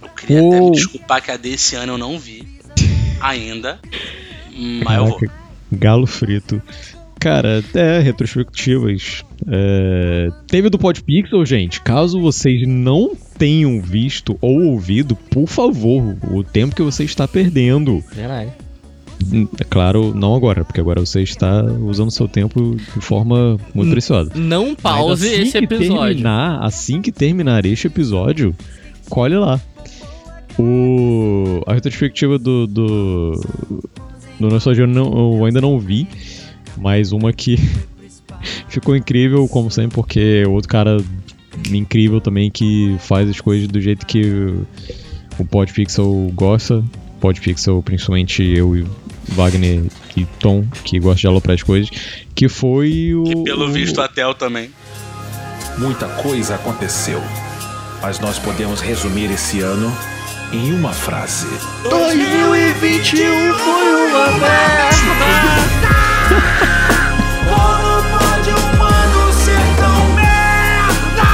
Eu 0.00 0.08
queria 0.16 0.38
até 0.38 0.60
me 0.60 0.70
desculpar 0.70 1.22
que 1.22 1.30
a 1.30 1.36
desse 1.36 1.76
ano 1.76 1.92
eu 1.92 1.98
não 1.98 2.18
vi. 2.18 2.48
Ainda. 3.20 3.78
Mas 4.82 4.96
eu 4.96 5.06
vou. 5.08 5.18
Caraca, 5.18 5.38
galo 5.70 6.06
frito. 6.06 6.62
Cara, 7.20 7.62
é, 7.74 7.98
retrospectivas. 8.00 9.24
É, 9.48 10.28
teve 10.46 10.70
do 10.70 10.78
Podpixel, 10.78 11.44
gente. 11.44 11.80
Caso 11.80 12.20
vocês 12.20 12.66
não 12.66 13.12
tenham 13.36 13.80
visto 13.80 14.38
ou 14.40 14.62
ouvido, 14.66 15.16
por 15.16 15.46
favor, 15.48 16.16
o 16.30 16.44
tempo 16.44 16.74
que 16.76 16.82
você 16.82 17.04
está 17.04 17.26
perdendo. 17.26 18.02
Verdade. 18.14 18.50
Hum, 19.32 19.48
É 19.58 19.64
claro, 19.64 20.14
não 20.14 20.32
agora, 20.36 20.64
porque 20.64 20.80
agora 20.80 21.00
você 21.00 21.22
está 21.22 21.64
usando 21.64 22.10
seu 22.12 22.28
tempo 22.28 22.76
de 22.76 23.00
forma 23.00 23.58
muito 23.74 23.90
preciosa. 23.90 24.30
Não 24.36 24.76
pause 24.76 25.26
assim 25.28 25.42
esse 25.42 25.58
episódio. 25.58 26.06
Terminar, 26.22 26.62
assim 26.64 27.02
que 27.02 27.10
terminar 27.10 27.66
este 27.66 27.88
episódio, 27.88 28.54
colhe 29.10 29.36
lá. 29.36 29.60
O, 30.58 31.62
a 31.66 31.74
retrospectiva 31.74 32.38
do, 32.38 32.66
do, 32.66 33.40
do 34.40 34.48
Nostalgia 34.48 34.84
eu, 34.84 34.88
não- 34.88 35.36
eu 35.36 35.44
ainda 35.44 35.60
não 35.60 35.78
vi, 35.78 36.06
mas 36.80 37.12
uma 37.12 37.32
que 37.32 37.56
ficou 38.68 38.96
incrível, 38.96 39.46
como 39.48 39.70
sempre, 39.70 39.94
porque 39.94 40.42
é 40.44 40.48
outro 40.48 40.68
cara 40.68 40.96
incrível 41.70 42.20
também 42.20 42.50
que 42.50 42.96
faz 43.00 43.28
as 43.28 43.40
coisas 43.40 43.66
do 43.68 43.80
jeito 43.80 44.06
que 44.06 44.22
o- 44.24 44.66
o 45.38 45.44
Podpixel 45.44 46.30
gosta. 46.34 46.84
Podpixel, 47.20 47.82
principalmente 47.82 48.42
eu 48.44 48.76
e 48.76 48.86
Wagner 49.30 49.82
e 50.16 50.24
Tom, 50.40 50.64
que 50.84 50.98
gosta 51.00 51.20
de 51.22 51.26
aloprar 51.26 51.54
as 51.54 51.62
coisas, 51.62 51.90
que 52.34 52.48
foi 52.48 53.12
o... 53.14 53.24
E 53.26 53.44
pelo 53.44 53.66
o- 53.68 53.72
visto 53.72 54.00
a 54.00 54.08
Tel 54.08 54.34
também. 54.34 54.70
Muita 55.78 56.06
coisa 56.06 56.54
aconteceu, 56.54 57.20
mas 58.00 58.18
nós 58.20 58.38
podemos 58.38 58.80
resumir 58.80 59.30
esse 59.32 59.60
ano 59.60 59.92
em 60.52 60.72
uma 60.72 60.92
frase. 60.92 61.46
2021 61.88 63.54
foi 63.54 64.06
uma 64.10 64.26
merda. 64.38 66.07
Como 67.48 68.02
pode 68.18 68.50
ano 68.50 69.32
ser 69.32 69.64
tão 69.76 70.14
merda? 70.14 71.28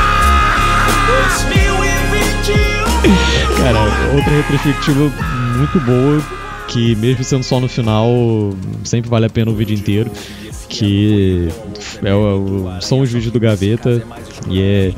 2021 2.44 3.56
Cara, 3.62 3.80
outra 4.14 4.30
retrospectiva 4.30 5.12
muito 5.58 5.80
boa, 5.80 6.22
que 6.68 6.94
mesmo 6.96 7.22
sendo 7.24 7.42
só 7.44 7.60
no 7.60 7.68
final, 7.68 8.10
sempre 8.84 9.08
vale 9.10 9.26
a 9.26 9.30
pena 9.30 9.50
o 9.50 9.54
vídeo 9.54 9.74
inteiro. 9.76 10.10
Que 10.68 11.48
é 12.02 12.14
o- 12.14 12.78
são 12.80 13.00
os 13.00 13.10
vídeos 13.12 13.32
do 13.32 13.38
Gaveta. 13.38 14.02
E 14.48 14.60
é. 14.60 14.92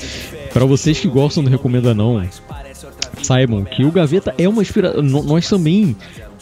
Pra 0.53 0.65
vocês 0.65 0.99
que 0.99 1.07
gostam 1.09 1.45
do 1.45 1.51
Recomenda 1.51 1.93
Não, 1.93 2.27
saibam 3.23 3.63
que 3.65 3.85
o 3.85 3.91
Gaveta 3.93 4.35
é 4.39 4.49
uma 4.49 4.63
inspiração. 4.63 5.03
Nós 5.03 5.47
também 5.49 5.95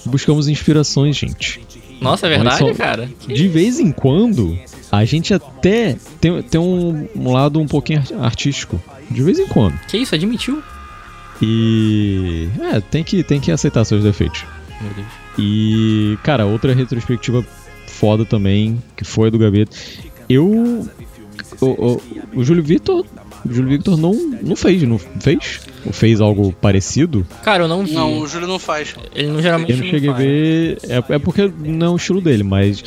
buscamos 0.07 0.47
inspirações, 0.47 1.17
gente. 1.17 1.61
Nossa, 2.05 2.27
é 2.27 2.31
verdade, 2.31 2.59
só. 2.59 2.75
cara? 2.75 3.09
De 3.27 3.49
vez 3.49 3.81
em 3.81 3.91
quando, 3.91 4.57
a 4.93 5.05
gente 5.05 5.35
até 5.35 5.97
tem, 6.21 6.43
tem 6.43 6.61
um, 6.61 7.09
um 7.17 7.33
lado 7.33 7.59
um 7.61 7.67
pouquinho 7.67 7.99
art- 8.01 8.13
artístico. 8.13 8.81
De 9.11 9.23
vez 9.23 9.39
em 9.39 9.47
quando. 9.47 9.79
Que 9.89 9.97
isso, 9.99 10.15
admitiu? 10.15 10.63
E. 11.43 12.49
É, 12.73 12.81
tem 12.81 13.03
que, 13.05 13.23
tem 13.23 13.41
que 13.41 13.51
aceitar 13.51 13.85
seus 13.85 14.03
defeitos. 14.03 14.45
Meu 14.81 14.93
Deus. 14.95 15.07
E, 15.39 16.17
cara, 16.23 16.47
outra 16.47 16.73
retrospectiva 16.75 17.45
foda 17.87 18.25
também, 18.25 18.83
que 18.97 19.05
foi 19.05 19.29
a 19.29 19.31
do 19.31 19.39
Gaveta. 19.39 19.77
Eu. 20.29 20.89
O, 21.61 21.67
o, 21.67 22.03
o 22.37 22.45
Júlio 22.45 22.63
Vitor. 22.63 23.05
O 23.45 23.53
Júlio 23.53 23.69
Victor 23.71 23.97
não, 23.99 24.13
não 24.43 24.57
fez, 24.57 24.83
não 24.85 24.99
fez? 24.99 25.61
Ou 25.85 25.93
fez 25.93 26.21
algo 26.21 26.53
parecido? 26.61 27.27
Cara, 27.43 27.65
eu 27.65 27.69
não 27.69 27.85
vi. 27.85 27.93
Não, 27.93 28.21
o 28.21 28.27
Júlio 28.27 28.49
não 28.49 28.59
faz. 28.59 28.95
Ele 29.15 29.29
não 29.29 29.43
geralmente 29.43 29.73
Eu 29.73 29.77
não 29.79 29.85
cheguei 29.87 30.09
a 30.11 30.13
faz. 30.15 30.25
ver. 30.25 30.79
É, 30.89 31.15
é 31.15 31.19
porque 31.19 31.53
não 31.59 31.87
é 31.89 31.91
o 31.91 31.97
estilo 31.97 32.21
dele, 32.23 32.43
mas 32.43 32.83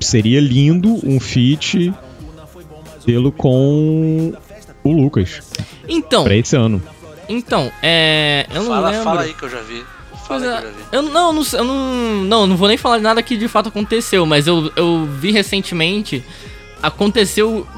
seria 0.00 0.40
lindo 0.40 0.98
um 1.06 1.20
feat 1.20 1.92
dele 3.04 3.30
com 3.36 4.32
o 4.84 4.92
Lucas 4.92 5.40
Então, 5.88 6.24
pra 6.24 6.34
esse 6.36 6.56
ano. 6.56 6.82
então, 7.28 7.70
é. 7.82 8.46
Eu 8.50 8.62
não 8.62 8.68
Fala, 8.68 8.88
lembro. 8.90 9.04
fala 9.04 9.20
aí 9.22 9.34
que 9.34 9.42
eu 9.42 9.50
já 9.50 9.60
vi. 9.60 9.82
Pois 10.26 10.42
Fala 10.42 10.44
aí 10.44 10.48
é, 10.58 10.60
que 10.60 10.66
eu 10.66 10.70
já 10.70 10.76
vi. 10.76 10.84
eu 10.92 11.02
não, 11.02 11.32
não, 11.32 11.42
eu 11.52 11.64
não, 11.64 12.24
não, 12.24 12.46
não 12.46 12.56
vou 12.56 12.68
nem 12.68 12.76
falar 12.76 12.98
de 12.98 13.02
nada 13.04 13.22
que 13.22 13.36
de 13.36 13.48
fato 13.48 13.68
aconteceu, 13.68 14.24
mas 14.24 14.46
eu, 14.46 14.70
eu 14.76 15.06
vi 15.20 15.30
recentemente, 15.30 16.22
aconteceu, 16.82 17.66
a- 17.74 17.77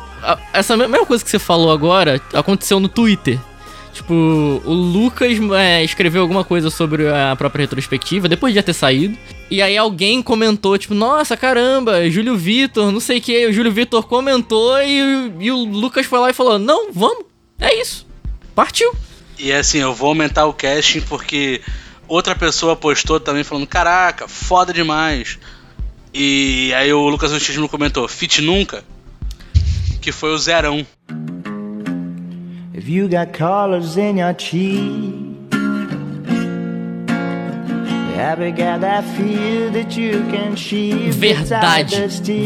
essa 0.52 0.76
me- 0.76 0.87
mesma 0.88 1.06
coisa 1.06 1.22
que 1.24 1.30
você 1.30 1.38
falou 1.38 1.70
agora, 1.72 2.20
aconteceu 2.33 2.78
no 2.80 2.88
Twitter. 2.88 3.38
Tipo, 3.92 4.14
o 4.14 4.72
Lucas 4.72 5.37
é, 5.59 5.83
escreveu 5.83 6.22
alguma 6.22 6.44
coisa 6.44 6.70
sobre 6.70 7.09
a 7.09 7.35
própria 7.37 7.62
retrospectiva, 7.64 8.28
depois 8.28 8.52
de 8.52 8.59
já 8.59 8.62
ter 8.62 8.72
saído. 8.72 9.18
E 9.50 9.61
aí 9.61 9.76
alguém 9.76 10.22
comentou, 10.22 10.78
tipo, 10.78 10.94
nossa, 10.94 11.37
caramba, 11.37 12.09
Júlio 12.09 12.37
Vitor, 12.37 12.92
não 12.92 13.00
sei 13.00 13.18
o 13.18 13.20
que. 13.20 13.46
O 13.46 13.52
Júlio 13.52 13.72
Vitor 13.72 14.06
comentou 14.06 14.80
e, 14.80 15.33
e 15.40 15.50
o 15.50 15.56
Lucas 15.64 16.06
foi 16.06 16.20
lá 16.20 16.30
e 16.30 16.33
falou, 16.33 16.59
não, 16.59 16.92
vamos, 16.92 17.24
é 17.59 17.74
isso. 17.80 18.06
Partiu. 18.54 18.94
E 19.38 19.52
assim, 19.52 19.78
eu 19.78 19.92
vou 19.92 20.09
aumentar 20.11 20.46
o 20.46 20.52
casting 20.52 21.00
porque 21.00 21.61
outra 22.06 22.35
pessoa 22.37 22.76
postou 22.76 23.18
também 23.18 23.42
falando: 23.42 23.66
Caraca, 23.66 24.28
foda 24.28 24.70
demais. 24.72 25.38
E 26.12 26.72
aí 26.74 26.92
o 26.92 27.09
Lucas 27.09 27.33
Antismo 27.33 27.68
comentou: 27.68 28.06
Fit 28.06 28.42
nunca. 28.42 28.85
Que 30.01 30.13
foi 30.13 30.33
o 30.33 30.38
Zerão. 30.38 30.87
If 32.75 32.88
you 32.88 33.09
got 33.09 33.37
colors 33.37 33.96
in 33.96 34.19
your 34.19 34.35
cheek, 34.38 35.31
Verdade, 41.13 41.96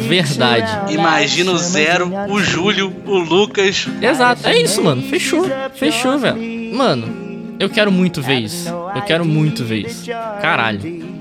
verdade. 0.07 0.93
Imagina 0.95 1.53
o 1.53 1.59
Zero, 1.59 2.11
o 2.29 2.41
Júlio, 2.41 2.95
o 3.07 3.19
Lucas. 3.19 3.87
Exato, 4.01 4.47
é 4.47 4.61
isso, 4.61 4.83
mano. 4.83 5.03
Fechou. 5.03 5.45
Fechou, 5.75 6.19
velho. 6.19 6.75
Mano, 6.75 7.57
eu 7.59 7.69
quero 7.69 7.91
muito 7.91 8.23
ver 8.23 8.41
isso. 8.41 8.69
Eu 8.69 9.03
quero 9.03 9.25
muito 9.25 9.65
ver 9.65 9.87
isso. 9.87 10.07
Caralho. 10.41 11.14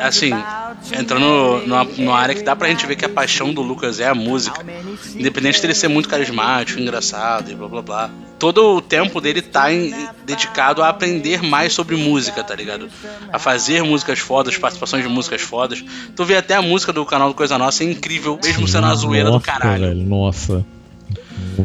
Assim, 0.00 0.30
entrando 0.98 1.62
numa, 1.66 1.84
numa 1.84 2.18
área 2.18 2.34
que 2.34 2.42
dá 2.42 2.54
pra 2.56 2.68
gente 2.68 2.86
ver 2.86 2.96
que 2.96 3.04
a 3.04 3.08
paixão 3.08 3.52
do 3.52 3.60
Lucas 3.62 4.00
é 4.00 4.06
a 4.08 4.14
música. 4.14 4.64
Independente 5.14 5.60
dele 5.60 5.74
ser 5.74 5.88
muito 5.88 6.08
carismático, 6.08 6.80
engraçado 6.80 7.50
e 7.50 7.54
blá 7.54 7.68
blá 7.68 7.82
blá. 7.82 8.10
Todo 8.38 8.76
o 8.76 8.80
tempo 8.80 9.20
dele 9.20 9.42
tá 9.42 9.72
em- 9.72 9.92
dedicado 10.24 10.82
a 10.82 10.88
aprender 10.88 11.42
mais 11.42 11.72
sobre 11.72 11.96
música, 11.96 12.44
tá 12.44 12.54
ligado? 12.54 12.88
A 13.32 13.38
fazer 13.38 13.82
músicas 13.82 14.20
fodas, 14.20 14.56
participações 14.56 15.02
de 15.02 15.08
músicas 15.08 15.40
fodas. 15.42 15.84
Tu 16.14 16.24
vê 16.24 16.36
até 16.36 16.54
a 16.54 16.62
música 16.62 16.92
do 16.92 17.04
canal 17.04 17.28
do 17.28 17.34
Coisa 17.34 17.58
Nossa, 17.58 17.82
é 17.82 17.86
incrível, 17.90 18.38
mesmo 18.42 18.68
sendo 18.68 18.86
a 18.86 18.94
zoeira 18.94 19.30
do 19.30 19.40
caralho. 19.40 19.88
velho, 19.88 20.04
nossa. 20.06 20.64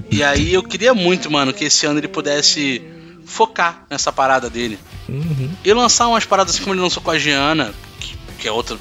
E 0.10 0.24
aí 0.24 0.51
eu 0.54 0.64
queria 0.64 0.93
muito, 0.95 1.30
mano, 1.30 1.54
que 1.54 1.66
esse 1.66 1.86
ano 1.86 1.99
ele 1.99 2.08
pudesse 2.08 2.82
focar 3.26 3.86
nessa 3.89 4.12
parada 4.12 4.49
dele. 4.49 4.80
Uhum. 5.08 5.49
E 5.64 5.74
lançar 5.74 6.08
umas 6.08 6.26
paradas 6.26 6.56
assim 6.56 6.64
como 6.64 6.74
ele 6.74 6.82
lançou 6.82 7.01
com 7.04 7.12
a 7.12 7.18
Giana, 7.20 7.72
que, 8.44 8.48
é 8.48 8.52
outra 8.52 8.78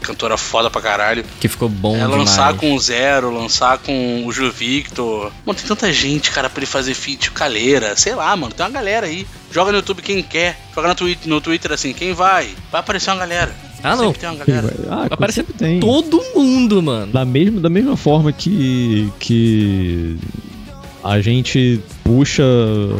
cantora 0.00 0.36
foda 0.36 0.70
pra 0.70 0.82
caralho. 0.82 1.24
Que 1.40 1.48
ficou 1.48 1.68
bom 1.68 1.96
É, 1.96 2.00
demais. 2.00 2.18
lançar 2.18 2.54
com 2.56 2.74
o 2.74 2.78
Zero, 2.78 3.32
lançar 3.34 3.78
com 3.78 4.24
o 4.26 4.32
Ju 4.32 4.50
Victor. 4.50 5.32
Mano, 5.46 5.58
tem 5.58 5.66
tanta 5.66 5.90
gente, 5.92 6.30
cara, 6.30 6.50
pra 6.50 6.60
ele 6.60 6.66
fazer 6.66 6.92
feat, 6.94 7.30
o 7.30 7.32
Caleira, 7.32 7.96
sei 7.96 8.14
lá, 8.14 8.36
mano, 8.36 8.52
tem 8.52 8.64
uma 8.66 8.70
galera 8.72 9.06
aí. 9.06 9.26
Joga 9.50 9.72
no 9.72 9.78
YouTube 9.78 10.02
quem 10.02 10.22
quer, 10.22 10.60
joga 10.74 10.88
no 10.88 10.94
Twitter, 10.94 11.28
no 11.28 11.40
Twitter 11.40 11.72
assim, 11.72 11.92
quem 11.94 12.12
vai? 12.12 12.48
Vai 12.70 12.80
aparecer 12.80 13.10
uma 13.10 13.16
galera. 13.18 13.54
Ah, 13.82 13.96
não. 13.96 14.04
Sempre 14.06 14.18
tem 14.20 14.28
uma 14.30 14.44
galera. 14.44 14.74
Ah, 14.90 14.96
Vai 14.96 15.06
aparecer 15.10 15.40
sempre 15.40 15.54
tem. 15.54 15.80
Todo 15.80 16.22
mundo, 16.34 16.82
mano. 16.82 17.12
Da 17.12 17.24
mesma, 17.24 17.60
da 17.60 17.68
mesma 17.70 17.96
forma 17.96 18.32
que, 18.32 19.10
que 19.18 20.16
a 21.02 21.20
gente 21.20 21.80
puxa 22.02 22.42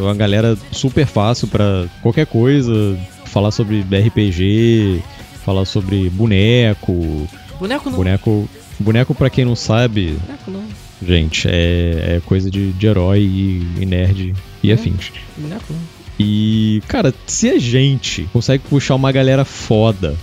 a 0.09 0.13
galera 0.15 0.57
super 0.71 1.05
fácil 1.07 1.47
pra 1.47 1.85
qualquer 2.01 2.25
coisa, 2.27 2.97
falar 3.25 3.49
sobre 3.51 3.81
RPG, 3.81 5.01
falar 5.45 5.65
sobre 5.65 6.09
boneco, 6.09 7.27
Boneco 7.59 7.89
não. 7.89 7.97
boneco, 7.97 8.49
boneco 8.79 9.13
para 9.15 9.29
quem 9.29 9.45
não 9.45 9.55
sabe, 9.55 10.17
Boneco 10.25 10.51
não. 10.51 10.63
gente, 11.07 11.47
é, 11.47 12.15
é 12.17 12.21
coisa 12.25 12.49
de, 12.49 12.71
de 12.73 12.87
herói 12.87 13.21
e, 13.21 13.67
e 13.81 13.85
nerd 13.85 14.33
e 14.63 14.71
afins. 14.71 15.11
Boneco 15.37 15.65
não. 15.71 15.79
E, 16.19 16.81
cara, 16.87 17.13
se 17.27 17.49
a 17.49 17.59
gente 17.59 18.23
consegue 18.33 18.63
puxar 18.69 18.95
uma 18.95 19.11
galera 19.11 19.43
foda 19.45 20.15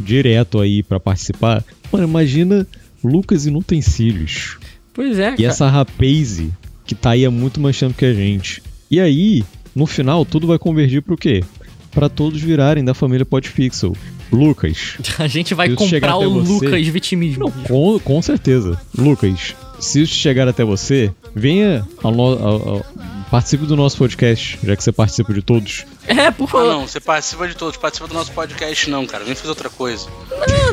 direto 0.00 0.60
aí 0.60 0.82
pra 0.82 0.98
participar, 0.98 1.62
mano, 1.92 2.08
imagina 2.08 2.66
Lucas 3.02 3.46
Inutensílios. 3.46 4.58
Pois 4.92 5.18
é, 5.18 5.34
E 5.34 5.36
cara. 5.36 5.48
essa 5.48 5.68
rapaze 5.68 6.50
que 6.86 6.94
tá 6.94 7.10
aí 7.10 7.24
há 7.24 7.30
muito 7.30 7.60
mais 7.60 7.78
tempo 7.78 7.94
que 7.94 8.04
a 8.04 8.14
gente. 8.14 8.62
E 8.90 8.98
aí, 9.00 9.44
no 9.74 9.86
final, 9.86 10.24
tudo 10.24 10.46
vai 10.46 10.58
convergir 10.58 11.02
pro 11.02 11.16
quê? 11.16 11.42
Pra 11.90 12.08
todos 12.08 12.40
virarem 12.40 12.84
da 12.84 12.94
família 12.94 13.24
Podpixel. 13.26 13.94
Lucas. 14.32 14.94
A 15.18 15.26
gente 15.26 15.54
vai 15.54 15.70
comprar 15.70 16.14
até 16.16 16.26
o 16.26 16.42
você- 16.44 16.66
Lucas 16.66 16.86
vitimismo. 16.88 17.44
Não, 17.44 17.50
com, 17.64 17.98
com 18.00 18.22
certeza. 18.22 18.80
Lucas, 18.96 19.54
se 19.80 20.02
isso 20.02 20.14
chegar 20.14 20.46
até 20.48 20.64
você, 20.64 21.12
venha 21.34 21.86
ao 22.02 22.12
ao- 22.20 22.68
ao- 22.68 22.86
participe 23.30 23.66
do 23.66 23.74
nosso 23.74 23.96
podcast, 23.96 24.58
já 24.62 24.76
que 24.76 24.84
você 24.84 24.92
participa 24.92 25.32
de 25.34 25.42
todos. 25.42 25.84
É, 26.06 26.30
por 26.30 26.44
Ah, 26.44 26.48
favor. 26.48 26.68
não, 26.72 26.86
você 26.86 27.00
participa 27.00 27.48
de 27.48 27.54
todos, 27.56 27.76
participa 27.76 28.06
do 28.06 28.14
nosso 28.14 28.30
podcast, 28.32 28.88
não, 28.88 29.04
cara. 29.06 29.24
Vem 29.24 29.34
fazer 29.34 29.48
outra 29.48 29.68
coisa. 29.68 30.06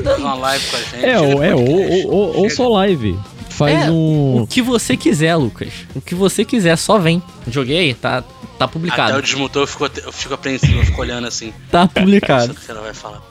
Faz 0.03 0.19
uma 0.19 0.35
live 0.35 0.65
com 0.69 0.77
a 0.77 0.79
gente. 0.79 1.05
É, 1.05 1.19
ou, 1.19 1.43
é 1.43 1.55
ou, 1.55 2.07
ou, 2.11 2.37
ou, 2.37 2.49
só 2.51 2.67
live. 2.69 3.17
Faz 3.49 3.87
É, 3.87 3.91
um. 3.91 4.43
O 4.43 4.47
que 4.47 4.61
você 4.61 4.95
quiser, 4.95 5.35
Lucas. 5.35 5.69
O 5.95 6.01
que 6.01 6.13
você 6.15 6.45
quiser, 6.45 6.75
só 6.77 6.97
vem. 6.99 7.21
Joguei, 7.47 7.93
tá, 7.95 8.21
tá 8.21 8.65
Até 8.65 8.67
publicado. 8.67 9.17
o 9.17 9.21
desmutou, 9.21 9.63
eu 9.63 9.67
fico, 9.67 9.89
eu 10.05 10.11
fico 10.11 10.33
apreensivo, 10.33 10.79
eu 10.79 10.85
fico 10.85 11.01
olhando 11.01 11.27
assim. 11.27 11.51
Tá 11.71 11.87
publicado. 11.87 12.51
o 12.53 12.55
que 12.55 12.69
ela 12.71 12.81
vai 12.81 12.93
falar. 12.93 13.21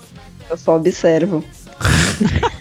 Eu 0.51 0.57
só 0.57 0.77
observo. 0.77 1.45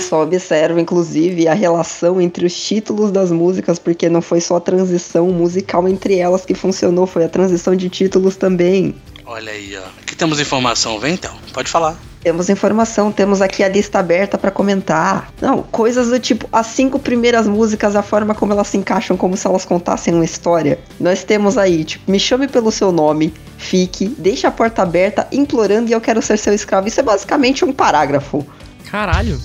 só 0.00 0.22
observo, 0.22 0.78
inclusive, 0.78 1.48
a 1.48 1.54
relação 1.54 2.20
entre 2.20 2.46
os 2.46 2.54
títulos 2.54 3.10
das 3.10 3.30
músicas, 3.30 3.78
porque 3.78 4.08
não 4.08 4.22
foi 4.22 4.40
só 4.40 4.56
a 4.56 4.60
transição 4.60 5.28
musical 5.28 5.86
entre 5.88 6.16
elas 6.16 6.46
que 6.46 6.54
funcionou, 6.54 7.06
foi 7.06 7.24
a 7.24 7.28
transição 7.28 7.74
de 7.74 7.88
títulos 7.88 8.36
também. 8.36 8.94
Olha 9.26 9.52
aí, 9.52 9.76
ó. 9.76 9.82
Aqui 10.00 10.16
temos 10.16 10.40
informação, 10.40 10.98
vem 10.98 11.14
então, 11.14 11.34
pode 11.52 11.68
falar. 11.68 11.98
Temos 12.22 12.50
informação, 12.50 13.10
temos 13.10 13.40
aqui 13.40 13.64
a 13.64 13.68
lista 13.68 13.98
aberta 13.98 14.36
pra 14.36 14.50
comentar. 14.50 15.32
Não, 15.40 15.62
coisas 15.62 16.08
do 16.08 16.18
tipo, 16.20 16.46
as 16.52 16.66
cinco 16.66 16.98
primeiras 16.98 17.46
músicas, 17.48 17.96
a 17.96 18.02
forma 18.02 18.34
como 18.34 18.52
elas 18.52 18.68
se 18.68 18.76
encaixam, 18.76 19.16
como 19.16 19.36
se 19.38 19.46
elas 19.46 19.64
contassem 19.64 20.12
uma 20.14 20.24
história. 20.24 20.78
Nós 21.00 21.24
temos 21.24 21.56
aí, 21.56 21.82
tipo, 21.82 22.10
me 22.10 22.20
chame 22.20 22.46
pelo 22.46 22.70
seu 22.70 22.92
nome, 22.92 23.32
fique, 23.56 24.06
deixe 24.18 24.46
a 24.46 24.50
porta 24.50 24.82
aberta, 24.82 25.26
implorando 25.32 25.88
e 25.88 25.92
eu 25.92 26.00
quero 26.00 26.20
ser 26.20 26.36
seu 26.36 26.52
escravo. 26.52 26.86
Isso 26.88 27.00
é 27.00 27.02
basicamente 27.02 27.64
um 27.64 27.72
parágrafo. 27.72 28.46
Caralho. 28.90 29.40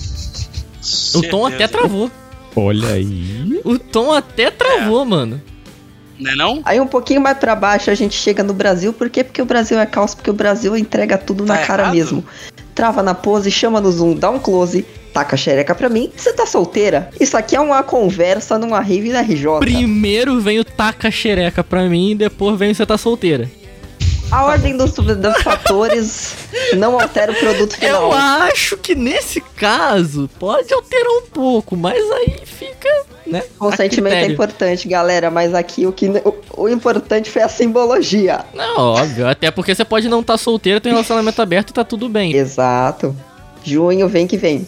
O 1.14 1.22
Tom 1.22 1.46
até 1.46 1.66
travou. 1.66 2.10
Olha 2.54 2.88
aí. 2.88 3.60
O 3.64 3.78
Tom 3.78 4.12
até 4.12 4.50
travou, 4.50 5.02
mano. 5.04 5.40
Não 6.18 6.30
é 6.30 6.34
não? 6.34 6.62
Aí 6.64 6.80
um 6.80 6.86
pouquinho 6.86 7.20
mais 7.20 7.36
pra 7.38 7.54
baixo 7.54 7.90
a 7.90 7.94
gente 7.94 8.14
chega 8.14 8.42
no 8.42 8.54
Brasil, 8.54 8.92
por 8.92 9.10
quê? 9.10 9.22
Porque 9.22 9.40
o 9.42 9.44
Brasil 9.44 9.78
é 9.78 9.84
caos, 9.84 10.14
porque 10.14 10.30
o 10.30 10.34
Brasil 10.34 10.74
entrega 10.76 11.18
tudo 11.18 11.44
Tá 11.44 11.54
na 11.54 11.60
cara 11.66 11.82
errado? 11.84 11.94
mesmo. 11.94 12.24
Trava 12.76 13.02
na 13.02 13.14
pose, 13.14 13.50
chama 13.50 13.80
no 13.80 13.90
zoom, 13.90 14.14
dá 14.14 14.28
um 14.28 14.38
close, 14.38 14.84
taca 15.10 15.34
a 15.34 15.38
xereca 15.38 15.74
pra 15.74 15.88
mim, 15.88 16.12
você 16.14 16.30
tá 16.30 16.44
solteira? 16.44 17.08
Isso 17.18 17.34
aqui 17.34 17.56
é 17.56 17.60
uma 17.60 17.82
conversa 17.82 18.58
numa 18.58 18.80
rave 18.80 19.10
da 19.10 19.22
RJ. 19.22 19.60
Primeiro 19.60 20.38
vem 20.42 20.60
o 20.60 20.64
taca 20.64 21.10
xereca 21.10 21.64
pra 21.64 21.88
mim 21.88 22.10
e 22.10 22.14
depois 22.14 22.58
vem 22.58 22.72
o 22.72 22.74
você 22.74 22.84
tá 22.84 22.98
solteira. 22.98 23.50
A 24.30 24.44
ordem 24.44 24.76
dos, 24.76 24.92
dos 24.92 25.42
fatores 25.42 26.34
não 26.76 27.00
altera 27.00 27.32
o 27.32 27.34
produto 27.36 27.78
final. 27.78 28.02
Eu 28.02 28.12
acho 28.12 28.76
que 28.76 28.94
nesse 28.94 29.40
caso 29.40 30.28
pode 30.38 30.74
alterar 30.74 31.12
um 31.12 31.26
pouco, 31.32 31.74
mas 31.76 31.98
aí 32.12 32.40
fica, 32.44 33.05
né? 33.26 33.42
Consentimento 33.58 34.14
é 34.14 34.26
importante, 34.26 34.88
galera, 34.88 35.30
mas 35.30 35.54
aqui 35.54 35.86
o, 35.86 35.92
que, 35.92 36.06
o, 36.06 36.62
o 36.64 36.68
importante 36.68 37.30
foi 37.30 37.42
a 37.42 37.48
simbologia. 37.48 38.44
Não, 38.54 38.78
óbvio. 38.78 39.26
Até 39.26 39.50
porque 39.50 39.74
você 39.74 39.84
pode 39.84 40.08
não 40.08 40.20
estar 40.20 40.36
solteiro, 40.38 40.80
ter 40.80 40.90
um 40.90 40.92
relacionamento 40.92 41.40
aberto 41.42 41.70
e 41.70 41.72
tá 41.72 41.84
tudo 41.84 42.08
bem. 42.08 42.34
Exato. 42.34 43.14
Junho 43.64 44.08
vem 44.08 44.26
que 44.26 44.36
vem. 44.36 44.66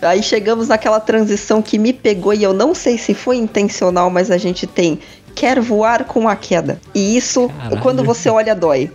Aí 0.00 0.22
chegamos 0.22 0.68
naquela 0.68 1.00
transição 1.00 1.62
que 1.62 1.78
me 1.78 1.92
pegou 1.92 2.34
e 2.34 2.42
eu 2.42 2.52
não 2.52 2.74
sei 2.74 2.98
se 2.98 3.14
foi 3.14 3.36
intencional, 3.36 4.10
mas 4.10 4.30
a 4.30 4.36
gente 4.36 4.66
tem 4.66 5.00
quer 5.36 5.60
voar 5.60 6.04
com 6.04 6.28
a 6.28 6.34
queda. 6.34 6.80
E 6.94 7.16
isso, 7.16 7.48
Caralho. 7.48 7.80
quando 7.82 8.02
você 8.02 8.28
olha, 8.28 8.54
dói. 8.54 8.90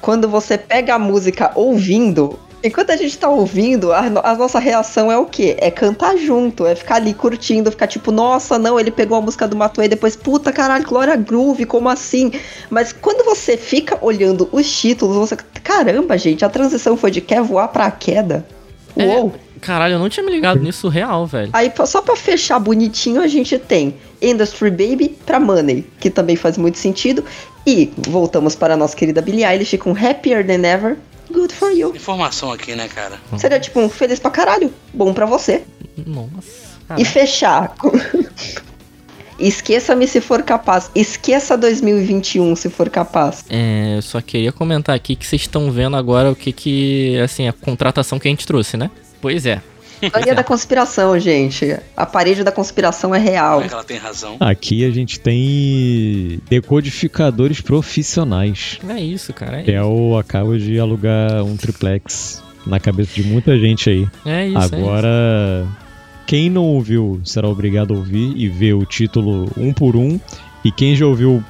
Quando 0.00 0.28
você 0.28 0.56
pega 0.56 0.94
a 0.94 0.98
música 0.98 1.50
ouvindo, 1.54 2.38
enquanto 2.62 2.90
a 2.90 2.96
gente 2.96 3.16
tá 3.16 3.28
ouvindo, 3.28 3.92
a, 3.92 4.00
a 4.00 4.34
nossa 4.34 4.58
reação 4.58 5.10
é 5.10 5.18
o 5.18 5.26
quê? 5.26 5.56
É 5.58 5.70
cantar 5.70 6.16
junto, 6.16 6.66
é 6.66 6.74
ficar 6.74 6.96
ali 6.96 7.14
curtindo, 7.14 7.70
ficar 7.70 7.86
tipo, 7.86 8.10
nossa, 8.10 8.58
não, 8.58 8.78
ele 8.78 8.90
pegou 8.90 9.16
a 9.16 9.20
música 9.20 9.46
do 9.46 9.56
Matuê 9.56 9.86
e 9.86 9.88
depois, 9.88 10.16
puta 10.16 10.52
caralho, 10.52 10.86
Glória 10.86 11.16
Groove, 11.16 11.64
como 11.64 11.88
assim? 11.88 12.32
Mas 12.70 12.92
quando 12.92 13.24
você 13.24 13.56
fica 13.56 13.98
olhando 14.00 14.48
os 14.52 14.70
títulos, 14.70 15.16
você. 15.16 15.36
Caramba, 15.62 16.16
gente, 16.16 16.44
a 16.44 16.48
transição 16.48 16.96
foi 16.96 17.10
de 17.10 17.20
quer 17.20 17.42
voar 17.42 17.68
pra 17.68 17.90
queda. 17.90 18.46
É. 18.96 19.04
Uou! 19.04 19.32
Caralho, 19.60 19.94
eu 19.94 19.98
não 19.98 20.08
tinha 20.08 20.24
me 20.24 20.30
ligado 20.30 20.60
nisso 20.60 20.88
real, 20.88 21.26
velho. 21.26 21.50
Aí, 21.52 21.72
só 21.84 22.00
pra 22.00 22.14
fechar 22.14 22.58
bonitinho, 22.58 23.20
a 23.20 23.26
gente 23.26 23.58
tem 23.58 23.96
Industry 24.22 24.70
Baby 24.70 25.16
pra 25.26 25.40
Money, 25.40 25.84
que 25.98 26.10
também 26.10 26.36
faz 26.36 26.56
muito 26.56 26.78
sentido. 26.78 27.24
E 27.66 27.90
voltamos 27.96 28.54
para 28.54 28.74
a 28.74 28.76
nossa 28.76 28.96
querida 28.96 29.20
Billie 29.20 29.44
Eilish 29.44 29.76
com 29.78 29.90
Happier 29.90 30.46
Than 30.46 30.66
Ever, 30.66 30.96
Good 31.30 31.54
For 31.54 31.70
You. 31.70 31.94
Informação 31.94 32.50
aqui, 32.52 32.74
né, 32.74 32.88
cara? 32.88 33.18
Seria 33.36 33.60
tipo 33.60 33.80
um 33.80 33.88
feliz 33.88 34.18
pra 34.18 34.30
caralho, 34.30 34.72
bom 34.92 35.12
pra 35.12 35.26
você. 35.26 35.62
Nossa. 36.06 36.68
E 36.96 37.04
fechar 37.04 37.74
com... 37.76 37.90
Esqueça-me 39.38 40.06
se 40.08 40.20
for 40.20 40.42
capaz. 40.42 40.90
Esqueça 40.94 41.56
2021 41.56 42.56
se 42.56 42.68
for 42.68 42.90
capaz. 42.90 43.44
É, 43.48 43.94
eu 43.96 44.02
só 44.02 44.20
queria 44.20 44.50
comentar 44.50 44.96
aqui 44.96 45.14
que 45.14 45.24
vocês 45.24 45.42
estão 45.42 45.70
vendo 45.70 45.96
agora 45.96 46.32
o 46.32 46.34
que 46.34 46.50
que, 46.50 47.16
assim, 47.20 47.46
a 47.46 47.52
contratação 47.52 48.18
que 48.18 48.26
a 48.26 48.30
gente 48.30 48.44
trouxe, 48.44 48.76
né? 48.76 48.90
Pois 49.20 49.46
é. 49.46 49.62
Teoria 50.00 50.34
da 50.34 50.44
conspiração, 50.44 51.18
gente. 51.18 51.76
A 51.96 52.06
parede 52.06 52.44
da 52.44 52.52
conspiração 52.52 53.14
é 53.14 53.18
real. 53.18 53.54
Como 53.54 53.64
é 53.64 53.68
que 53.68 53.74
ela 53.74 53.84
tem 53.84 53.96
razão? 53.98 54.36
Aqui 54.40 54.84
a 54.84 54.90
gente 54.90 55.18
tem 55.20 56.40
decodificadores 56.48 57.60
profissionais. 57.60 58.78
É 58.88 59.00
isso, 59.00 59.32
cara. 59.32 59.60
É, 59.60 59.62
Theo 59.62 60.16
acaba 60.16 60.58
de 60.58 60.78
alugar 60.78 61.42
um 61.44 61.56
triplex 61.56 62.42
na 62.66 62.78
cabeça 62.78 63.14
de 63.14 63.22
muita 63.22 63.58
gente 63.58 63.88
aí. 63.88 64.08
é 64.24 64.48
isso. 64.48 64.58
é 64.58 64.64
isso. 64.64 64.74
Agora, 64.74 65.66
quem 66.26 66.50
não 66.50 66.64
ouviu 66.64 67.20
será 67.24 67.48
obrigado 67.48 67.94
a 67.94 67.96
ouvir 67.96 68.34
e 68.36 68.48
ver 68.48 68.74
o 68.74 68.84
título 68.84 69.50
um 69.56 69.72
por 69.72 69.96
um. 69.96 70.20
E 70.64 70.70
quem 70.70 70.94
já 70.94 71.06
ouviu 71.06 71.42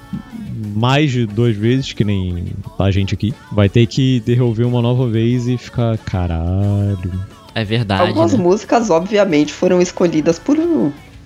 mais 0.74 1.10
de 1.10 1.26
duas 1.26 1.56
vezes, 1.56 1.92
que 1.92 2.04
nem 2.04 2.46
a 2.78 2.90
gente 2.90 3.14
aqui, 3.14 3.34
vai 3.50 3.68
ter 3.68 3.86
que 3.86 4.22
reouvir 4.26 4.64
uma 4.64 4.80
nova 4.82 5.08
vez 5.08 5.48
e 5.48 5.56
ficar, 5.56 5.96
caralho. 5.98 7.12
É 7.54 7.64
verdade. 7.64 8.02
Algumas 8.02 8.32
né? 8.32 8.38
músicas, 8.38 8.90
obviamente, 8.90 9.52
foram 9.52 9.80
escolhidas 9.80 10.38
por, 10.38 10.56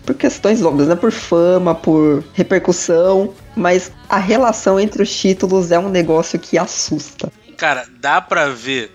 por 0.05 0.15
questões 0.15 0.63
óbvias, 0.63 0.89
né? 0.89 0.95
Por 0.97 1.13
fama, 1.13 1.75
por 1.75 2.25
repercussão. 2.33 3.35
Mas 3.57 3.93
a 4.09 4.19
relação 4.19 4.81
entre 4.81 5.03
os 5.03 5.15
títulos 5.15 5.71
é 5.71 5.79
um 5.79 5.89
negócio 5.89 6.39
que 6.39 6.57
assusta. 6.57 7.31
Cara, 7.57 7.87
dá 8.01 8.21
pra 8.21 8.49
ver 8.49 8.91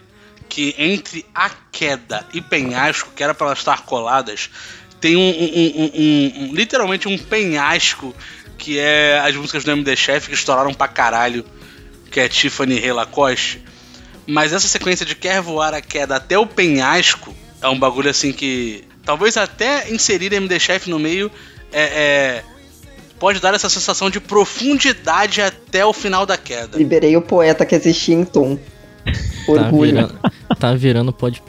que 0.50 0.74
entre 0.78 1.26
a 1.36 1.50
queda 1.72 2.26
e 2.34 2.42
penhasco, 2.42 3.12
que 3.16 3.24
era 3.24 3.34
pra 3.34 3.48
elas 3.48 3.60
estar 3.60 3.84
coladas, 3.86 4.50
tem 5.00 5.16
um, 5.16 5.20
um- 5.20 5.32
um- 5.32 5.92
um- 5.94 6.44
um- 6.50 6.54
literalmente 6.56 7.08
um 7.08 7.18
penhasco 7.18 8.16
que 8.58 8.80
é 8.80 9.20
as 9.20 9.36
músicas 9.36 9.64
do 9.64 9.72
MD 9.72 9.96
Chef 9.96 10.28
que 10.28 10.34
estouraram 10.34 10.74
pra 10.74 10.88
caralho, 10.88 11.46
que 12.10 12.20
é 12.20 12.28
Tiffany 12.28 12.80
Rei 12.80 12.92
Lacoste. 12.92 13.64
Mas 14.28 14.52
essa 14.52 14.68
sequência 14.68 15.06
de 15.06 15.16
quer 15.16 15.42
voar 15.42 15.74
a 15.74 15.82
queda 15.82 16.18
até 16.18 16.38
o 16.38 16.46
penhasco 16.46 17.34
é 17.62 17.68
um 17.68 17.80
bagulho 17.80 18.10
assim 18.10 18.34
que 18.34 18.84
talvez 19.06 19.38
até 19.38 19.90
inserir 19.90 20.34
MD 20.34 20.60
Chef 20.60 20.90
no 20.90 21.00
meio 21.00 21.32
é, 21.72 21.82
é, 21.82 22.44
pode 23.18 23.40
dar 23.40 23.54
essa 23.54 23.70
sensação 23.70 24.10
de 24.10 24.20
profundidade 24.20 25.42
até 25.42 25.86
o 25.86 25.94
final 25.94 26.26
da 26.26 26.38
queda. 26.38 26.78
Liberei 26.78 27.16
o 27.16 27.22
poeta 27.22 27.66
que 27.66 27.74
existia 27.74 28.16
em 28.16 28.26
Tom. 28.26 28.58
Tá 29.06 29.52
Orgulho. 29.52 29.92
virando, 29.94 30.20
tá 30.60 30.74
virando 30.74 31.14
pod, 31.14 31.42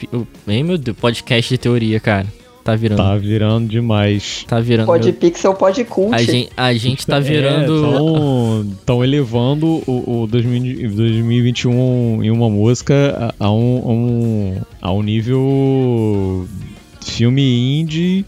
Ei, 0.47 0.63
meu 0.63 0.77
Deus, 0.77 0.97
podcast 0.97 1.53
de 1.53 1.57
teoria, 1.57 1.99
cara. 1.99 2.25
Tá 2.69 2.75
virando. 2.75 2.97
Tá 2.97 3.17
virando 3.17 3.67
demais. 3.67 4.45
Tá 4.47 4.59
virando. 4.59 4.85
Pode 4.85 5.05
meu- 5.05 5.13
pixel, 5.13 5.53
pode 5.55 5.83
cult. 5.85 6.13
a, 6.13 6.21
gente, 6.21 6.49
a 6.55 6.73
gente 6.73 7.05
tá 7.07 7.19
virando. 7.19 8.65
Estão 8.79 9.03
elevando 9.03 9.81
o, 9.87 10.23
o 10.23 10.27
2000 10.27 10.91
2021 10.91 12.23
em 12.23 12.29
uma 12.31 12.49
música 12.49 13.33
a, 13.39 13.45
a 13.45 13.51
um, 13.51 13.77
a 13.83 13.91
um, 13.91 14.61
a 14.81 14.91
um 14.93 15.01
nível 15.01 16.47
filme 17.01 17.79
indie 17.81 18.25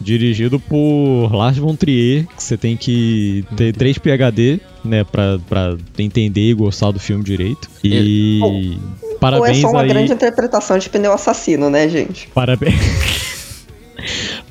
dirigido 0.00 0.58
por 0.58 1.32
Lars 1.32 1.56
von 1.56 1.76
Trier, 1.76 2.26
que 2.36 2.42
você 2.42 2.56
tem 2.56 2.76
que 2.76 3.44
ter 3.56 3.72
3 3.72 3.98
PhD, 3.98 4.60
né, 4.84 5.04
pra, 5.04 5.38
pra 5.48 5.76
entender 5.98 6.50
e 6.50 6.54
gostar 6.54 6.90
do 6.90 6.98
filme 6.98 7.22
direito. 7.22 7.70
E 7.84 8.40
Ou 8.42 9.12
é 9.12 9.14
parabéns 9.20 9.60
só 9.60 9.70
uma 9.70 9.82
aí. 9.82 9.88
grande 9.88 10.12
interpretação 10.12 10.76
de 10.78 10.88
pneu 10.88 11.12
assassino, 11.12 11.70
né, 11.70 11.88
gente? 11.88 12.28
Parabéns. 12.34 12.74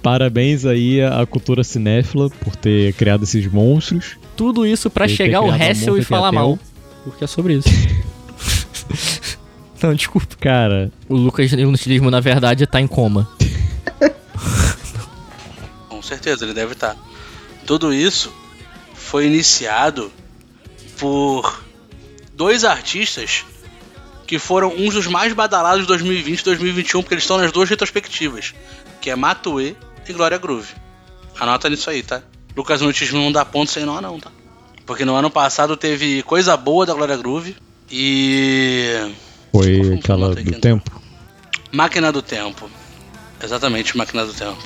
Parabéns 0.02 0.66
aí 0.66 1.02
à 1.02 1.26
cultura 1.26 1.64
cinéfila 1.64 2.30
por 2.30 2.56
ter 2.56 2.93
criado 2.93 3.24
esses 3.24 3.45
monstros. 3.47 4.18
Tudo 4.36 4.66
isso 4.66 4.89
ter 4.89 5.08
chegar 5.08 5.41
o 5.41 5.45
criado 5.45 5.62
a 5.62 5.66
Hessel 5.66 5.95
e 5.95 5.99
Monta 5.99 6.10
falar 6.10 6.32
mal. 6.32 6.58
Porque 7.04 7.24
é 7.24 7.28
sobre 7.28 7.56
isso. 7.56 7.70
Não, 9.82 9.93
desculpa. 9.93 10.36
Cara, 10.39 10.91
O 11.10 11.16
Lucas 11.16 11.52
Inutilismo, 11.52 12.12
na 12.12 12.20
verdade, 12.20 12.66
tá 12.68 12.80
em 12.80 12.88
coma. 12.88 13.28
Com 15.89 16.02
certeza, 16.02 16.45
ele 16.45 16.54
deve 16.54 16.74
estar. 16.74 16.95
Tudo 17.66 17.93
isso 17.93 18.32
foi 18.93 19.28
iniciado 19.28 20.12
por 20.97 21.64
dois 22.36 22.64
artistas 22.64 23.43
que 24.26 24.39
foram 24.39 24.74
uns 24.78 24.93
dos 24.93 25.08
mais 25.08 25.34
badalados 25.34 25.82
de 25.82 25.88
2020 25.88 26.39
e 26.39 26.43
2021, 26.43 27.02
porque 27.02 27.16
eles 27.16 27.24
estão 27.24 27.38
nas 27.38 27.52
duas 27.52 27.70
retrospectivas, 27.70 28.54
que 29.02 29.10
é 29.10 29.16
Matue 29.16 29.76
e 30.08 30.14
Glória 30.14 30.38
Groove. 30.38 30.74
Anota 31.39 31.70
nisso 31.70 31.89
aí, 31.89 32.04
tá? 32.04 32.22
Lucas 32.56 32.82
Nutismo 32.82 33.20
não 33.20 33.32
dá 33.32 33.45
ponto 33.45 33.72
sem 33.72 33.86
nó 33.86 34.02
não, 34.02 34.20
tá? 34.20 34.30
Porque 34.86 35.06
no 35.06 35.16
ano 35.16 35.30
passado 35.30 35.78
teve 35.78 36.22
coisa 36.24 36.56
boa 36.58 36.86
da 36.86 36.93
Glória 36.93 37.16
Groove 37.16 37.56
e 37.89 39.12
foi 39.52 39.93
aquela 39.95 40.30
do 40.36 40.43
que 40.43 40.52
tempo. 40.60 40.99
Máquina 41.72 42.12
do 42.12 42.22
Tempo. 42.22 42.70
Exatamente, 43.41 43.95
Máquina 43.97 44.26
do 44.26 44.34
Tempo. 44.34 44.58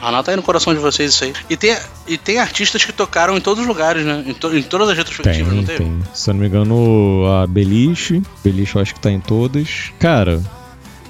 Anota 0.00 0.30
aí 0.30 0.36
no 0.36 0.42
coração 0.42 0.72
de 0.74 0.80
vocês 0.80 1.12
isso 1.14 1.24
aí. 1.24 1.32
E 1.50 1.56
tem, 1.56 1.76
e 2.08 2.16
tem 2.18 2.38
artistas 2.38 2.84
que 2.84 2.92
tocaram 2.92 3.36
em 3.36 3.40
todos 3.40 3.62
os 3.62 3.68
lugares, 3.68 4.04
né? 4.04 4.22
Em, 4.26 4.34
to- 4.34 4.56
em 4.56 4.62
todas 4.62 4.88
as 4.88 4.96
retrospectivas, 4.96 5.48
Tem, 5.48 5.56
não 5.58 5.64
teve? 5.64 5.78
tem. 5.84 6.02
Se 6.14 6.30
eu 6.30 6.34
não 6.34 6.40
me 6.40 6.46
engano, 6.48 7.24
a 7.42 7.46
Beliche. 7.46 8.22
Beliche 8.44 8.76
eu 8.76 8.82
acho 8.82 8.94
que 8.94 9.00
tá 9.00 9.10
em 9.10 9.20
todas. 9.20 9.92
Cara, 10.00 10.40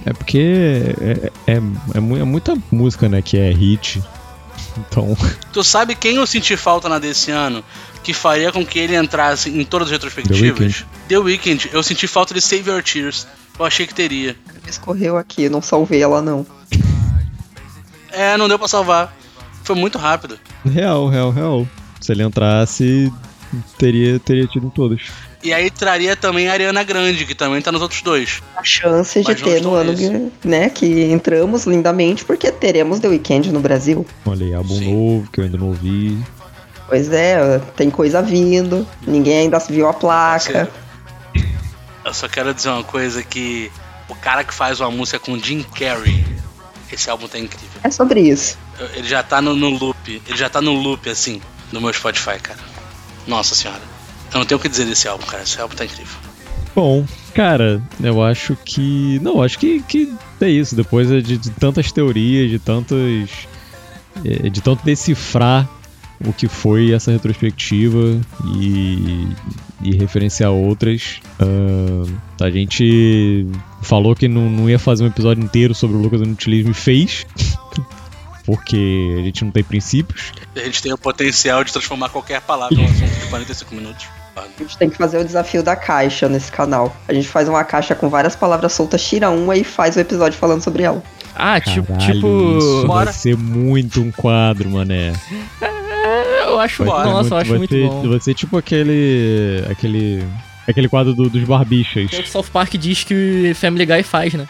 é 0.05 0.13
porque 0.13 0.93
é, 1.01 1.31
é, 1.47 1.55
é 1.55 1.63
é 1.95 2.01
muita 2.25 2.55
música, 2.71 3.09
né, 3.09 3.23
que 3.23 3.37
é 3.37 3.51
hit. 3.51 4.03
Então, 4.79 5.17
Tu 5.53 5.63
sabe 5.63 5.95
quem 5.95 6.17
eu 6.17 6.27
senti 6.27 6.57
falta 6.57 6.89
na 6.89 6.99
desse 6.99 7.31
ano 7.31 7.63
que 8.03 8.13
faria 8.13 8.51
com 8.51 8.65
que 8.67 8.79
ele 8.79 8.97
entrasse 8.97 9.49
em 9.49 9.65
todas 9.65 9.89
as 9.89 9.93
retrospectivas? 9.93 10.85
The 11.09 11.19
Weeknd. 11.19 11.71
Eu 11.73 11.83
senti 11.83 12.07
falta 12.07 12.35
de 12.35 12.41
Save 12.41 12.69
Your 12.69 12.83
Tears. 12.83 13.27
Eu 13.59 13.65
achei 13.65 13.87
que 13.87 13.95
teria. 13.95 14.37
Escorreu 14.67 15.17
aqui, 15.17 15.49
não 15.49 15.63
salvei 15.63 16.03
ela 16.03 16.21
não. 16.21 16.45
É, 18.11 18.37
não 18.37 18.49
deu 18.49 18.59
pra 18.59 18.67
salvar. 18.69 19.15
Foi 19.63 19.77
muito 19.77 19.99
rápido. 19.99 20.39
real, 20.65 21.09
real, 21.09 21.31
real. 21.31 21.69
Se 22.01 22.13
ele 22.13 22.25
entrasse, 22.25 23.13
teria, 23.79 24.19
teria 24.19 24.47
tido 24.47 24.67
em 24.67 24.71
todas. 24.71 25.03
E 25.43 25.53
aí 25.53 25.71
traria 25.71 26.15
também 26.15 26.49
a 26.49 26.53
Ariana 26.53 26.85
Grande, 26.85 27.27
que 27.27 27.35
também 27.35 27.61
tá 27.61 27.73
nos 27.73 27.83
outros 27.83 28.01
dois. 28.03 28.41
A 28.57 28.63
chance 28.63 29.21
de 29.21 29.29
Mas 29.29 29.43
ter 29.43 29.61
no 29.61 29.75
ano 29.75 29.95
que, 29.95 30.47
né, 30.47 30.69
que 30.69 31.11
entramos 31.11 31.65
lindamente, 31.65 32.25
porque 32.25 32.53
teremos 32.53 33.01
The 33.01 33.09
Weeknd 33.09 33.53
no 33.53 33.59
Brasil. 33.59 34.07
Olha 34.25 34.47
aí, 34.47 34.55
álbum 34.55 34.79
Sim. 34.79 34.95
novo 34.95 35.29
que 35.33 35.41
eu 35.41 35.45
ainda 35.45 35.59
não 35.59 35.69
ouvi. 35.69 36.23
Pois 36.87 37.11
é, 37.11 37.61
tem 37.75 37.91
coisa 37.91 38.23
vindo, 38.23 38.87
ninguém 39.07 39.39
ainda 39.39 39.59
viu 39.59 39.89
a 39.89 39.93
placa. 39.93 40.71
Eu 42.05 42.15
só 42.15 42.29
quero 42.29 42.53
dizer 42.55 42.69
uma 42.69 42.85
coisa 42.85 43.23
que 43.23 43.71
o 44.09 44.15
cara 44.15 44.45
que 44.45 44.53
faz 44.53 44.79
uma 44.79 44.91
música 44.91 45.19
com 45.19 45.39
Jim 45.39 45.63
Carrey, 45.63 46.25
esse 46.93 47.09
álbum 47.09 47.27
tá 47.27 47.39
incrível. 47.39 47.81
É 47.83 47.91
sobre 47.91 48.21
isso. 48.21 48.59
Ele 48.95 49.09
já 49.09 49.23
tá 49.23 49.41
no, 49.41 49.57
no 49.57 49.71
loop, 49.71 50.23
ele 50.27 50.37
já 50.37 50.49
tá 50.49 50.61
no 50.61 50.73
loop 50.75 51.09
assim, 51.09 51.41
no 51.73 51.81
meu 51.81 51.93
Spotify, 51.93 52.39
cara. 52.41 52.61
Nossa 53.27 53.55
senhora. 53.55 53.92
Eu 54.33 54.39
não 54.41 54.47
tenho 54.47 54.59
o 54.59 54.63
que 54.63 54.69
dizer 54.69 54.87
desse 54.87 55.07
álbum, 55.09 55.27
cara. 55.27 55.43
Esse 55.43 55.61
álbum 55.61 55.75
tá 55.75 55.85
incrível. 55.85 56.17
Bom, 56.75 57.05
cara, 57.35 57.83
eu 58.03 58.23
acho 58.23 58.57
que. 58.65 59.19
Não, 59.23 59.43
acho 59.43 59.59
que, 59.59 59.83
que 59.83 60.13
é 60.41 60.49
isso. 60.49 60.75
Depois 60.75 61.09
de, 61.09 61.37
de 61.37 61.51
tantas 61.51 61.93
teorias, 61.93 62.51
de 62.51 62.59
tantas. 62.59 63.31
eh, 64.25 64.49
De 64.49 64.61
tanto 64.63 64.85
decifrar 64.85 65.69
o 66.25 66.33
que 66.33 66.47
foi 66.49 66.93
essa 66.93 67.11
retrospectiva 67.11 68.21
e, 68.57 69.27
e 69.83 69.97
referenciar 69.97 70.51
outras. 70.53 71.21
ah, 71.41 72.45
a 72.45 72.51
gente 72.51 73.47
falou 73.83 74.15
que 74.15 74.29
não, 74.29 74.49
não 74.49 74.71
ia 74.71 74.79
fazer 74.79 75.05
um 75.05 75.09
episódio 75.09 75.43
inteiro 75.45 75.75
sobre 75.75 75.97
o 75.97 76.01
Lucas 76.01 76.21
Inutilismo 76.23 76.71
e 76.71 76.75
fez. 76.75 77.27
Porque 78.47 79.17
a 79.19 79.23
gente 79.23 79.45
não 79.45 79.53
tem 79.53 79.63
princípios. 79.63 80.33
A 80.57 80.61
gente 80.61 80.83
tem 80.83 80.93
o 80.93 80.99
potencial 80.99 81.63
de 81.63 81.71
transformar 81.73 82.09
qualquer 82.09 82.41
palavra 82.41 82.75
em 82.75 82.83
um 82.83 82.87
assunto 82.87 83.21
de 83.21 83.27
45 83.29 83.75
minutos. 83.75 84.07
A 84.35 84.45
gente 84.59 84.79
tem 84.79 84.89
que 84.89 84.97
fazer 84.97 85.19
o 85.19 85.25
desafio 85.25 85.63
da 85.63 85.77
caixa 85.77 86.29
nesse 86.29 86.51
canal. 86.51 86.95
A 87.07 87.13
gente 87.13 87.29
faz 87.29 87.49
uma 87.49 87.63
caixa 87.65 87.95
com 87.95 88.09
várias 88.09 88.35
palavras 88.35 88.73
soltas, 88.73 89.03
tira 89.05 89.29
uma 89.31 89.57
e 89.57 89.63
faz 89.65 89.95
o 89.97 90.01
episódio 90.01 90.39
falando 90.39 90.63
sobre 90.63 90.83
ela. 90.85 91.03
Ah, 91.35 91.61
tipo. 91.61 91.93
Caralho, 91.93 92.15
tipo 92.15 92.59
isso 92.59 92.87
Bora. 92.87 93.05
vai 93.07 93.15
ser 93.15 93.37
muito 93.37 94.01
um 94.01 94.11
quadro, 94.11 94.71
mané. 94.71 95.13
eu 96.47 96.59
acho. 96.61 96.79
Ser 96.83 96.89
Nossa, 96.89 97.35
eu 97.35 97.39
acho 97.39 97.51
vai 97.51 97.59
muito 97.59 97.75
ser, 97.75 97.87
bom. 97.89 98.09
Vai 98.09 98.21
ser 98.21 98.35
tipo 98.35 98.57
aquele. 98.57 99.65
aquele. 99.71 100.25
aquele 100.67 100.89
quadro 100.89 101.15
do- 101.15 101.29
dos 101.31 101.45
barbichas. 101.45 102.09
Que 102.11 102.17
é 102.17 102.21
o 102.21 102.23
que 102.23 102.31
South 102.31 102.47
Park 102.53 102.75
diz 102.77 103.05
que 103.05 103.53
Family 103.55 103.85
Guy 103.87 104.03
faz, 104.03 104.33
né? 104.35 104.47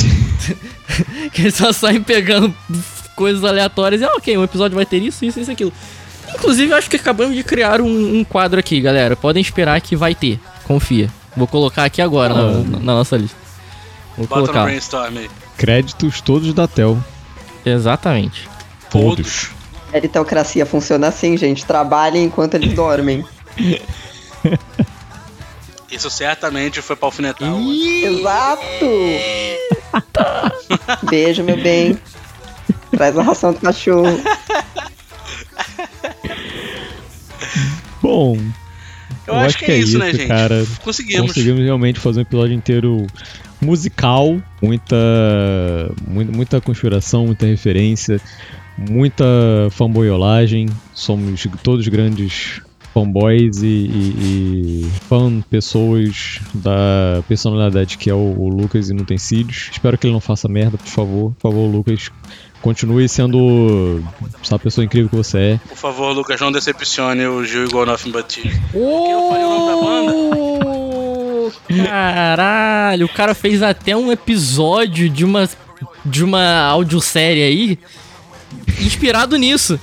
que 1.33 1.43
eles 1.43 1.55
só 1.55 1.72
saem 1.72 2.03
pegando 2.03 2.55
coisas 3.16 3.45
aleatórias 3.45 4.01
e, 4.01 4.05
ah, 4.05 4.12
ok, 4.16 4.37
o 4.37 4.45
episódio 4.45 4.74
vai 4.76 4.87
ter 4.87 4.99
isso, 4.99 5.24
isso, 5.24 5.39
isso, 5.41 5.51
aquilo. 5.51 5.72
Inclusive, 6.35 6.72
acho 6.72 6.89
que 6.91 6.97
acabamos 6.97 7.35
de 7.37 7.43
criar 7.45 7.80
um, 7.80 8.18
um 8.18 8.24
quadro 8.24 8.59
aqui, 8.61 8.80
galera. 8.80 9.14
Podem 9.16 9.41
esperar 9.41 9.80
que 9.80 9.95
vai 9.97 10.14
ter. 10.14 10.41
Confia. 10.64 11.09
Vou 11.37 11.47
colocar 11.47 11.85
aqui 11.85 12.01
agora 12.03 12.35
na, 12.35 12.41
Ah. 12.41 12.62
na 12.80 12.95
nossa 12.95 13.16
lista. 13.16 13.37
Vou 14.16 14.26
Bota 14.26 14.41
no 14.41 14.47
colocar. 14.47 14.64
brainstorm 14.64 15.16
aí. 15.18 15.30
Créditos 15.57 16.20
todos 16.20 16.53
da 16.53 16.66
Tel. 16.68 16.99
Exatamente. 17.64 18.49
Todos. 18.91 19.51
Meritocracia 19.93 20.66
funciona 20.66 21.09
assim, 21.09 21.37
gente. 21.37 21.64
Trabalhem 21.64 22.24
enquanto 22.24 22.55
eles 22.55 22.72
dormem. 22.74 23.24
Isso 25.91 26.09
certamente 26.11 26.80
foi 26.80 26.97
pra 26.97 27.07
alfinetar. 27.09 27.53
o- 27.55 27.72
Exato! 27.72 28.62
Beijo, 31.09 31.43
meu 31.45 31.57
bem. 31.57 31.99
Traz 32.91 33.16
a 33.18 33.22
ração 33.22 33.53
do 33.53 33.61
cachorro. 33.61 34.18
Bom, 38.03 38.37
Eu, 39.27 39.35
acho, 39.35 39.59
que, 39.59 39.67
é 39.67 39.79
isso, 39.79 39.99
né, 39.99 40.13
gente? 40.13 40.27
cara. 40.27 40.67
Conseguimos. 40.83 41.29
Conseguimos 41.29 41.63
realmente 41.63 42.01
fazer 42.01 42.21
um 42.21 42.23
episódio 42.23 42.55
inteiro 42.55 43.07
musical, 43.61 44.43
muita, 44.61 44.97
muita, 46.07 46.33
muita 46.33 46.61
conspiração, 46.61 47.27
muita 47.27 47.47
referência, 47.47 48.21
muita 48.77 49.25
fanboyolagem. 49.71 50.67
Somos 50.93 51.47
todos 51.63 51.87
grandes 51.89 52.61
fanboys 52.93 53.63
e, 53.63 53.67
e, 53.67 54.85
e 54.85 54.91
fan 55.09 55.41
pessoas 55.49 56.41
da 56.53 57.23
personalidade 57.27 57.97
que 57.97 58.11
é 58.11 58.15
o, 58.15 58.19
o 58.39 58.49
Lucas 58.49 58.91
e 58.91 58.95
não 58.95 59.05
tem 59.05 59.19
cílios. 59.19 59.71
Espero 59.73 59.97
que 59.97 60.07
ele 60.07 60.13
não 60.13 60.21
faça 60.21 60.49
merda, 60.49 60.77
por 60.77 60.89
favor. 60.89 61.33
Por 61.33 61.41
favor, 61.41 61.71
Lucas. 61.71 62.11
Continue 62.63 63.09
sendo 63.09 64.01
essa 64.43 64.59
pessoa 64.59 64.85
incrível 64.85 65.11
que 65.11 65.17
você 65.17 65.39
é. 65.39 65.61
Por 65.69 65.77
favor, 65.77 66.13
Lucas, 66.13 66.41
não 66.41 66.53
decepcione 66.53 67.27
o 67.27 67.45
Gil 67.45 67.65
igual 67.65 67.85
Nothing 67.85 68.13
But 68.13 68.39
o 68.73 69.13
Caralho, 71.87 73.07
o 73.07 73.09
cara 73.09 73.35
fez 73.35 73.63
até 73.63 73.97
um 73.97 74.13
episódio 74.13 75.09
de 75.09 75.25
uma 75.25 75.49
de 76.05 76.23
uma 76.23 76.61
audiosérie 76.67 77.43
aí 77.43 77.79
inspirado 78.81 79.37
nisso. 79.37 79.79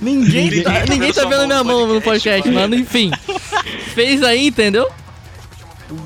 Ninguém 0.00 0.62
tá, 0.62 0.84
ninguém 0.88 1.12
tá 1.12 1.24
vendo 1.24 1.42
a 1.42 1.46
minha 1.46 1.64
mão 1.64 1.86
no 1.86 2.00
podcast, 2.00 2.48
mano. 2.50 2.74
Enfim, 2.74 3.10
fez 3.94 4.22
aí, 4.22 4.48
entendeu? 4.48 4.88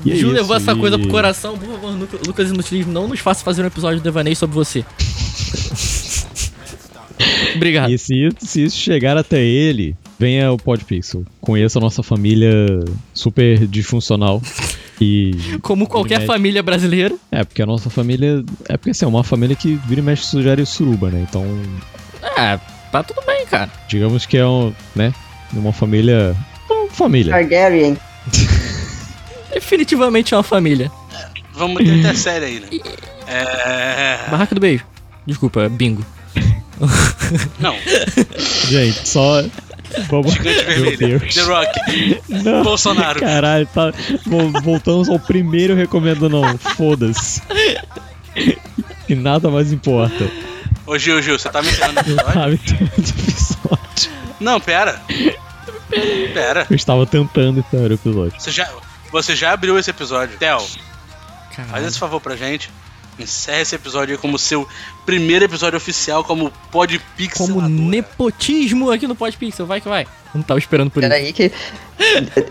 E 0.05 0.11
é 0.11 0.15
Ju 0.15 0.27
isso, 0.27 0.35
levou 0.35 0.55
essa 0.55 0.73
e- 0.73 0.77
coisa 0.77 0.97
pro 0.99 1.07
coração. 1.09 1.57
Por 1.57 1.67
favor, 1.69 1.91
Luca- 1.91 2.17
Lucas 2.25 2.49
Inutilismo, 2.49 2.91
não 2.91 3.07
nos 3.07 3.19
faça 3.19 3.43
fazer 3.43 3.63
um 3.63 3.67
episódio 3.67 3.97
de 3.97 4.03
Devaneio 4.03 4.35
sobre 4.35 4.55
você. 4.55 4.85
Obrigado. 7.55 7.91
E 7.91 7.97
se, 7.97 8.29
se 8.39 8.63
isso 8.63 8.77
chegar 8.77 9.17
até 9.17 9.41
ele, 9.41 9.95
venha 10.19 10.51
o 10.51 10.57
Podpixel. 10.57 11.23
Conheça 11.41 11.79
a 11.79 11.81
nossa 11.81 12.01
família 12.03 12.51
super 13.13 13.65
disfuncional. 13.67 14.41
E. 15.01 15.31
Como 15.61 15.87
qualquer 15.87 16.19
mexe. 16.19 16.27
família 16.27 16.61
brasileira. 16.63 17.15
É, 17.31 17.43
porque 17.43 17.61
a 17.61 17.65
nossa 17.65 17.89
família. 17.89 18.43
É 18.69 18.77
porque 18.77 18.91
assim, 18.91 19.05
é 19.05 19.07
uma 19.07 19.23
família 19.23 19.55
que 19.55 19.75
vira 19.87 20.01
e 20.01 20.03
mexe 20.03 20.23
sugere 20.25 20.65
suruba, 20.65 21.09
né? 21.09 21.25
Então, 21.29 21.43
É, 22.37 22.59
tá 22.91 23.03
tudo 23.03 23.21
bem, 23.25 23.45
cara. 23.45 23.69
digamos 23.87 24.25
que 24.25 24.37
é 24.37 24.45
um, 24.45 24.73
né? 24.95 25.13
Uma 25.51 25.73
família. 25.73 26.35
Uma 26.69 26.89
família. 26.89 27.31
Targaryen. 27.33 27.97
Definitivamente 29.53 30.33
é 30.33 30.37
uma 30.37 30.43
família. 30.43 30.91
Vamos 31.53 31.83
ter 31.83 31.99
até 31.99 32.13
série 32.15 32.45
aí, 32.45 32.59
né? 32.59 32.67
É. 33.27 34.29
Barraca 34.29 34.55
do 34.55 34.61
beijo. 34.61 34.83
Desculpa, 35.25 35.69
bingo. 35.69 36.03
Não, 37.59 37.75
Gente, 38.67 39.07
só. 39.07 39.43
Vamos. 40.09 40.33
Gigante 40.33 40.65
Meu 40.65 40.89
Vermelho. 40.91 41.19
Deus. 41.19 41.35
The 41.35 41.41
Rock. 41.43 41.79
Não. 42.29 42.63
Bolsonaro. 42.63 43.19
Caralho, 43.19 43.67
tá. 43.67 43.93
Vol- 44.25 44.51
Voltamos 44.61 45.07
ao 45.09 45.19
primeiro 45.19 45.75
recomendo 45.75 46.27
não. 46.29 46.57
Foda-se. 46.57 47.41
E 49.07 49.13
nada 49.15 49.49
mais 49.49 49.71
importa. 49.71 50.27
Ô 50.87 50.97
Gil, 50.97 51.21
Gil, 51.21 51.37
você 51.37 51.49
tá 51.49 51.61
me 51.61 51.69
enterrando 51.69 52.01
no 52.03 52.09
Eu 52.09 52.15
episódio? 52.15 52.33
tava 52.33 52.53
entrando 52.53 52.81
no 52.81 52.87
episódio. 52.97 54.11
Não, 54.39 54.59
pera. 54.59 55.01
Pera. 56.33 56.65
Eu 56.69 56.75
estava 56.75 57.05
tentando 57.05 57.59
entrar 57.59 57.79
no 57.81 57.93
episódio. 57.93 58.33
Você 58.39 58.51
já, 58.51 58.67
você 59.11 59.35
já 59.35 59.53
abriu 59.53 59.77
esse 59.77 59.91
episódio. 59.91 60.37
Theo, 60.39 60.59
faz 61.69 61.85
esse 61.85 61.99
favor 61.99 62.19
pra 62.19 62.35
gente. 62.35 62.69
Encerra 63.19 63.61
esse 63.61 63.75
episódio 63.75 64.15
aí 64.15 64.17
como 64.19 64.37
seu 64.39 64.67
primeiro 65.05 65.45
episódio 65.45 65.77
oficial 65.77 66.23
como 66.23 66.51
Podpixel. 66.71 67.47
Como 67.47 67.69
nepotismo 67.69 68.91
aqui 68.91 69.07
no 69.07 69.15
Podpixel. 69.15 69.65
Vai 69.65 69.79
que 69.79 69.87
vai. 69.87 70.07
Não 70.33 70.41
tava 70.41 70.59
esperando 70.59 70.89
por 70.89 71.03
isso. 71.03 71.09
Peraí 71.09 71.31
que. 71.31 71.51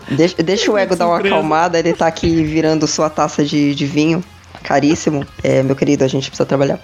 Deixa, 0.09 0.41
deixa 0.41 0.71
o 0.71 0.77
ego 0.77 0.95
dar 0.95 1.07
uma 1.07 1.19
acalmada, 1.19 1.77
ele 1.77 1.93
tá 1.93 2.07
aqui 2.07 2.43
virando 2.43 2.87
sua 2.87 3.09
taça 3.09 3.43
de, 3.43 3.75
de 3.75 3.85
vinho. 3.85 4.23
Caríssimo. 4.63 5.25
É, 5.43 5.61
meu 5.61 5.75
querido, 5.75 6.03
a 6.03 6.07
gente 6.07 6.29
precisa 6.29 6.45
trabalhar. 6.45 6.79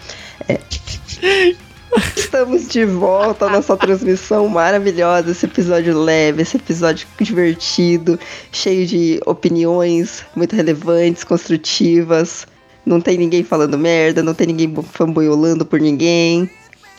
É. 0.48 0.60
Estamos 2.16 2.68
de 2.68 2.86
volta 2.86 3.48
à 3.48 3.50
nossa 3.50 3.76
transmissão 3.76 4.48
maravilhosa, 4.48 5.32
esse 5.32 5.46
episódio 5.46 6.00
leve, 6.00 6.42
esse 6.42 6.58
episódio 6.58 7.08
divertido, 7.20 8.20
cheio 8.52 8.86
de 8.86 9.20
opiniões 9.26 10.24
muito 10.36 10.56
relevantes, 10.56 11.24
construtivas. 11.24 12.46
Não 12.90 13.00
tem 13.00 13.20
ninguém 13.20 13.44
falando 13.44 13.78
merda, 13.78 14.24
não 14.24 14.34
tem 14.34 14.48
ninguém 14.48 14.74
fanboiolando 14.92 15.64
por 15.64 15.80
ninguém. 15.80 16.50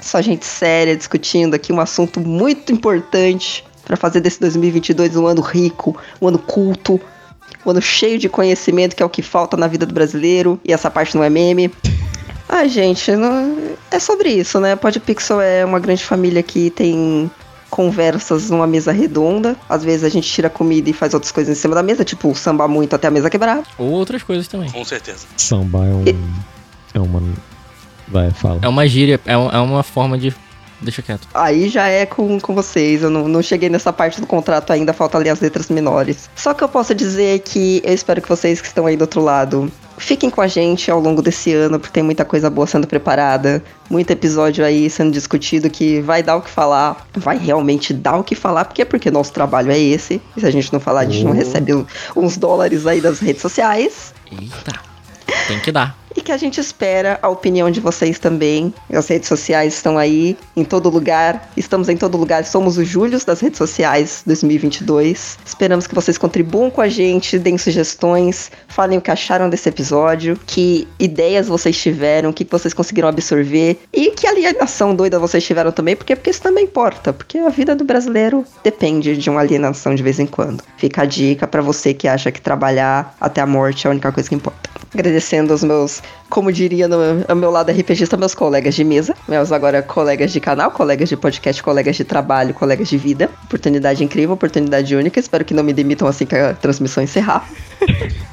Só 0.01 0.23
gente 0.23 0.47
séria 0.47 0.97
discutindo 0.97 1.55
aqui 1.55 1.73
um 1.73 1.81
assunto 1.81 2.21
muito 2.21 2.71
importante 2.73 3.65
para 3.85 3.97
fazer 3.97 4.21
desse 4.21 4.39
2022 4.39 5.17
um 5.17 5.27
ano 5.27 5.41
rico, 5.41 5.97
um 6.23 6.29
ano 6.29 6.39
culto, 6.39 7.01
um 7.67 7.71
ano 7.71 7.83
cheio 7.83 8.21
de 8.21 8.29
conhecimento, 8.29 8.95
que 8.95 9.03
é 9.03 9.07
o 9.07 9.11
que 9.11 9.21
falta 9.21 9.57
na 9.57 9.67
vida 9.67 9.85
do 9.85 9.93
brasileiro. 9.93 10.61
E 10.65 10.73
essa 10.73 10.89
parte 10.89 11.17
não 11.17 11.25
é 11.25 11.29
meme. 11.29 11.73
Ah, 12.49 12.69
gente, 12.69 13.11
não- 13.17 13.57
é 13.91 13.99
sobre 13.99 14.29
isso, 14.31 14.61
né? 14.61 14.77
Podpixel 14.77 15.41
é 15.41 15.65
uma 15.65 15.81
grande 15.81 16.05
família 16.05 16.41
que 16.41 16.71
tem 16.71 17.29
conversas 17.71 18.51
numa 18.51 18.67
mesa 18.67 18.93
redonda. 18.93 19.57
Às 19.69 19.83
vezes 19.85 20.05
a 20.05 20.09
gente 20.09 20.29
tira 20.29 20.51
comida 20.51 20.91
e 20.91 20.93
faz 20.93 21.15
outras 21.15 21.33
coisas 21.33 21.57
em 21.57 21.61
cima 21.61 21.75
da 21.75 21.83
mesa, 21.83 22.05
tipo 22.05 22.35
sambar 22.35 22.69
muito 22.69 22.95
até 22.95 23.09
a 23.09 23.11
mesa 23.11 23.31
quebrar. 23.31 23.63
Ou 23.79 23.91
outras 23.91 24.23
coisas 24.23 24.47
também. 24.49 24.69
Com 24.71 24.85
certeza. 24.85 25.27
Samba 25.37 25.79
é 25.87 25.93
um. 25.95 26.05
É 26.95 26.99
uma. 27.01 27.23
Vai, 28.09 28.31
fala. 28.33 28.59
É 28.63 28.69
uma 28.69 28.87
gíria, 28.87 29.21
é, 29.25 29.39
um- 29.39 29.49
é 29.51 29.59
uma 29.61 29.83
forma 29.83 30.19
de. 30.19 30.35
Deixa 30.83 31.03
quieto. 31.03 31.29
Aí 31.35 31.69
já 31.69 31.89
é 31.89 32.07
com, 32.07 32.41
com 32.41 32.55
vocês. 32.55 33.03
Eu 33.03 33.11
não, 33.11 33.29
não 33.29 33.43
cheguei 33.43 33.69
nessa 33.69 33.93
parte 33.93 34.19
do 34.19 34.27
contrato 34.27 34.73
ainda, 34.73 34.95
falta 34.95 35.19
ali 35.19 35.29
as 35.29 35.39
letras 35.39 35.69
menores. 35.69 36.31
Só 36.35 36.55
que 36.55 36.65
eu 36.65 36.69
posso 36.71 36.95
dizer 36.95 37.41
que 37.41 37.83
eu 37.85 37.93
espero 37.93 38.23
que 38.23 38.29
vocês 38.29 38.63
que 38.63 38.67
estão 38.67 38.87
aí 38.87 38.97
do 38.97 39.03
outro 39.03 39.21
lado 39.23 39.71
fiquem 40.01 40.31
com 40.31 40.41
a 40.41 40.47
gente 40.49 40.91
ao 40.91 40.99
longo 40.99 41.23
desse 41.23 41.53
ano, 41.53 41.79
porque 41.79 41.93
tem 41.93 42.03
muita 42.03 42.25
coisa 42.25 42.51
boa 42.51 42.67
sendo 42.67 42.87
preparada, 42.87 43.63
muito 43.89 44.11
episódio 44.11 44.65
aí 44.65 44.89
sendo 44.91 45.13
discutido 45.13 45.69
que 45.71 46.01
vai 46.01 46.23
dar 46.23 46.37
o 46.37 46.43
que 46.43 46.51
falar, 46.51 47.07
vai 47.15 47.39
realmente 47.39 47.93
dar 47.93 48.17
o 48.17 48.25
que 48.25 48.35
falar, 48.35 48.65
porque 48.65 48.85
porque 48.85 49.11
nosso 49.11 49.33
trabalho 49.33 49.71
é 49.71 49.79
esse. 49.79 50.21
E 50.37 50.41
se 50.41 50.47
a 50.47 50.51
gente 50.51 50.73
não 50.73 50.81
falar, 50.81 51.01
a 51.01 51.05
gente 51.05 51.25
não 51.25 51.33
Oh. 51.33 51.35
recebe 51.35 51.87
uns 52.17 52.37
dólares 52.37 52.87
aí 52.87 53.01
das 53.01 53.21
redes 53.21 53.43
sociais. 53.43 54.15
Eita. 54.33 54.73
Tem 55.47 55.61
que 55.61 55.71
dar. 55.71 56.00
E 56.17 56.21
que 56.21 56.33
a 56.33 56.37
gente 56.37 56.61
espera 56.61 57.19
a 57.23 57.29
opinião 57.29 57.71
de 57.71 57.81
vocês 57.81 58.19
também. 58.19 58.75
As 58.93 59.09
redes 59.09 59.29
sociais 59.29 59.75
estão 59.75 59.97
aí 59.97 60.37
em 60.57 60.65
todo 60.65 60.89
lugar. 60.89 61.51
Estamos 61.57 61.89
em 61.89 61.97
todo 61.97 62.17
lugar. 62.17 62.45
Somos 62.45 62.79
os 62.79 62.87
Júlios 62.87 63.25
das 63.25 63.41
redes 63.41 63.59
sociais 63.59 64.23
2022. 64.27 65.39
Esperamos 65.45 65.87
que 65.87 65.95
vocês 65.95 66.19
contribuam 66.19 66.71
com 66.71 66.81
a 66.81 66.89
gente, 66.89 67.39
deem 67.39 67.57
sugestões, 67.57 68.51
falem 68.69 68.99
o 68.99 69.01
que 69.01 69.11
acharam 69.11 69.49
desse 69.49 69.69
episódio, 69.69 70.39
que 70.47 70.89
ideias 70.99 71.49
vocês 71.49 71.77
tiveram, 71.77 72.31
o 72.31 72.33
que 72.33 72.45
vocês 72.45 72.75
conseguiram 72.75 73.09
absorver 73.09 73.79
e 73.93 74.11
que 74.11 74.27
alienação 74.27 74.95
doida 74.95 75.19
vocês 75.19 75.45
tiveram 75.45 75.73
também, 75.73 75.97
porque, 75.97 76.17
porque 76.17 76.31
isso 76.31 76.43
também 76.43 76.65
importa. 76.65 77.13
Porque 77.13 77.39
a 77.39 77.49
vida 77.51 77.75
do 77.75 77.85
brasileiro 77.85 78.45
depende 78.63 79.17
de 79.17 79.31
uma 79.31 79.41
alienação 79.41 79.95
de 79.95 80.03
vez 80.03 80.19
em 80.19 80.27
quando. 80.27 80.63
Fica 80.77 81.03
a 81.03 81.05
dica 81.05 81.47
pra 81.47 81.63
você 81.63 81.95
que 81.95 82.09
acha 82.09 82.31
que 82.31 82.41
trabalhar 82.41 83.15
até 83.21 83.41
a 83.41 83.47
morte 83.47 83.87
é 83.87 83.89
a 83.89 83.91
única 83.93 84.11
coisa 84.11 84.29
que 84.29 84.35
importa. 84.35 84.71
Agradecendo 84.93 85.53
aos 85.53 85.63
meus, 85.63 86.00
como 86.29 86.53
diria 86.53 86.87
no 86.87 87.37
meu 87.37 87.51
lado 87.51 87.73
RPGista, 87.73 88.17
meus 88.17 88.35
colegas 88.35 88.75
de 88.75 88.85
mesa, 88.85 89.17
meus 89.29 89.51
agora 89.51 89.83
colegas 89.83 90.33
de 90.33 90.41
canal, 90.41 90.71
colegas 90.71 91.09
de 91.09 91.17
podcast, 91.17 91.61
colegas 91.63 91.97
de 91.97 92.05
trabalho, 92.05 92.55
colegas 92.55 92.89
de 92.89 92.97
vida. 92.97 93.29
Oportunidade 93.45 94.05
incrível, 94.05 94.35
oportunidade 94.35 94.95
única. 94.95 95.19
Espero 95.19 95.45
que 95.45 95.53
não 95.53 95.65
me 95.65 95.73
demitam 95.73 96.07
assim 96.07 96.25
que 96.25 96.37
a 96.37 96.55
transmissão 96.55 97.03
encerrar. 97.03 97.49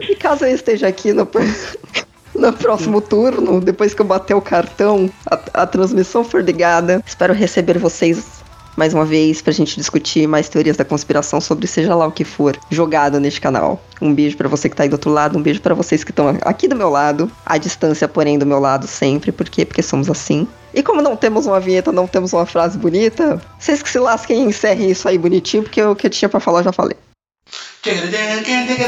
e 0.00 0.14
caso 0.16 0.44
eu 0.44 0.54
esteja 0.54 0.86
aqui 0.86 1.14
no, 1.14 1.26
no 2.34 2.52
próximo 2.52 3.00
turno, 3.00 3.60
depois 3.60 3.94
que 3.94 4.02
eu 4.02 4.06
bater 4.06 4.34
o 4.34 4.42
cartão, 4.42 5.10
a, 5.26 5.62
a 5.62 5.66
transmissão 5.66 6.22
for 6.22 6.44
ligada, 6.44 7.02
espero 7.06 7.32
receber 7.32 7.78
vocês 7.78 8.37
mais 8.78 8.94
uma 8.94 9.04
vez 9.04 9.42
pra 9.42 9.52
gente 9.52 9.74
discutir 9.74 10.28
mais 10.28 10.48
teorias 10.48 10.76
da 10.76 10.84
conspiração 10.84 11.40
sobre 11.40 11.66
seja 11.66 11.96
lá 11.96 12.06
o 12.06 12.12
que 12.12 12.24
for 12.24 12.56
jogado 12.70 13.18
neste 13.18 13.40
canal. 13.40 13.82
Um 14.00 14.14
beijo 14.14 14.36
pra 14.36 14.48
você 14.48 14.68
que 14.68 14.76
tá 14.76 14.84
aí 14.84 14.88
do 14.88 14.92
outro 14.92 15.10
lado, 15.10 15.36
um 15.36 15.42
beijo 15.42 15.60
pra 15.60 15.74
vocês 15.74 16.04
que 16.04 16.12
estão 16.12 16.38
aqui 16.42 16.68
do 16.68 16.76
meu 16.76 16.88
lado, 16.88 17.28
à 17.44 17.58
distância, 17.58 18.06
porém 18.06 18.38
do 18.38 18.46
meu 18.46 18.60
lado 18.60 18.86
sempre, 18.86 19.32
por 19.32 19.48
quê? 19.48 19.64
Porque 19.64 19.82
somos 19.82 20.08
assim. 20.08 20.46
E 20.72 20.80
como 20.80 21.02
não 21.02 21.16
temos 21.16 21.44
uma 21.44 21.58
vinheta, 21.58 21.90
não 21.90 22.06
temos 22.06 22.32
uma 22.32 22.46
frase 22.46 22.78
bonita, 22.78 23.42
vocês 23.58 23.82
que 23.82 23.90
se 23.90 23.98
lasquem 23.98 24.44
e 24.44 24.46
encerrem 24.46 24.88
isso 24.88 25.08
aí 25.08 25.18
bonitinho, 25.18 25.64
porque 25.64 25.82
o 25.82 25.96
que 25.96 26.06
eu 26.06 26.10
tinha 26.10 26.28
pra 26.28 26.38
falar 26.38 26.60
eu 26.60 26.64
já 26.64 26.72
falei. 26.72 26.96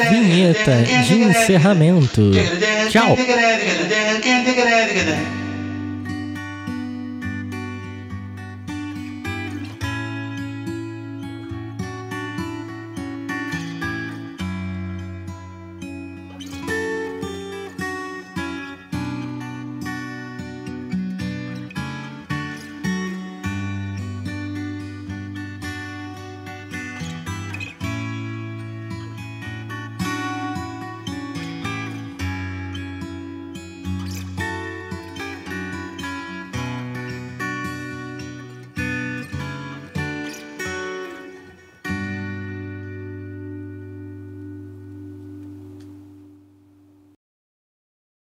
Vinheta 0.08 0.84
de 1.04 1.14
encerramento. 1.14 2.30
Tchau. 2.90 3.16